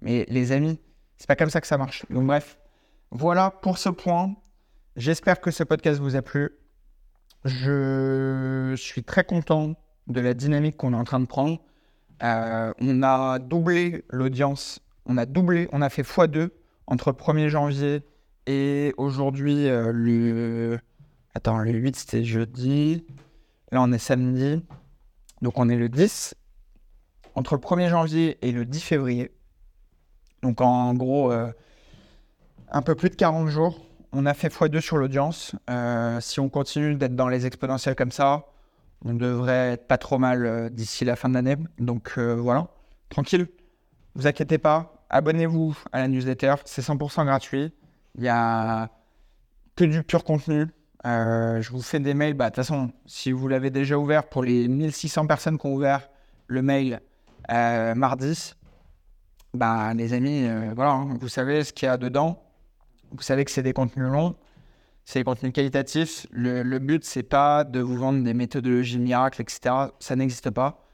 Mais 0.00 0.24
les 0.28 0.52
amis, 0.52 0.80
c'est 1.18 1.26
pas 1.26 1.36
comme 1.36 1.50
ça 1.50 1.60
que 1.60 1.66
ça 1.66 1.78
marche. 1.78 2.04
Donc, 2.10 2.26
bref, 2.26 2.58
voilà 3.10 3.50
pour 3.50 3.78
ce 3.78 3.88
point. 3.88 4.34
J'espère 4.96 5.40
que 5.40 5.50
ce 5.50 5.64
podcast 5.64 6.00
vous 6.00 6.16
a 6.16 6.22
plu. 6.22 6.50
Je 7.44 8.74
suis 8.76 9.02
très 9.02 9.24
content 9.24 9.74
de 10.06 10.20
la 10.20 10.34
dynamique 10.34 10.76
qu'on 10.76 10.92
est 10.92 10.96
en 10.96 11.04
train 11.04 11.20
de 11.20 11.26
prendre. 11.26 11.58
Euh, 12.22 12.72
on 12.80 13.02
a 13.02 13.38
doublé 13.38 14.04
l'audience. 14.10 14.80
On 15.06 15.16
a 15.16 15.26
doublé, 15.26 15.68
on 15.72 15.82
a 15.82 15.88
fait 15.88 16.02
x2 16.02 16.50
entre 16.86 17.12
1er 17.12 17.48
janvier 17.48 18.02
et 18.46 18.94
aujourd'hui, 18.96 19.68
euh, 19.68 19.92
le. 19.92 20.78
Attends, 21.34 21.58
le 21.58 21.70
8 21.72 21.96
c'était 21.96 22.24
jeudi. 22.24 23.04
Là, 23.70 23.82
on 23.82 23.92
est 23.92 23.98
samedi. 23.98 24.64
Donc, 25.42 25.58
on 25.58 25.68
est 25.68 25.76
le 25.76 25.88
10 25.88 26.34
entre 27.34 27.54
le 27.54 27.60
1er 27.60 27.88
janvier 27.88 28.38
et 28.42 28.52
le 28.52 28.64
10 28.64 28.80
février, 28.80 29.30
donc 30.42 30.60
en 30.60 30.92
gros 30.94 31.30
euh, 31.30 31.52
un 32.70 32.82
peu 32.82 32.96
plus 32.96 33.08
de 33.08 33.14
40 33.14 33.48
jours, 33.48 33.78
on 34.12 34.26
a 34.26 34.34
fait 34.34 34.48
x2 34.48 34.80
sur 34.80 34.96
l'audience. 34.96 35.54
Euh, 35.70 36.20
si 36.20 36.40
on 36.40 36.48
continue 36.48 36.96
d'être 36.96 37.14
dans 37.14 37.28
les 37.28 37.46
exponentiels 37.46 37.94
comme 37.94 38.10
ça, 38.10 38.46
on 39.04 39.14
devrait 39.14 39.74
être 39.74 39.86
pas 39.86 39.96
trop 39.96 40.18
mal 40.18 40.70
d'ici 40.70 41.04
la 41.04 41.14
fin 41.14 41.28
de 41.28 41.34
l'année. 41.34 41.56
Donc 41.78 42.18
voilà, 42.18 42.66
tranquille, 43.08 43.46
vous 44.16 44.26
inquiétez 44.26 44.58
pas, 44.58 45.06
abonnez-vous 45.08 45.78
à 45.92 46.00
la 46.00 46.08
newsletter, 46.08 46.56
c'est 46.64 46.82
100% 46.82 47.24
gratuit. 47.24 47.72
Il 48.16 48.24
y 48.24 48.28
a 48.28 48.90
que 49.76 49.84
du 49.84 50.02
pur 50.02 50.24
contenu. 50.24 50.66
je 51.04 51.70
vous 51.70 51.82
fais 51.82 52.00
des 52.00 52.14
mails. 52.14 52.34
Bah, 52.34 52.46
de 52.46 52.50
toute 52.50 52.56
façon, 52.56 52.90
si 53.06 53.32
vous 53.32 53.48
l'avez 53.48 53.70
déjà 53.70 53.98
ouvert, 53.98 54.28
pour 54.28 54.42
les 54.42 54.68
1600 54.68 55.26
personnes 55.26 55.58
qui 55.58 55.66
ont 55.66 55.74
ouvert 55.74 56.08
le 56.46 56.62
mail, 56.62 57.00
euh, 57.50 57.94
mardi, 57.94 58.54
bah, 59.54 59.94
les 59.94 60.12
amis, 60.12 60.44
euh, 60.44 60.72
voilà, 60.74 60.92
hein, 60.92 61.16
vous 61.20 61.28
savez 61.28 61.64
ce 61.64 61.72
qu'il 61.72 61.86
y 61.86 61.88
a 61.88 61.96
dedans. 61.96 62.42
Vous 63.12 63.22
savez 63.22 63.44
que 63.44 63.50
c'est 63.50 63.62
des 63.62 63.72
contenus 63.72 64.06
longs, 64.06 64.36
c'est 65.04 65.20
des 65.20 65.24
contenus 65.24 65.52
qualitatifs. 65.52 66.26
Le, 66.30 66.62
le 66.62 66.78
but, 66.78 67.04
c'est 67.04 67.24
pas 67.24 67.64
de 67.64 67.80
vous 67.80 67.96
vendre 67.96 68.22
des 68.22 68.34
méthodologies 68.34 68.98
miracles, 68.98 69.42
etc. 69.42 69.74
Ça 69.98 70.14
n'existe 70.14 70.50
pas. 70.50 70.84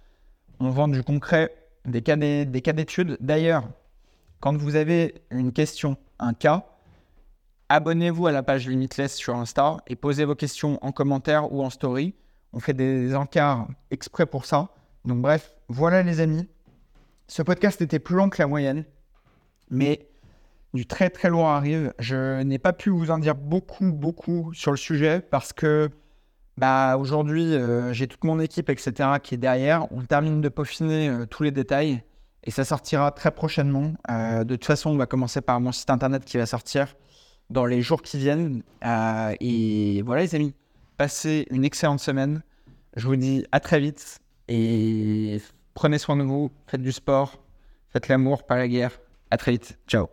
On 0.60 0.70
vend 0.70 0.88
du 0.88 1.02
concret, 1.02 1.54
des 1.84 2.00
cas 2.00 2.16
d'études. 2.16 3.18
D'ailleurs, 3.20 3.68
quand 4.40 4.56
vous 4.56 4.76
avez 4.76 5.22
une 5.30 5.52
question, 5.52 5.98
un 6.18 6.32
cas, 6.32 6.66
abonnez-vous 7.68 8.26
à 8.26 8.32
la 8.32 8.42
page 8.42 8.68
Limitless 8.68 9.14
sur 9.14 9.36
Insta 9.36 9.78
et 9.86 9.96
posez 9.96 10.24
vos 10.24 10.34
questions 10.34 10.78
en 10.82 10.92
commentaire 10.92 11.52
ou 11.52 11.62
en 11.62 11.70
story. 11.70 12.14
On 12.52 12.60
fait 12.60 12.74
des 12.74 13.14
encarts 13.14 13.68
exprès 13.90 14.26
pour 14.26 14.44
ça. 14.44 14.70
Donc 15.04 15.20
bref, 15.20 15.54
voilà 15.68 16.02
les 16.02 16.20
amis. 16.20 16.48
Ce 17.28 17.42
podcast 17.42 17.80
était 17.82 17.98
plus 17.98 18.16
long 18.16 18.28
que 18.28 18.40
la 18.40 18.46
moyenne, 18.46 18.84
mais 19.70 20.08
du 20.74 20.86
très 20.86 21.10
très 21.10 21.28
loin 21.28 21.56
arrive. 21.56 21.92
Je 21.98 22.42
n'ai 22.42 22.58
pas 22.58 22.72
pu 22.72 22.90
vous 22.90 23.10
en 23.10 23.18
dire 23.18 23.34
beaucoup 23.34 23.92
beaucoup 23.92 24.52
sur 24.54 24.70
le 24.70 24.76
sujet 24.76 25.20
parce 25.20 25.52
que 25.52 25.90
bah, 26.56 26.96
aujourd'hui 26.96 27.54
euh, 27.54 27.92
j'ai 27.92 28.06
toute 28.06 28.24
mon 28.24 28.40
équipe 28.40 28.70
etc 28.70 29.10
qui 29.22 29.34
est 29.34 29.38
derrière. 29.38 29.90
On 29.92 30.02
termine 30.02 30.40
de 30.40 30.48
peaufiner 30.48 31.08
euh, 31.08 31.26
tous 31.26 31.42
les 31.42 31.50
détails 31.50 32.02
et 32.46 32.50
ça 32.52 32.64
sortira 32.64 33.10
très 33.10 33.32
prochainement. 33.32 33.94
Euh, 34.08 34.44
de 34.44 34.54
toute 34.54 34.64
façon, 34.64 34.90
on 34.90 34.96
va 34.96 35.06
commencer 35.06 35.40
par 35.40 35.60
mon 35.60 35.72
site 35.72 35.90
internet 35.90 36.24
qui 36.24 36.38
va 36.38 36.46
sortir 36.46 36.94
dans 37.50 37.66
les 37.66 37.82
jours 37.82 38.02
qui 38.02 38.18
viennent. 38.18 38.62
et 39.40 40.02
voilà 40.02 40.22
les 40.22 40.34
amis, 40.34 40.54
passez 40.96 41.46
une 41.50 41.64
excellente 41.64 42.00
semaine. 42.00 42.42
Je 42.96 43.06
vous 43.06 43.16
dis 43.16 43.44
à 43.52 43.60
très 43.60 43.80
vite 43.80 44.20
et 44.48 45.40
prenez 45.74 45.98
soin 45.98 46.16
de 46.16 46.22
vous, 46.22 46.50
faites 46.66 46.82
du 46.82 46.92
sport, 46.92 47.42
faites 47.90 48.08
l'amour, 48.08 48.44
pas 48.44 48.56
la 48.56 48.68
guerre. 48.68 48.98
À 49.30 49.36
très 49.36 49.52
vite. 49.52 49.78
Ciao. 49.88 50.06